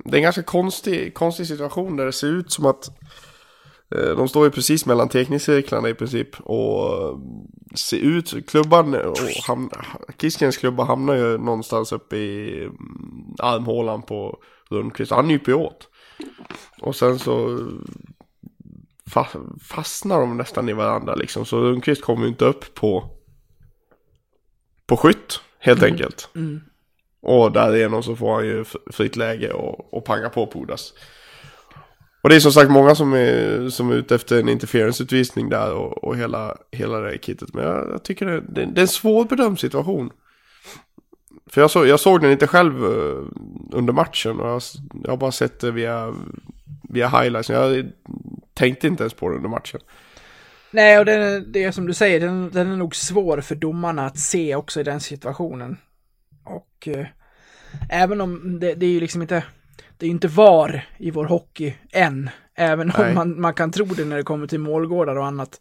det 0.06 0.12
är 0.12 0.18
en 0.18 0.24
ganska 0.24 0.44
konstig, 0.44 1.14
konstig 1.14 1.48
situation 1.48 1.98
där 1.98 2.06
det 2.06 2.12
ser 2.12 2.28
ut 2.28 2.52
som 2.52 2.66
att 2.66 2.90
eh, 3.96 4.18
de 4.18 4.28
står 4.28 4.46
ju 4.46 4.52
precis 4.52 4.86
mellan 4.86 5.10
teckningscirklarna 5.10 5.90
i 5.90 5.94
princip 5.94 6.40
och 6.40 7.10
eh, 7.10 7.18
ser 7.76 7.98
ut, 7.98 8.50
klubban 8.50 8.96
och 8.96 9.18
ham, 9.48 9.70
Kiskinens 10.18 10.58
klubba 10.58 10.84
hamnar 10.84 11.16
ju 11.16 11.38
någonstans 11.38 11.92
uppe 11.92 12.18
i 12.18 12.70
armhålan 13.40 14.02
på 14.02 14.40
Lundqvist. 14.70 15.12
Han 15.12 15.28
nyper 15.28 15.52
ju 15.52 15.58
åt. 15.58 15.88
Och 16.82 16.96
sen 16.96 17.20
så 17.20 17.60
fa 19.10 19.28
fastnar 19.70 20.20
de 20.20 20.38
nästan 20.38 20.70
i 20.70 20.74
varandra 20.74 21.16
liksom. 21.16 21.46
Så 21.46 21.60
Lundqvist 21.60 22.02
kommer 22.02 22.24
ju 22.24 22.30
inte 22.30 22.46
upp 22.46 22.76
på 22.76 23.10
på 24.88 24.98
skytt 24.98 25.42
helt 25.60 25.84
enkelt. 25.84 26.30
Och 27.22 27.52
därigenom 27.52 28.04
så 28.04 28.16
får 28.16 28.34
han 28.34 28.46
ju 28.46 28.66
fritt 28.92 29.16
läge 29.16 29.54
och, 29.54 29.94
och 29.94 30.06
panga 30.06 30.30
på 30.30 30.48
Pudas. 30.48 30.94
Och 32.24 32.30
det 32.30 32.36
är 32.36 32.40
som 32.40 32.52
sagt 32.52 32.72
många 32.72 32.96
som 32.96 33.14
är, 33.14 33.70
som 33.70 33.90
är 33.92 33.96
ute 33.96 34.16
efter 34.16 34.40
en 34.40 34.50
interference-utvisning 34.50 35.50
där 35.50 35.74
och, 35.74 36.04
och 36.04 36.18
hela, 36.18 36.58
hela 36.72 37.00
det 37.00 37.10
här 37.10 37.18
kittet. 37.18 37.54
Men 37.54 37.66
jag, 37.66 37.90
jag 37.92 38.04
tycker 38.04 38.26
det, 38.26 38.42
det, 38.42 38.66
det 38.66 38.80
är 38.80 38.82
en 38.82 38.88
svårbedömd 38.88 39.60
situation. 39.60 40.12
För 41.54 41.62
jag, 41.62 41.72
så, 41.72 41.86
jag 41.86 42.00
såg 42.00 42.22
den 42.22 42.32
inte 42.32 42.48
själv 42.48 42.86
eh, 42.86 43.24
under 43.72 43.94
matchen 43.94 44.40
och 44.40 44.48
jag, 44.48 44.62
jag 45.04 45.10
har 45.10 45.18
bara 45.18 45.32
sett 45.32 45.60
det 45.60 45.72
via, 45.72 46.14
via 46.90 47.08
highlights. 47.08 47.50
Jag 47.50 47.92
tänkte 48.54 48.88
inte 48.88 49.04
ens 49.04 49.14
på 49.14 49.30
det 49.30 49.36
under 49.36 49.50
matchen. 49.50 49.80
Nej, 50.72 51.00
och 51.00 51.06
det, 51.06 51.40
det 51.40 51.64
är 51.64 51.72
som 51.72 51.88
du 51.88 51.94
säger, 51.94 52.20
den, 52.20 52.50
den 52.54 52.72
är 52.72 52.76
nog 52.76 52.96
svår 52.96 53.42
för 53.42 53.56
domarna 53.56 54.06
att 54.06 54.18
se 54.18 54.56
också 54.56 54.80
i 54.80 54.84
den 54.84 55.00
situationen. 55.00 55.78
Och 56.44 56.88
eh, 56.88 57.06
även 57.90 58.22
om 58.22 58.60
det, 58.60 58.74
det 58.74 58.86
är 58.86 58.90
ju 58.90 59.00
liksom 59.00 59.22
inte, 59.22 59.44
det 59.98 60.06
är 60.06 60.08
ju 60.08 60.14
inte 60.14 60.28
VAR 60.28 60.88
i 60.98 61.12
vår 61.12 61.26
hockey 61.26 61.74
än, 61.92 62.30
även 62.56 62.92
om 62.92 63.02
Nej. 63.02 63.14
man, 63.14 63.42
man 63.42 63.54
kan 63.54 63.72
tro 63.72 63.86
det 63.86 64.06
när 64.06 64.18
det 64.18 64.24
kommer 64.24 64.48
till 64.48 64.60
målgårdar 64.60 65.16
och 65.16 65.26
annat. 65.26 65.60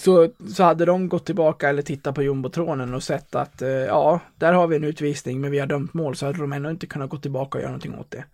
Så, 0.00 0.28
så 0.54 0.62
hade 0.64 0.84
de 0.84 1.08
gått 1.08 1.26
tillbaka 1.26 1.68
eller 1.68 1.82
tittat 1.82 2.14
på 2.14 2.22
jumbotronen 2.22 2.94
och 2.94 3.02
sett 3.02 3.34
att 3.34 3.62
eh, 3.62 3.68
ja, 3.68 4.20
där 4.36 4.52
har 4.52 4.66
vi 4.66 4.76
en 4.76 4.84
utvisning 4.84 5.40
men 5.40 5.50
vi 5.50 5.58
har 5.58 5.66
dömt 5.66 5.94
mål 5.94 6.16
så 6.16 6.26
hade 6.26 6.38
de 6.38 6.52
ändå 6.52 6.70
inte 6.70 6.86
kunnat 6.86 7.10
gå 7.10 7.16
tillbaka 7.16 7.58
och 7.58 7.62
göra 7.62 7.70
någonting 7.70 7.98
åt 7.98 8.10
det. 8.10 8.24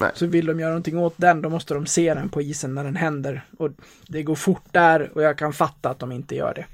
Nej. 0.00 0.10
Så 0.14 0.26
vill 0.26 0.46
de 0.46 0.60
göra 0.60 0.70
någonting 0.70 0.98
åt 0.98 1.14
den, 1.16 1.42
då 1.42 1.48
måste 1.48 1.74
de 1.74 1.86
se 1.86 2.14
den 2.14 2.28
på 2.28 2.42
isen 2.42 2.74
när 2.74 2.84
den 2.84 2.96
händer. 2.96 3.44
Och 3.58 3.70
det 4.08 4.22
går 4.22 4.34
fort 4.34 4.64
där 4.72 5.10
och 5.14 5.22
jag 5.22 5.38
kan 5.38 5.52
fatta 5.52 5.90
att 5.90 5.98
de 5.98 6.12
inte 6.12 6.34
gör 6.34 6.54
det. 6.54 6.66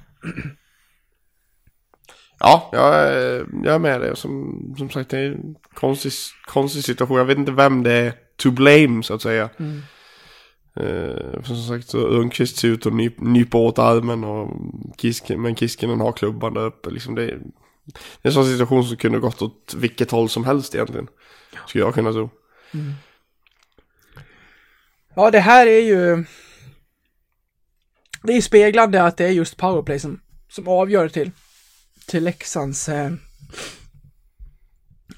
Ja, 2.39 2.71
jag 2.73 2.95
är, 2.95 3.47
jag 3.65 3.75
är 3.75 3.79
med 3.79 4.01
dig. 4.01 4.17
Som, 4.17 4.75
som 4.79 4.91
sagt, 4.91 5.11
det 5.11 5.19
är 5.19 5.33
en 5.33 5.55
konstig, 5.75 6.13
konstig 6.47 6.85
situation. 6.85 7.19
Jag 7.19 7.25
vet 7.25 7.39
inte 7.39 7.53
vem 7.53 7.83
det 7.83 7.93
är 7.93 8.13
to 8.37 8.51
blame, 8.51 9.03
så 9.03 9.15
att 9.15 9.23
säga. 9.23 9.51
Eh, 10.77 11.43
för 11.43 11.45
som 11.45 11.57
sagt, 11.57 11.89
så 11.89 11.99
Örnqvist 11.99 12.57
ser 12.57 12.69
ut 12.69 12.87
att 12.87 12.95
nyp, 12.95 13.21
nypa 13.21 13.59
åt 13.59 13.79
armen 13.79 14.25
och 14.25 14.51
Kisken, 14.99 15.43
men 15.43 15.57
Kiskinen 15.57 16.01
har 16.01 16.13
klubban 16.13 16.55
där 16.55 16.67
uppe. 16.67 16.91
Liksom 16.91 17.15
det, 17.15 17.23
är, 17.23 17.39
det 17.87 18.23
är 18.23 18.29
en 18.29 18.33
sån 18.33 18.45
situation 18.45 18.85
som 18.85 18.97
kunde 18.97 19.19
gått 19.19 19.43
åt 19.43 19.75
vilket 19.77 20.11
håll 20.11 20.29
som 20.29 20.45
helst 20.45 20.75
egentligen. 20.75 21.09
Skulle 21.67 21.85
jag 21.85 21.95
kunna 21.95 22.13
tro. 22.13 22.31
Mm. 22.75 22.93
Ja, 25.15 25.31
det 25.31 25.41
här 25.41 25.67
är 25.67 25.81
ju... 25.81 26.25
Det 28.23 28.33
är 28.33 28.41
speglande 28.41 29.03
att 29.03 29.17
det 29.17 29.25
är 29.25 29.31
just 29.31 29.57
powerplay 29.57 29.99
som, 29.99 30.21
som 30.49 30.69
avgör 30.69 31.09
till, 31.09 31.31
till 32.07 32.25
Leksands... 32.25 32.89
Eh, 32.89 33.13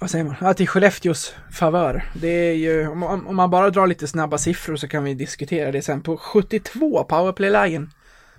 vad 0.01 0.11
säger 0.11 0.25
man? 0.25 0.35
Ja, 0.41 0.55
till 0.55 0.69
Skellefteås 0.69 1.35
favör. 1.53 2.05
Det 2.15 2.29
är 2.29 2.53
ju, 2.55 2.89
om, 2.89 2.99
man- 2.99 3.27
om 3.27 3.37
man 3.37 3.51
bara 3.51 3.71
drar 3.71 3.87
lite 3.87 4.07
snabba 4.07 4.39
siffror 4.39 4.77
så 4.77 4.89
kan 4.89 5.05
vi 5.05 5.15
diskutera 5.15 5.73
det 5.73 5.83
sen. 5.83 6.03
På 6.03 6.17
72 6.17 7.05
powerplay-lägen 7.05 7.91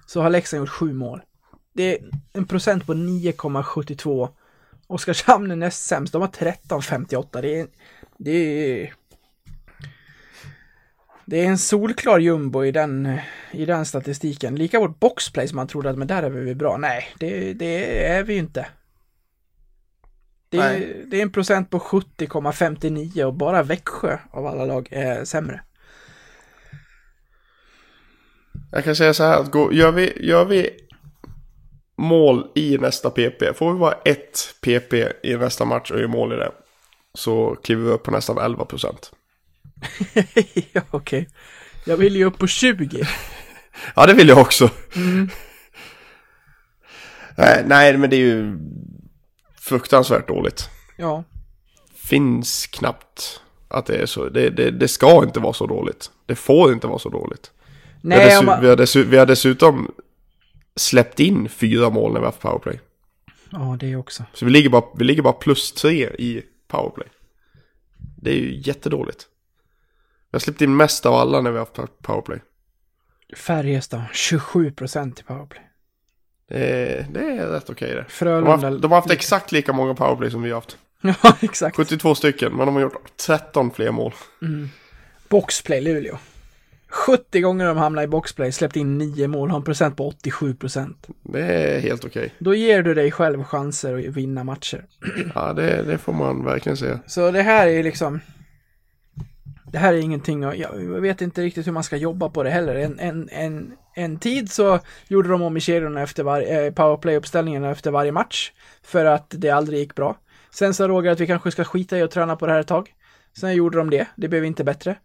så 0.06 0.22
har 0.22 0.30
Leksand 0.30 0.60
gjort 0.62 0.70
sju 0.70 0.94
mål. 0.94 1.22
Det 1.74 1.84
är 1.98 1.98
en 2.34 2.46
procent 2.48 2.86
på 2.86 2.94
9,72. 2.94 4.30
Oskarshamn 4.88 5.52
är 5.52 5.56
näst 5.56 5.86
sämst, 5.86 6.14
de 6.14 6.22
har 6.22 6.30
13,58. 6.30 7.42
Det 7.42 7.60
är, 7.60 7.68
det 8.18 8.32
är 8.32 8.94
det 11.26 11.38
är 11.40 11.46
en 11.46 11.58
solklar 11.58 12.20
jumbo 12.20 12.66
i 12.66 12.72
den, 12.72 13.18
i 13.52 13.66
den 13.66 13.86
statistiken. 13.86 14.56
Lika 14.56 14.80
vårt 14.80 15.00
boxplay 15.00 15.48
som 15.48 15.56
man 15.56 15.68
trodde 15.68 15.90
att 15.90 15.98
men 15.98 16.08
där 16.08 16.24
är 16.24 16.30
vi 16.30 16.56
bra. 16.56 16.78
Nej, 16.78 17.08
det, 17.20 17.54
det 17.54 18.06
är 18.08 18.24
vi 18.24 18.34
ju 18.34 18.40
inte. 18.40 18.66
Det 20.50 20.58
är, 20.58 21.04
det 21.06 21.18
är 21.18 21.22
en 21.22 21.32
procent 21.32 21.70
på 21.70 21.80
70,59 21.80 23.24
och 23.24 23.34
bara 23.34 23.64
Växjö 23.64 24.18
av 24.32 24.46
alla 24.48 24.66
lag 24.66 24.88
är 24.92 25.26
sämre. 25.26 25.62
Jag 28.72 28.84
kan 28.84 28.96
säga 28.96 29.14
så 29.14 29.24
här 29.24 29.40
att 29.40 29.52
gå, 29.52 29.74
gör 29.74 29.92
vi, 29.92 30.28
gör 30.28 30.46
vi 30.46 30.70
mål 31.98 32.48
i 32.56 32.78
nästa 32.78 33.10
PP. 33.10 33.54
Får 33.56 33.74
vi 33.74 33.80
bara 33.80 33.94
ett 34.06 34.56
PP 34.62 34.94
i 35.24 35.36
nästa 35.36 35.66
match 35.66 35.92
och 35.92 36.00
gör 36.00 36.08
mål 36.08 36.34
i 36.34 36.36
det. 36.36 36.52
Så 37.14 37.56
kliver 37.64 37.84
vi 37.84 37.90
upp 37.90 38.04
på 38.04 38.12
nästan 38.12 38.38
11 38.38 38.66
procent. 38.66 39.12
ja, 40.72 40.82
okej. 40.92 41.30
Jag 41.86 41.98
vill 41.98 42.16
ju 42.16 42.26
upp 42.26 42.38
på 42.38 42.48
20. 42.48 43.08
Ja, 43.96 44.06
det 44.06 44.14
vill 44.14 44.28
jag 44.28 44.38
också. 44.38 44.70
nej, 47.38 47.64
nej, 47.66 47.98
men 47.98 48.10
det 48.10 48.16
är 48.16 48.20
ju 48.20 48.58
fruktansvärt 49.68 50.28
dåligt. 50.28 50.70
Ja. 50.96 51.24
Finns 51.96 52.68
knappt 52.68 53.42
att 53.68 53.86
det 53.86 53.96
är 53.96 54.06
så. 54.06 54.30
Det, 54.30 54.50
det, 54.50 54.72
det 54.72 54.88
ska 54.88 55.24
inte 55.24 55.40
vara 55.40 55.54
så 55.54 55.68
dåligt. 55.68 56.12
Det 56.26 56.36
får 56.36 56.74
inte 56.74 56.88
vara 56.88 57.00
så 57.00 57.10
dåligt. 57.10 57.52
vi, 58.02 58.14
har 58.14 58.20
Nej, 58.20 58.30
dessu- 58.30 58.40
om 58.40 58.46
man... 58.46 58.62
vi, 58.62 58.68
har 58.70 58.76
dessu- 58.76 59.04
vi 59.04 59.18
har 59.18 59.26
dessutom 59.26 59.92
släppt 60.76 61.20
in 61.20 61.50
fyra 61.50 61.90
mål 61.90 62.14
när 62.14 62.20
vi 62.20 62.26
har 62.26 62.32
haft 62.32 62.42
powerplay. 62.42 62.80
Ja, 63.52 63.78
det 63.80 63.96
också. 63.96 64.24
Så 64.34 64.46
vi 64.46 64.52
ligger 64.52 64.70
bara, 64.70 64.84
vi 64.98 65.04
ligger 65.04 65.22
bara 65.22 65.34
plus 65.34 65.72
tre 65.72 66.08
i 66.08 66.44
powerplay. 66.68 67.08
Det 68.22 68.30
är 68.32 68.36
ju 68.36 68.62
jättedåligt. 68.66 69.28
Vi 70.32 70.36
har 70.36 70.40
släppt 70.40 70.62
in 70.62 70.76
mest 70.76 71.06
av 71.06 71.14
alla 71.14 71.42
när 71.42 71.52
vi 71.52 71.58
har 71.58 71.66
haft 71.78 72.02
powerplay. 72.02 72.40
Färjestad, 73.38 74.04
27 74.14 74.72
procent 74.72 75.20
i 75.20 75.24
powerplay. 75.24 75.67
Det 76.50 76.58
är, 76.58 77.06
det 77.12 77.20
är 77.20 77.48
rätt 77.48 77.70
okej 77.70 77.90
det. 77.90 77.96
De 77.96 78.02
har, 78.02 78.10
Frölunda... 78.10 78.52
haft, 78.52 78.82
de 78.82 78.92
har 78.92 78.98
haft 78.98 79.12
exakt 79.12 79.52
lika 79.52 79.74
många 79.74 79.94
powerplay 79.94 80.32
som 80.32 80.42
vi 80.42 80.50
har 80.50 80.56
haft. 80.56 80.78
Ja, 81.02 81.38
exakt. 81.42 81.78
72 81.78 82.16
stycken, 82.16 82.54
men 82.54 82.66
de 82.66 82.76
har 82.76 82.82
gjort 82.82 83.18
13 83.28 83.72
fler 83.72 83.92
mål. 83.92 84.14
Boxplay 85.30 85.82
Luleå. 85.82 86.18
70 86.90 87.42
gånger 87.42 87.66
de 87.66 87.78
hamnar 87.78 88.04
i 88.04 88.08
boxplay, 88.08 88.52
släppt 88.52 88.76
in 88.76 88.98
9 88.98 89.28
mål, 89.28 89.50
har 89.50 89.58
en 89.58 89.64
procent 89.64 89.98
på 89.98 90.08
87 90.08 90.56
procent. 90.56 91.08
Det 91.24 91.42
är 91.42 91.80
helt 91.80 92.06
okej. 92.06 92.34
Då 92.40 92.56
ger 92.56 92.82
du 92.84 92.94
dig 92.94 93.12
själv 93.12 93.44
chanser 93.44 93.98
att 93.98 94.16
vinna 94.16 94.44
matcher. 94.44 94.86
Ja, 95.36 95.54
det, 95.54 95.84
det 95.84 95.98
får 95.98 96.14
man 96.14 96.46
verkligen 96.46 96.78
säga. 96.78 97.00
Så 97.08 97.32
det 97.32 97.42
här 97.42 97.68
är 97.68 97.84
liksom... 97.84 98.20
Det 99.72 99.78
här 99.78 99.94
är 99.94 99.98
ingenting 99.98 100.46
och 100.46 100.56
jag 100.56 101.02
vet 101.02 101.22
inte 101.22 101.42
riktigt 101.42 101.68
hur 101.68 101.72
man 101.72 101.84
ska 101.84 101.98
jobba 101.98 102.30
på 102.30 102.44
det 102.44 102.50
heller. 102.50 102.76
En, 102.76 103.00
en, 103.00 103.30
en, 103.32 103.74
en 103.96 104.20
tid 104.20 104.52
så 104.52 104.80
gjorde 105.08 105.30
de 105.30 105.42
om 105.42 105.58
i 105.58 105.60
kedjorna 105.60 106.02
efter 106.02 106.24
varje, 106.24 106.66
eh, 106.66 106.74
powerplay-uppställningarna 106.74 107.72
efter 107.72 107.92
varje 107.92 108.12
match. 108.12 108.52
För 108.84 109.06
att 109.06 109.26
det 109.38 109.50
aldrig 109.50 109.80
gick 109.80 109.96
bra. 109.96 110.18
Sen 110.52 110.74
sa 110.74 110.88
Roger 110.88 111.12
att 111.12 111.20
vi 111.20 111.28
kanske 111.28 111.52
ska 111.52 111.64
skita 111.64 111.98
i 111.98 112.02
att 112.02 112.12
träna 112.12 112.36
på 112.36 112.46
det 112.46 112.52
här 112.52 112.60
ett 112.60 112.68
tag. 112.68 112.94
Sen 113.40 113.56
gjorde 113.56 113.78
de 113.78 113.90
det, 113.90 114.08
det 114.16 114.28
blev 114.28 114.46
inte 114.46 114.64
bättre. 114.64 114.96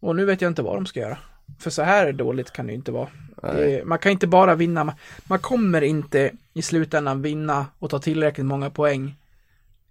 Och 0.00 0.16
nu 0.16 0.24
vet 0.24 0.40
jag 0.40 0.50
inte 0.50 0.62
vad 0.62 0.76
de 0.76 0.86
ska 0.86 1.00
göra. 1.00 1.18
För 1.58 1.70
så 1.70 1.82
här 1.82 2.12
dåligt 2.12 2.50
kan 2.50 2.66
det 2.66 2.72
ju 2.72 2.76
inte 2.76 2.92
vara. 2.92 3.08
Det, 3.42 3.84
man 3.84 3.98
kan 3.98 4.12
inte 4.12 4.26
bara 4.26 4.54
vinna, 4.54 4.84
man, 4.84 4.94
man 5.24 5.38
kommer 5.38 5.82
inte 5.82 6.30
i 6.54 6.62
slutändan 6.62 7.22
vinna 7.22 7.66
och 7.78 7.90
ta 7.90 7.98
tillräckligt 7.98 8.46
många 8.46 8.70
poäng 8.70 9.14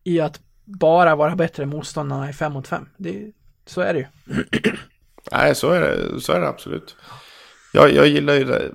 i 0.03 0.19
att 0.19 0.41
bara 0.63 1.15
vara 1.15 1.35
bättre 1.35 1.65
motståndarna 1.65 2.29
i 2.29 2.33
fem 2.33 2.53
mot 2.53 2.67
fem. 2.67 2.89
Det, 2.97 3.31
så 3.65 3.81
är 3.81 3.93
det 3.93 3.99
ju. 3.99 4.05
Nej, 5.31 5.55
så 5.55 5.71
är 5.71 5.81
det, 5.81 6.21
så 6.21 6.33
är 6.33 6.39
det 6.39 6.47
absolut. 6.47 6.95
Jag, 7.73 7.93
jag 7.93 8.07
gillar 8.07 8.33
ju 8.33 8.43
det. 8.43 8.71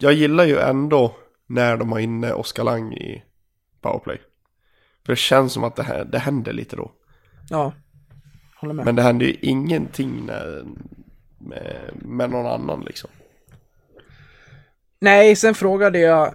Jag 0.00 0.12
gillar 0.12 0.44
ju 0.44 0.58
ändå 0.58 1.16
när 1.46 1.76
de 1.76 1.92
har 1.92 1.98
inne 1.98 2.32
Oskar 2.32 2.64
Lang 2.64 2.92
i 2.92 3.24
powerplay. 3.80 4.20
För 5.06 5.12
det 5.12 5.16
känns 5.16 5.52
som 5.52 5.64
att 5.64 5.76
det, 5.76 5.82
här, 5.82 6.04
det 6.04 6.18
händer 6.18 6.52
lite 6.52 6.76
då. 6.76 6.92
Ja, 7.50 7.72
håller 8.56 8.74
med. 8.74 8.84
Men 8.84 8.96
det 8.96 9.02
händer 9.02 9.26
ju 9.26 9.36
ingenting 9.40 10.26
när, 10.26 10.64
med, 11.38 11.90
med 11.94 12.30
någon 12.30 12.46
annan 12.46 12.80
liksom. 12.80 13.10
Nej, 15.00 15.36
sen 15.36 15.54
frågade 15.54 15.98
jag 15.98 16.34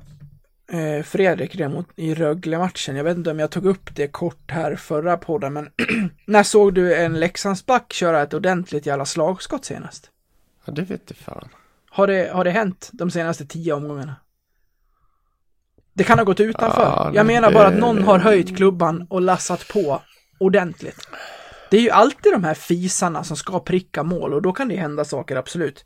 eh, 0.72 1.03
Fredrik 1.03 1.57
det 1.57 1.70
mot, 1.70 1.88
i 1.95 2.13
Rögle-matchen. 2.13 2.95
Jag 2.95 3.03
vet 3.03 3.18
inte 3.18 3.32
om 3.32 3.39
jag 3.39 3.51
tog 3.51 3.66
upp 3.66 3.95
det 3.95 4.07
kort 4.07 4.51
här 4.51 4.76
förra 4.76 5.18
podden, 5.18 5.53
men 5.53 5.70
när 6.26 6.43
såg 6.43 6.74
du 6.74 6.95
en 6.95 7.20
Leksandsback 7.20 7.93
köra 7.93 8.22
ett 8.22 8.34
ordentligt 8.34 8.86
jävla 8.86 9.05
slagskott 9.05 9.66
senast? 9.66 10.11
Ja, 10.66 10.74
det 10.74 10.82
vet 10.82 11.01
jag 11.07 11.18
fan. 11.18 11.49
Har 11.89 12.07
det, 12.07 12.32
har 12.34 12.43
det 12.43 12.51
hänt 12.51 12.89
de 12.93 13.11
senaste 13.11 13.45
tio 13.45 13.74
omgångarna? 13.74 14.16
Det 15.93 16.03
kan 16.03 16.18
ha 16.18 16.26
gått 16.26 16.39
utanför. 16.39 16.82
Ja, 16.82 17.11
jag 17.13 17.26
menar 17.26 17.51
bara 17.51 17.68
att 17.68 17.78
någon 17.78 18.03
har 18.03 18.20
höjt 18.20 18.57
klubban 18.57 19.07
och 19.09 19.22
lassat 19.22 19.68
på 19.68 20.01
ordentligt. 20.38 21.07
Det 21.72 21.78
är 21.78 21.82
ju 21.82 21.89
alltid 21.89 22.32
de 22.32 22.43
här 22.43 22.53
fisarna 22.53 23.24
som 23.24 23.38
ska 23.38 23.59
pricka 23.59 24.03
mål 24.03 24.34
och 24.34 24.41
då 24.41 24.51
kan 24.53 24.68
det 24.68 24.76
hända 24.76 25.05
saker, 25.05 25.36
absolut. 25.36 25.86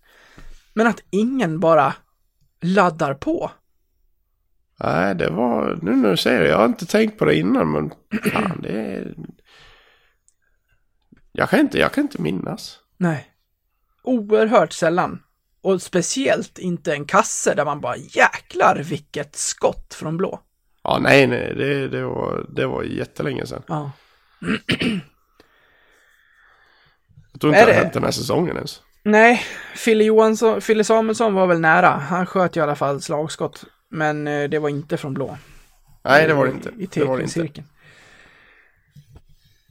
Men 0.74 0.88
att 0.88 1.00
ingen 1.10 1.60
bara 1.60 1.94
laddar 2.62 3.14
på. 3.14 3.52
Nej, 4.84 5.16
det 5.16 5.30
var, 5.30 5.80
nu 5.82 5.96
när 5.96 6.12
du 6.12 6.18
säger 6.18 6.42
det, 6.42 6.48
jag 6.48 6.58
har 6.58 6.66
inte 6.66 6.86
tänkt 6.86 7.20
på 7.20 7.26
det 7.26 7.36
innan, 7.36 7.72
men 7.72 7.92
fan 8.32 8.60
det 8.62 8.82
är... 8.82 9.16
Jag 11.32 11.50
kan 11.50 11.60
inte, 11.60 11.80
jag 11.80 11.94
kan 11.94 12.04
inte 12.04 12.22
minnas. 12.22 12.80
Nej. 12.98 13.28
Oerhört 14.04 14.74
sällan. 14.74 15.24
Och 15.62 15.82
speciellt 15.82 16.60
inte 16.60 16.94
en 16.94 17.06
kasse 17.06 17.54
där 17.56 17.66
man 17.66 17.82
bara 17.82 17.96
jäklar 17.96 18.84
vilket 18.84 19.36
skott 19.36 19.94
från 19.94 20.18
blå. 20.18 20.40
Ja, 20.84 21.00
nej, 21.02 21.28
nej, 21.28 21.54
det, 21.56 21.88
det, 21.88 22.04
var, 22.04 22.46
det 22.50 22.66
var 22.66 22.84
jättelänge 22.84 23.46
sedan. 23.46 23.64
Ja. 23.68 23.92
Jag 27.32 27.42
tror 27.42 27.54
inte 27.54 27.62
Är 27.62 27.68
det 27.68 27.74
har 27.74 27.82
hänt 27.82 27.94
den 27.94 28.04
här 28.04 28.12
säsongen 28.12 28.56
ens. 28.56 28.82
Nej, 29.04 29.42
Fille 29.76 30.04
Johansson, 30.04 30.62
Fille 30.62 30.84
Samuelsson 30.84 31.34
var 31.34 31.48
väl 31.48 31.60
nära. 31.60 31.90
Han 31.90 32.26
sköt 32.26 32.58
i 32.58 32.60
alla 32.60 32.76
fall 32.76 33.02
slagskott. 33.02 33.66
Men 33.90 34.28
eh, 34.28 34.50
det 34.50 34.60
var 34.60 34.70
inte 34.70 34.98
från 34.98 35.14
blå. 35.14 35.38
Nej, 36.04 36.28
det 36.28 36.34
var 36.34 36.46
det 36.46 36.52
inte. 36.52 36.72
I 36.80 36.86
Det 36.94 37.04
var 37.04 37.18
det 37.18 37.24
inte. 37.24 37.34
cirkeln. 37.34 37.68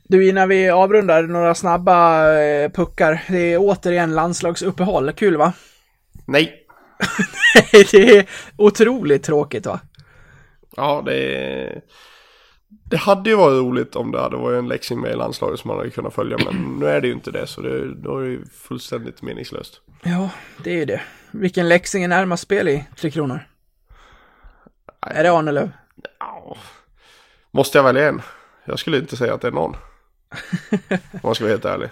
Du, 0.08 0.28
innan 0.28 0.48
vi 0.48 0.70
avrundar, 0.70 1.22
några 1.22 1.54
snabba 1.54 2.32
eh, 2.40 2.70
puckar. 2.70 3.24
Det 3.28 3.52
är 3.52 3.58
återigen 3.60 4.14
landslagsuppehåll. 4.14 5.12
Kul 5.12 5.36
va? 5.36 5.52
Nej. 6.26 6.66
det 7.72 8.16
är 8.18 8.28
otroligt 8.56 9.22
tråkigt 9.22 9.66
va? 9.66 9.80
Ja, 10.76 11.02
det... 11.06 11.82
Det 12.90 12.96
hade 12.96 13.30
ju 13.30 13.36
varit 13.36 13.58
roligt 13.64 13.96
om 13.96 14.10
det 14.12 14.20
hade 14.20 14.36
varit 14.36 14.58
en 14.58 14.68
Leksing 14.68 15.00
med 15.00 15.12
i 15.12 15.16
landslaget 15.16 15.60
som 15.60 15.68
man 15.68 15.76
hade 15.78 15.90
kunnat 15.90 16.14
följa. 16.14 16.38
Men 16.44 16.76
nu 16.80 16.86
är 16.86 17.00
det 17.00 17.06
ju 17.06 17.12
inte 17.12 17.30
det, 17.30 17.46
så 17.46 17.60
det, 17.60 17.94
då 17.94 18.18
är 18.18 18.22
det 18.22 18.28
ju 18.30 18.44
fullständigt 18.46 19.22
meningslöst. 19.22 19.80
Ja, 20.02 20.30
det 20.64 20.70
är 20.70 20.74
ju 20.76 20.84
det. 20.84 21.00
Vilken 21.30 21.68
Leksing 21.68 22.04
är 22.04 22.08
närmast 22.08 22.42
spel 22.42 22.68
i 22.68 22.84
Tre 22.96 23.10
Kronor? 23.10 23.40
Är 25.10 25.22
det 25.22 25.32
Arnelöv? 25.32 25.70
Ja. 26.18 26.56
Måste 27.50 27.78
jag 27.78 27.82
välja 27.84 28.08
en? 28.08 28.22
Jag 28.64 28.78
skulle 28.78 28.98
inte 28.98 29.16
säga 29.16 29.34
att 29.34 29.40
det 29.40 29.48
är 29.48 29.52
någon. 29.52 29.76
Om 30.90 31.20
man 31.22 31.34
ska 31.34 31.44
vara 31.44 31.52
helt 31.52 31.64
ärlig. 31.64 31.88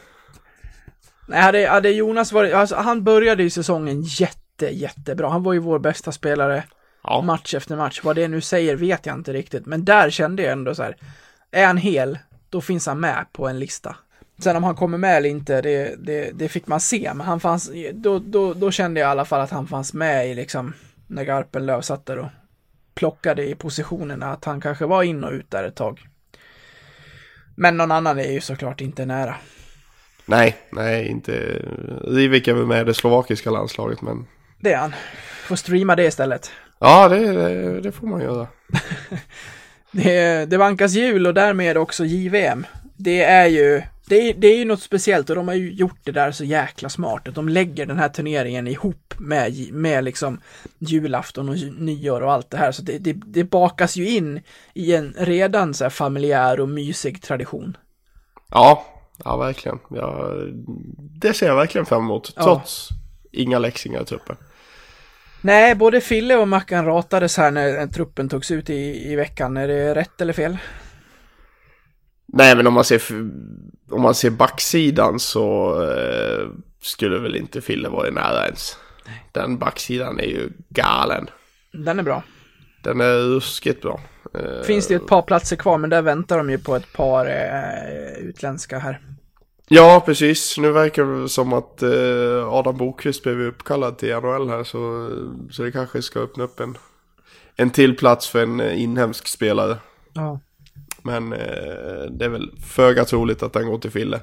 Nej, 1.26 1.40
hade, 1.42 1.68
hade 1.68 1.90
Jonas 1.90 2.32
varit, 2.32 2.54
alltså 2.54 2.76
han 2.76 3.04
började 3.04 3.42
ju 3.42 3.50
säsongen 3.50 4.02
jätte, 4.02 4.66
jättebra. 4.66 5.28
Han 5.28 5.42
var 5.42 5.52
ju 5.52 5.58
vår 5.58 5.78
bästa 5.78 6.12
spelare 6.12 6.64
Ja, 7.06 7.22
match 7.22 7.54
efter 7.54 7.76
match. 7.76 8.00
Vad 8.04 8.16
det 8.16 8.28
nu 8.28 8.40
säger 8.40 8.76
vet 8.76 9.06
jag 9.06 9.14
inte 9.14 9.32
riktigt, 9.32 9.66
men 9.66 9.84
där 9.84 10.10
kände 10.10 10.42
jag 10.42 10.52
ändå 10.52 10.74
så 10.74 10.82
här, 10.82 10.96
är 11.50 11.66
han 11.66 11.76
hel, 11.76 12.18
då 12.50 12.60
finns 12.60 12.86
han 12.86 13.00
med 13.00 13.26
på 13.32 13.48
en 13.48 13.58
lista. 13.58 13.96
Sen 14.38 14.56
om 14.56 14.64
han 14.64 14.74
kommer 14.74 14.98
med 14.98 15.16
eller 15.16 15.28
inte, 15.28 15.62
det, 15.62 15.94
det, 15.98 16.30
det 16.34 16.48
fick 16.48 16.66
man 16.66 16.80
se, 16.80 17.10
men 17.14 17.26
han 17.26 17.40
fanns, 17.40 17.70
då, 17.92 18.18
då, 18.18 18.54
då 18.54 18.70
kände 18.70 19.00
jag 19.00 19.08
i 19.08 19.10
alla 19.10 19.24
fall 19.24 19.40
att 19.40 19.50
han 19.50 19.66
fanns 19.66 19.94
med 19.94 20.30
i 20.30 20.34
liksom, 20.34 20.72
när 21.06 21.24
Garpenlöv 21.24 21.80
satt 21.80 22.06
där 22.06 22.18
och 22.18 22.28
plockade 22.97 23.44
i 23.44 23.55
positionerna, 23.55 24.26
att 24.26 24.44
han 24.44 24.61
kanske 24.61 24.86
var 24.86 25.03
in 25.03 25.24
och 25.24 25.32
ut 25.32 25.51
där 25.51 25.64
ett 25.64 25.74
tag. 25.74 26.01
Men 27.55 27.76
någon 27.76 27.92
annan 27.92 28.18
är 28.18 28.32
ju 28.32 28.40
såklart 28.40 28.80
inte 28.80 29.07
nära. 29.07 29.34
nej, 30.26 30.57
nej, 30.70 31.09
inte. 31.09 31.32
Rivik 32.05 32.49
är 32.49 32.55
väl 32.55 32.66
med 32.66 32.80
i 32.80 32.84
det 32.84 32.94
slovakiska 32.94 33.51
landslaget, 33.51 34.03
men. 34.03 34.26
Det 34.61 34.72
är 34.72 34.78
han. 34.78 34.94
Får 35.47 35.57
streama 35.57 35.97
det 35.97 36.05
istället. 36.05 36.51
Ja, 36.78 37.09
det, 37.09 37.32
det, 37.32 37.80
det 37.80 37.92
får 37.92 38.07
man 38.07 38.20
göra. 38.20 38.47
Det, 39.90 40.51
det 40.51 40.57
vankas 40.57 40.92
jul 40.92 41.26
och 41.26 41.34
därmed 41.34 41.76
också 41.76 42.05
JVM. 42.05 42.66
Det 42.97 43.22
är 43.22 43.47
ju, 43.47 43.82
det 44.09 44.16
är, 44.16 44.34
det 44.34 44.46
är 44.46 44.57
ju 44.57 44.64
något 44.64 44.82
speciellt 44.82 45.30
och 45.30 45.36
de 45.36 45.48
har 45.48 45.54
ju 45.54 45.72
gjort 45.72 45.98
det 46.04 46.12
där 46.12 46.32
så 46.32 46.44
jäkla 46.44 46.88
smart. 46.88 47.28
Att 47.28 47.34
de 47.34 47.48
lägger 47.48 47.86
den 47.86 47.98
här 47.98 48.09
turneringen 48.09 48.66
ihop 48.66 49.14
med, 49.18 49.72
med 49.72 50.04
liksom 50.04 50.40
julafton 50.78 51.48
och 51.48 51.57
nyår 51.78 52.20
och 52.20 52.32
allt 52.32 52.50
det 52.50 52.57
här. 52.57 52.72
Så 52.72 52.82
det, 52.82 52.98
det, 52.98 53.12
det 53.12 53.44
bakas 53.44 53.96
ju 53.96 54.09
in 54.09 54.40
i 54.74 54.94
en 54.94 55.14
redan 55.18 55.74
så 55.74 55.84
här 55.84 55.90
familjär 55.90 56.61
och 56.61 56.68
mysig 56.68 57.22
tradition. 57.22 57.76
Ja, 58.50 58.84
ja 59.24 59.36
verkligen. 59.36 59.78
Ja, 59.90 60.30
det 60.96 61.32
ser 61.32 61.46
jag 61.46 61.57
verkligen 61.57 61.86
fram 61.86 62.02
emot. 62.02 62.32
Ja. 62.36 62.42
Trots 62.42 62.88
inga 63.32 63.59
läxingar 63.59 64.02
i 64.02 64.04
truppen. 64.04 64.36
Nej, 65.40 65.74
både 65.74 66.00
Fille 66.00 66.36
och 66.36 66.48
Mackan 66.48 66.84
ratades 66.84 67.36
här 67.36 67.50
när 67.50 67.72
när 67.72 67.86
truppen 67.86 68.28
togs 68.28 68.50
ut 68.50 68.70
i, 68.70 69.12
i 69.12 69.16
veckan. 69.16 69.57
Är 69.57 69.68
det 69.68 69.94
rätt 69.94 70.20
eller 70.20 70.32
fel? 70.32 70.59
Nej, 72.27 72.57
men 72.57 72.66
om 72.66 72.74
man 72.74 72.85
ser, 72.85 73.03
om 73.91 74.03
man 74.03 74.14
ser 74.14 74.31
backsidan 74.31 75.20
så 75.20 75.74
eh, 75.83 76.49
skulle 76.83 77.18
väl 77.18 77.37
inte 77.37 77.61
Fille 77.61 77.89
vara 77.89 78.09
i 78.09 78.11
nära 78.11 78.45
ens. 78.45 78.77
Den 79.33 79.59
backsidan 79.59 80.20
är 80.20 80.24
ju 80.27 80.51
galen. 80.68 81.31
Den 81.72 81.99
är 81.99 82.03
bra. 82.03 82.22
den 82.83 83.01
är 83.01 83.18
ruskigt 83.18 83.83
bra. 83.83 84.01
Eh, 84.35 84.62
Finns 84.62 84.87
det 84.87 84.95
ju 84.95 85.01
ett 85.01 85.07
par 85.07 85.22
platser 85.22 85.57
kvar, 85.57 85.79
men 85.79 85.91
där 85.91 86.03
väntar 86.03 86.39
de 86.39 86.51
ju 86.51 86.59
på 86.59 86.77
ett 86.77 86.93
par 86.93 87.27
eh, 87.27 88.18
utländska 88.18 88.79
här. 88.79 89.01
Ja, 89.68 90.03
precis. 90.07 90.59
Nu 90.59 90.72
verkar 90.72 91.22
det 91.22 91.29
som 91.29 91.53
att 91.53 91.83
eh, 91.83 92.49
Adam 92.49 92.77
Bokvist 92.77 93.22
blev 93.22 93.41
uppkallad 93.41 93.99
till 93.99 94.09
NHL 94.16 94.49
här 94.49 94.64
så, 94.64 95.11
så 95.51 95.62
det 95.62 95.72
kanske 95.72 96.03
ska 96.03 96.20
öppna 96.20 96.45
upp 96.45 96.61
en, 96.61 96.79
en 97.57 97.70
till 97.70 97.97
plats 97.97 98.29
för 98.29 98.43
en 98.43 98.61
eh, 98.61 98.83
inhemsk 98.83 99.29
spelare. 99.29 99.77
Ja. 100.12 100.41
Men 101.07 101.32
eh, 101.32 102.11
det 102.11 102.24
är 102.24 102.28
väl 102.28 102.50
föga 102.61 103.04
troligt 103.04 103.42
att 103.42 103.52
den 103.52 103.66
går 103.66 103.78
till 103.78 103.90
Fille. 103.90 104.20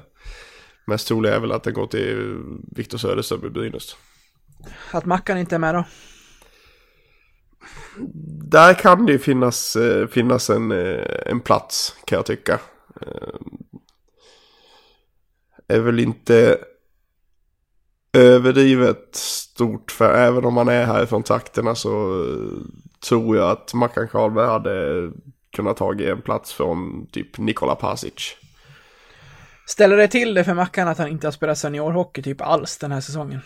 Mest 0.86 1.08
troligt 1.08 1.32
är 1.32 1.40
väl 1.40 1.52
att 1.52 1.62
den 1.62 1.74
går 1.74 1.86
till 1.86 2.36
Viktor 2.76 2.98
Söderström 2.98 3.46
i 3.46 3.50
Brynäs. 3.50 3.96
Att 4.92 5.04
Mackan 5.04 5.38
inte 5.38 5.54
är 5.54 5.58
med 5.58 5.74
då? 5.74 5.84
Där 8.50 8.74
kan 8.74 9.06
det 9.06 9.12
ju 9.12 9.18
finnas, 9.18 9.76
eh, 9.76 10.06
finnas 10.06 10.50
en, 10.50 10.72
eh, 10.72 11.04
en 11.26 11.40
plats 11.40 11.96
kan 12.06 12.16
jag 12.16 12.26
tycka. 12.26 12.60
Är 15.68 15.80
väl 15.80 16.00
inte 16.00 16.58
överdrivet 18.12 19.14
stort 19.16 19.90
för 19.90 20.14
även 20.14 20.44
om 20.44 20.54
man 20.54 20.68
är 20.68 20.84
härifrån 20.84 21.22
trakterna 21.22 21.74
så 21.74 22.24
tror 23.08 23.36
jag 23.36 23.50
att 23.50 23.74
Mackan 23.74 24.08
Karlberg 24.08 24.46
hade 24.46 25.12
kunnat 25.54 25.76
ta 25.76 25.94
en 25.94 26.22
plats 26.22 26.52
från 26.52 27.06
typ 27.06 27.38
Nikola 27.38 27.74
Pasic. 27.74 28.36
Ställer 29.66 29.96
det 29.96 30.08
till 30.08 30.34
det 30.34 30.44
för 30.44 30.54
Mackan 30.54 30.88
att 30.88 30.98
han 30.98 31.08
inte 31.08 31.26
har 31.26 31.32
spelat 31.32 31.58
seniorhockey 31.58 32.22
typ 32.22 32.40
alls 32.40 32.78
den 32.78 32.92
här 32.92 33.00
säsongen? 33.00 33.40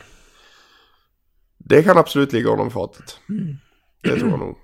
Det 1.59 1.83
kan 1.83 1.99
absolut 1.99 2.33
ligga 2.33 2.51
honom 2.51 2.69
i 2.69 2.71
fatet. 2.71 3.21
Det 4.03 4.17
tror 4.17 4.31
jag 4.31 4.39
nog. 4.39 4.59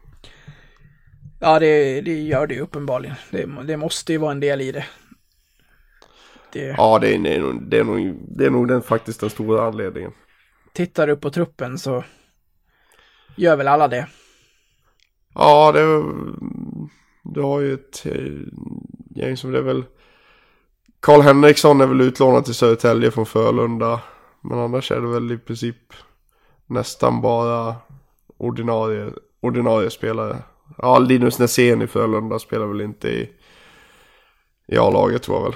Ja, 1.41 1.59
det, 1.59 2.01
det 2.01 2.23
gör 2.23 2.47
det 2.47 2.55
ju 2.55 2.61
uppenbarligen. 2.61 3.17
Det, 3.31 3.47
det 3.67 3.77
måste 3.77 4.13
ju 4.13 4.19
vara 4.19 4.33
en 4.33 4.41
del 4.41 4.61
i 4.61 4.73
det. 4.73 4.85
det 6.53 6.75
Ja, 6.77 6.99
det 6.99 7.15
är, 7.15 7.19
det 7.19 7.35
är, 7.35 7.41
nog, 7.41 7.71
det 7.71 7.79
är, 7.79 7.85
nog, 7.85 8.17
det 8.39 8.47
är 8.47 8.51
nog 8.51 8.69
den, 8.69 8.83
faktiskt 8.83 9.21
den 9.21 9.31
stora 9.31 9.67
anledningen. 9.67 10.13
Tittar 10.73 11.07
du 11.07 11.17
på 11.17 11.31
truppen 11.31 11.79
så 11.79 12.05
gör 13.37 13.57
väl 13.57 13.69
alla 13.69 13.89
det. 13.89 14.07
Ja, 15.35 15.73
det, 15.73 16.05
du 17.35 17.41
har 17.41 17.61
ju 17.61 17.75
ett 17.75 18.07
eh, 18.07 18.33
gäng 19.15 19.37
som 19.37 19.53
det 19.53 19.59
är 19.59 19.63
väl... 19.63 19.85
Karl 21.01 21.21
Henriksson 21.21 21.81
är 21.81 21.87
väl 21.87 22.01
utlånad 22.01 22.45
till 22.45 22.55
Södertälje 22.55 23.11
från 23.11 23.27
Frölunda. 23.27 24.01
Men 24.41 24.59
annars 24.59 24.93
är 24.93 25.01
det 25.01 25.09
väl 25.09 25.33
i 25.33 25.39
princip 25.39 25.77
nästan 26.67 27.21
bara 27.21 27.75
ordinarie, 28.37 29.13
ordinarie 29.41 29.91
spelare. 29.91 30.37
Ja, 30.79 30.99
Linus 30.99 31.39
Näsén 31.39 31.83
i 31.83 31.87
Frölunda 31.87 32.39
spelar 32.39 32.67
väl 32.67 32.81
inte 32.81 33.09
i, 33.09 33.31
i 34.69 34.79
A-laget 34.79 35.23
tror 35.23 35.37
jag 35.37 35.45
väl. 35.45 35.55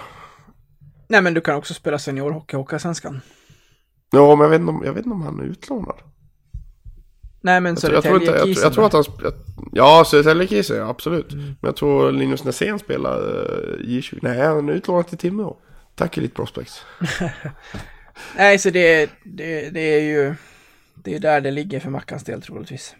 Nej, 1.09 1.23
men 1.23 1.35
du 1.35 1.41
kan 1.41 1.57
också 1.57 1.75
spela 1.75 1.99
seniorhockey 1.99 2.57
i 2.57 2.59
Hockeyallsvenskan. 2.59 3.21
Ja, 4.11 4.37
men 4.37 4.45
jag 4.45 4.51
vet, 4.51 4.61
inte 4.61 4.71
om, 4.71 4.83
jag 4.85 4.93
vet 4.93 5.07
inte 5.07 5.15
om 5.15 5.23
han 5.23 5.41
är 5.41 5.45
utlånad. 5.45 5.97
Nej, 7.49 7.61
men 7.61 7.71
Jag, 7.75 7.81
tror- 7.81 7.95
jag, 7.95 8.03
tror, 8.03 8.17
inte, 8.21 8.33
jag, 8.33 8.49
jag 8.49 8.73
tror 8.73 8.87
att 8.87 8.93
han... 8.93 9.05
ja, 9.73 10.05
Södertälje-kisen, 10.07 10.77
ja, 10.77 10.89
absolut. 10.89 11.33
Men 11.33 11.57
jag 11.61 11.77
tror 11.77 12.13
Linus 12.13 12.45
Näsén 12.45 12.79
spelar 12.79 13.19
uh, 13.19 13.87
J20. 13.87 14.19
Nej, 14.23 14.41
han 14.41 14.69
är 14.69 14.73
utlånad 14.73 15.09
till 15.09 15.19
Timrå. 15.19 15.57
Tack 15.95 16.19
Elite 16.19 16.35
Prospects. 16.35 16.85
Nej, 18.37 18.59
så 18.59 18.71
det, 18.71 19.11
det, 19.25 19.71
det 19.71 19.81
är 19.81 20.01
ju... 20.01 20.35
Det 20.95 21.15
är 21.15 21.19
där 21.19 21.41
det 21.41 21.51
ligger 21.51 21.81
för 21.81 21.91
Mackans 21.91 22.25
del 22.25 22.43
troligtvis. 22.43 22.95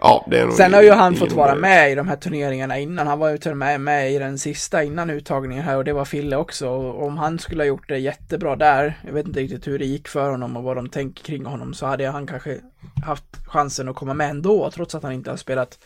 Ja, 0.00 0.26
det 0.30 0.40
är 0.40 0.44
nog 0.44 0.54
Sen 0.54 0.74
har 0.74 0.82
ju 0.82 0.90
han 0.90 1.16
fått 1.16 1.32
vara 1.32 1.54
med 1.54 1.92
i 1.92 1.94
de 1.94 2.08
här 2.08 2.16
turneringarna 2.16 2.78
innan. 2.78 3.06
Han 3.06 3.18
var 3.18 3.30
ju 3.30 3.38
till 3.38 3.50
och 3.50 3.56
med 3.56 3.80
med 3.80 4.12
i 4.12 4.18
den 4.18 4.38
sista 4.38 4.82
innan 4.82 5.10
uttagningen 5.10 5.64
här 5.64 5.76
och 5.76 5.84
det 5.84 5.92
var 5.92 6.04
Fille 6.04 6.36
också. 6.36 6.68
Och 6.68 7.06
om 7.06 7.18
han 7.18 7.38
skulle 7.38 7.62
ha 7.62 7.66
gjort 7.66 7.88
det 7.88 7.98
jättebra 7.98 8.56
där, 8.56 8.98
jag 9.06 9.12
vet 9.12 9.26
inte 9.26 9.40
riktigt 9.40 9.66
hur 9.66 9.78
det 9.78 9.84
gick 9.84 10.08
för 10.08 10.30
honom 10.30 10.56
och 10.56 10.62
vad 10.62 10.76
de 10.76 10.88
tänker 10.88 11.24
kring 11.24 11.44
honom, 11.44 11.74
så 11.74 11.86
hade 11.86 12.06
han 12.06 12.26
kanske 12.26 12.60
haft 13.06 13.24
chansen 13.46 13.88
att 13.88 13.96
komma 13.96 14.14
med 14.14 14.30
ändå, 14.30 14.70
trots 14.70 14.94
att 14.94 15.02
han 15.02 15.12
inte 15.12 15.30
har 15.30 15.36
spelat 15.36 15.78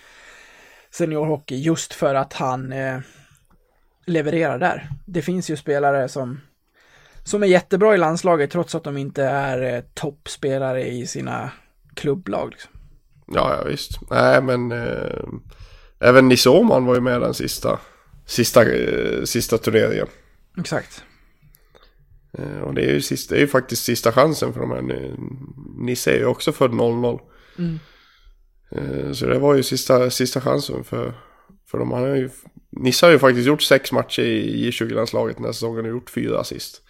seniorhockey, 0.90 1.56
just 1.56 1.94
för 1.94 2.14
att 2.14 2.32
han 2.32 2.72
eh, 2.72 2.98
levererar 4.06 4.58
där. 4.58 4.88
Det 5.04 5.22
finns 5.22 5.50
ju 5.50 5.56
spelare 5.56 6.08
som, 6.08 6.40
som 7.24 7.42
är 7.42 7.46
jättebra 7.46 7.94
i 7.94 7.98
landslaget, 7.98 8.50
trots 8.50 8.74
att 8.74 8.84
de 8.84 8.96
inte 8.96 9.24
är 9.24 9.74
eh, 9.74 9.80
toppspelare 9.94 10.88
i 10.88 11.06
sina 11.06 11.50
klubblag. 11.94 12.50
Liksom. 12.50 12.72
Ja, 13.34 13.56
ja 13.56 13.64
visst. 13.64 14.10
Nej, 14.10 14.42
men 14.42 14.72
eh, 14.72 15.28
även 16.00 16.28
Nisse 16.28 16.50
Åhman 16.50 16.84
var 16.84 16.94
ju 16.94 17.00
med 17.00 17.20
den 17.20 17.34
sista, 17.34 17.78
sista, 18.26 18.72
eh, 18.72 19.24
sista 19.24 19.58
turneringen. 19.58 20.06
Exakt. 20.58 21.04
Eh, 22.38 22.60
och 22.60 22.74
det 22.74 22.82
är, 22.82 22.92
ju 22.92 23.00
sista, 23.00 23.34
det 23.34 23.38
är 23.38 23.42
ju 23.42 23.48
faktiskt 23.48 23.84
sista 23.84 24.12
chansen 24.12 24.52
för 24.52 24.60
de 24.60 24.70
här. 24.70 25.14
Nisse 25.78 26.10
är 26.10 26.18
ju 26.18 26.26
också 26.26 26.52
född 26.52 26.74
00. 26.74 27.20
Mm. 27.58 27.78
Eh, 28.70 29.12
så 29.12 29.26
det 29.26 29.38
var 29.38 29.54
ju 29.54 29.62
sista, 29.62 30.10
sista 30.10 30.40
chansen 30.40 30.84
för, 30.84 31.14
för 31.70 31.78
dem. 31.78 31.92
Han 31.92 32.02
har 32.02 32.16
ju, 32.16 32.30
Nisse 32.70 33.06
har 33.06 33.12
ju 33.12 33.18
faktiskt 33.18 33.46
gjort 33.46 33.62
sex 33.62 33.92
matcher 33.92 34.22
i 34.22 34.70
J20-landslaget 34.70 35.36
den 35.36 35.44
här 35.44 35.52
säsongen 35.52 35.84
och 35.84 35.90
gjort 35.90 36.10
fyra 36.10 36.40
assist. 36.40 36.82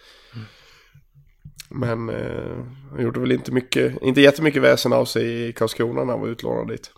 Men 1.71 2.09
eh, 2.09 2.65
han 2.91 3.03
gjorde 3.03 3.19
väl 3.19 3.31
inte 3.31 3.51
mycket, 3.51 4.01
inte 4.01 4.21
jättemycket 4.21 4.61
väsen 4.61 4.93
av 4.93 5.05
sig 5.05 5.47
i 5.49 5.53
Karlskrona 5.53 6.03
när 6.03 6.11
han 6.11 6.21
var 6.21 6.27
utlånad 6.27 6.67
dit. 6.67 6.91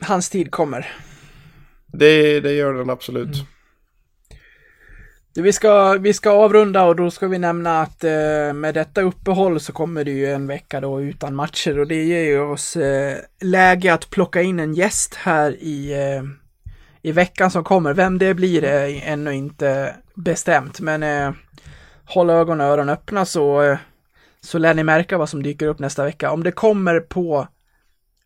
Hans 0.00 0.30
tid 0.30 0.50
kommer. 0.50 0.92
Det, 1.86 2.40
det 2.40 2.52
gör 2.52 2.74
den 2.74 2.90
absolut. 2.90 3.36
Du, 5.34 5.42
Vi 5.42 5.52
ska, 5.52 5.92
vi 5.92 6.12
ska 6.12 6.30
avrunda 6.30 6.84
och 6.84 6.96
då 6.96 7.10
ska 7.10 7.28
vi 7.28 7.38
nämna 7.38 7.80
att 7.80 8.04
eh, 8.04 8.52
med 8.54 8.74
detta 8.74 9.02
uppehåll 9.02 9.60
så 9.60 9.72
kommer 9.72 10.04
det 10.04 10.10
ju 10.10 10.26
en 10.26 10.46
vecka 10.46 10.80
då 10.80 11.02
utan 11.02 11.34
matcher 11.34 11.78
och 11.78 11.86
det 11.86 12.04
ger 12.04 12.22
ju 12.22 12.40
oss 12.40 12.76
eh, 12.76 13.16
läge 13.40 13.94
att 13.94 14.10
plocka 14.10 14.42
in 14.42 14.60
en 14.60 14.74
gäst 14.74 15.14
här 15.14 15.56
i, 15.60 15.92
eh, 15.92 16.22
i 17.02 17.12
veckan 17.12 17.50
som 17.50 17.64
kommer. 17.64 17.94
Vem 17.94 18.18
det 18.18 18.34
blir 18.34 18.64
är 18.64 19.02
ännu 19.04 19.34
inte 19.34 19.94
bestämt, 20.14 20.80
men 20.80 21.02
eh, 21.02 21.32
håll 22.04 22.30
ögon 22.30 22.60
och 22.60 22.66
öron 22.66 22.88
öppna 22.88 23.24
så, 23.24 23.62
eh, 23.62 23.78
så 24.44 24.58
lär 24.58 24.74
ni 24.74 24.84
märka 24.84 25.18
vad 25.18 25.28
som 25.28 25.42
dyker 25.42 25.66
upp 25.66 25.78
nästa 25.78 26.04
vecka. 26.04 26.30
Om 26.30 26.42
det 26.42 26.52
kommer 26.52 27.00
på 27.00 27.48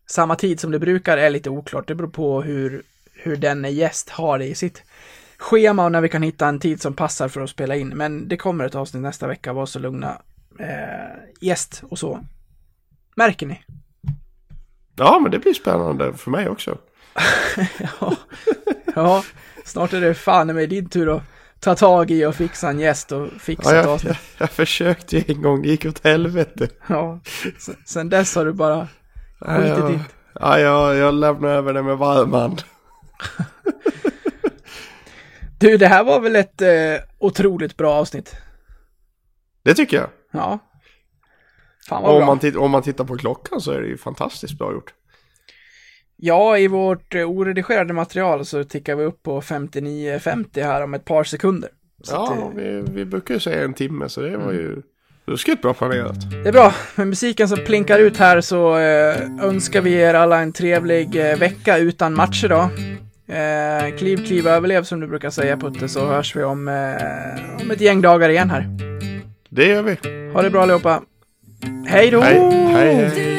samma 0.05 0.35
tid 0.35 0.59
som 0.59 0.71
det 0.71 0.79
brukar 0.79 1.17
är 1.17 1.29
lite 1.29 1.49
oklart. 1.49 1.87
Det 1.87 1.95
beror 1.95 2.09
på 2.09 2.41
hur, 2.41 2.83
hur 3.13 3.35
den 3.35 3.73
gäst 3.73 4.09
har 4.09 4.39
det 4.39 4.45
i 4.45 4.55
sitt 4.55 4.83
schema 5.37 5.85
och 5.85 5.91
när 5.91 6.01
vi 6.01 6.09
kan 6.09 6.23
hitta 6.23 6.47
en 6.47 6.59
tid 6.59 6.81
som 6.81 6.93
passar 6.93 7.27
för 7.27 7.41
att 7.41 7.49
spela 7.49 7.75
in. 7.75 7.89
Men 7.89 8.27
det 8.27 8.37
kommer 8.37 8.65
ett 8.65 8.75
avsnitt 8.75 9.03
nästa 9.03 9.27
vecka, 9.27 9.53
var 9.53 9.65
så 9.65 9.79
lugna. 9.79 10.21
Eh, 10.59 11.19
gäst 11.39 11.83
och 11.89 11.99
så. 11.99 12.19
Märker 13.15 13.45
ni? 13.45 13.61
Ja, 14.95 15.19
men 15.19 15.31
det 15.31 15.39
blir 15.39 15.53
spännande 15.53 16.13
för 16.13 16.31
mig 16.31 16.49
också. 16.49 16.77
ja. 17.99 18.15
ja, 18.95 19.23
snart 19.65 19.93
är 19.93 20.01
det 20.01 20.13
fan 20.13 20.47
med 20.47 20.69
din 20.69 20.89
tur 20.89 21.15
att 21.17 21.23
ta 21.59 21.75
tag 21.75 22.11
i 22.11 22.25
och 22.25 22.35
fixa 22.35 22.69
en 22.69 22.79
gäst 22.79 23.11
och 23.11 23.27
fixa 23.39 23.75
Ja, 23.75 23.81
jag, 23.83 23.99
jag, 24.03 24.15
jag 24.37 24.49
försökte 24.51 25.17
ju 25.17 25.23
en 25.35 25.41
gång, 25.41 25.61
det 25.61 25.67
gick 25.67 25.85
åt 25.85 26.03
helvete. 26.03 26.69
Ja, 26.87 27.19
sen, 27.59 27.75
sen 27.85 28.09
dess 28.09 28.35
har 28.35 28.45
du 28.45 28.53
bara 28.53 28.87
Ja, 29.39 29.47
skitit 29.47 29.77
jag, 29.77 29.91
i. 29.93 29.99
ja, 30.33 30.59
jag, 30.59 30.95
jag 30.95 31.13
lämnar 31.13 31.49
över 31.49 31.73
det 31.73 31.83
med 31.83 31.97
varm 31.97 32.33
hand. 32.33 32.63
Du, 35.59 35.77
det 35.77 35.87
här 35.87 36.03
var 36.03 36.19
väl 36.19 36.35
ett 36.35 36.61
eh, 36.61 36.69
otroligt 37.19 37.77
bra 37.77 37.93
avsnitt? 37.93 38.35
Det 39.63 39.73
tycker 39.73 39.97
jag. 39.97 40.09
Ja. 40.31 40.59
Fan 41.89 42.03
vad 42.03 42.11
om 42.11 42.17
bra. 42.25 42.51
man, 42.51 42.57
om 42.57 42.71
man 42.71 42.81
tittar 42.81 43.03
på 43.03 43.17
klockan 43.17 43.61
så 43.61 43.71
är 43.71 43.81
det 43.81 43.87
ju 43.87 43.97
fantastiskt 43.97 44.57
bra 44.57 44.71
gjort. 44.73 44.93
Ja, 46.19 46.57
i 46.57 46.67
vårt 46.67 47.15
eh, 47.15 47.29
oredigerade 47.29 47.93
material 47.93 48.45
så 48.45 48.63
tickar 48.63 48.95
vi 48.95 49.03
upp 49.03 49.23
på 49.23 49.41
59.50 49.41 50.63
här 50.63 50.83
om 50.83 50.93
ett 50.93 51.05
par 51.05 51.23
sekunder. 51.23 51.69
Så 52.03 52.13
Ja, 52.13 52.37
eh, 52.41 52.55
vi, 52.55 52.83
vi 52.91 53.05
brukar 53.05 53.33
ju 53.33 53.39
säga 53.39 53.63
en 53.63 53.73
timme 53.73 54.09
så 54.09 54.21
det 54.21 54.37
var 54.37 54.51
ju 54.51 54.81
ruskigt 55.25 55.61
bra 55.61 55.73
planerat. 55.73 56.31
Det 56.43 56.49
är 56.49 56.51
bra. 56.51 56.73
Med 56.95 57.07
musiken 57.07 57.47
som 57.47 57.57
plinkar 57.65 57.99
ut 57.99 58.17
här 58.17 58.41
så 58.41 58.77
eh, 58.77 59.45
önskar 59.45 59.81
vi 59.81 59.93
er 59.93 60.13
alla 60.13 60.39
en 60.39 60.53
trevlig 60.53 61.29
eh, 61.31 61.37
vecka 61.37 61.77
utan 61.77 62.15
matcher 62.15 62.47
då. 62.49 62.69
Eh, 63.33 63.97
kliv, 63.97 64.25
kliv, 64.27 64.47
överlev 64.47 64.83
som 64.83 64.99
du 64.99 65.07
brukar 65.07 65.29
säga 65.29 65.57
Putte, 65.57 65.87
så 65.87 66.07
hörs 66.07 66.35
vi 66.35 66.43
om, 66.43 66.67
eh, 66.67 67.61
om 67.61 67.71
ett 67.71 67.81
gäng 67.81 68.01
dagar 68.01 68.29
igen 68.29 68.49
här. 68.49 68.67
Det 69.49 69.65
gör 69.65 69.83
vi. 69.83 69.97
Ha 70.33 70.41
det 70.41 70.49
bra 70.49 70.61
allihopa. 70.61 71.01
Hej 71.87 72.11
då! 72.11 72.21
Hej, 72.21 72.39
hej, 72.73 72.95
hej. 72.95 73.36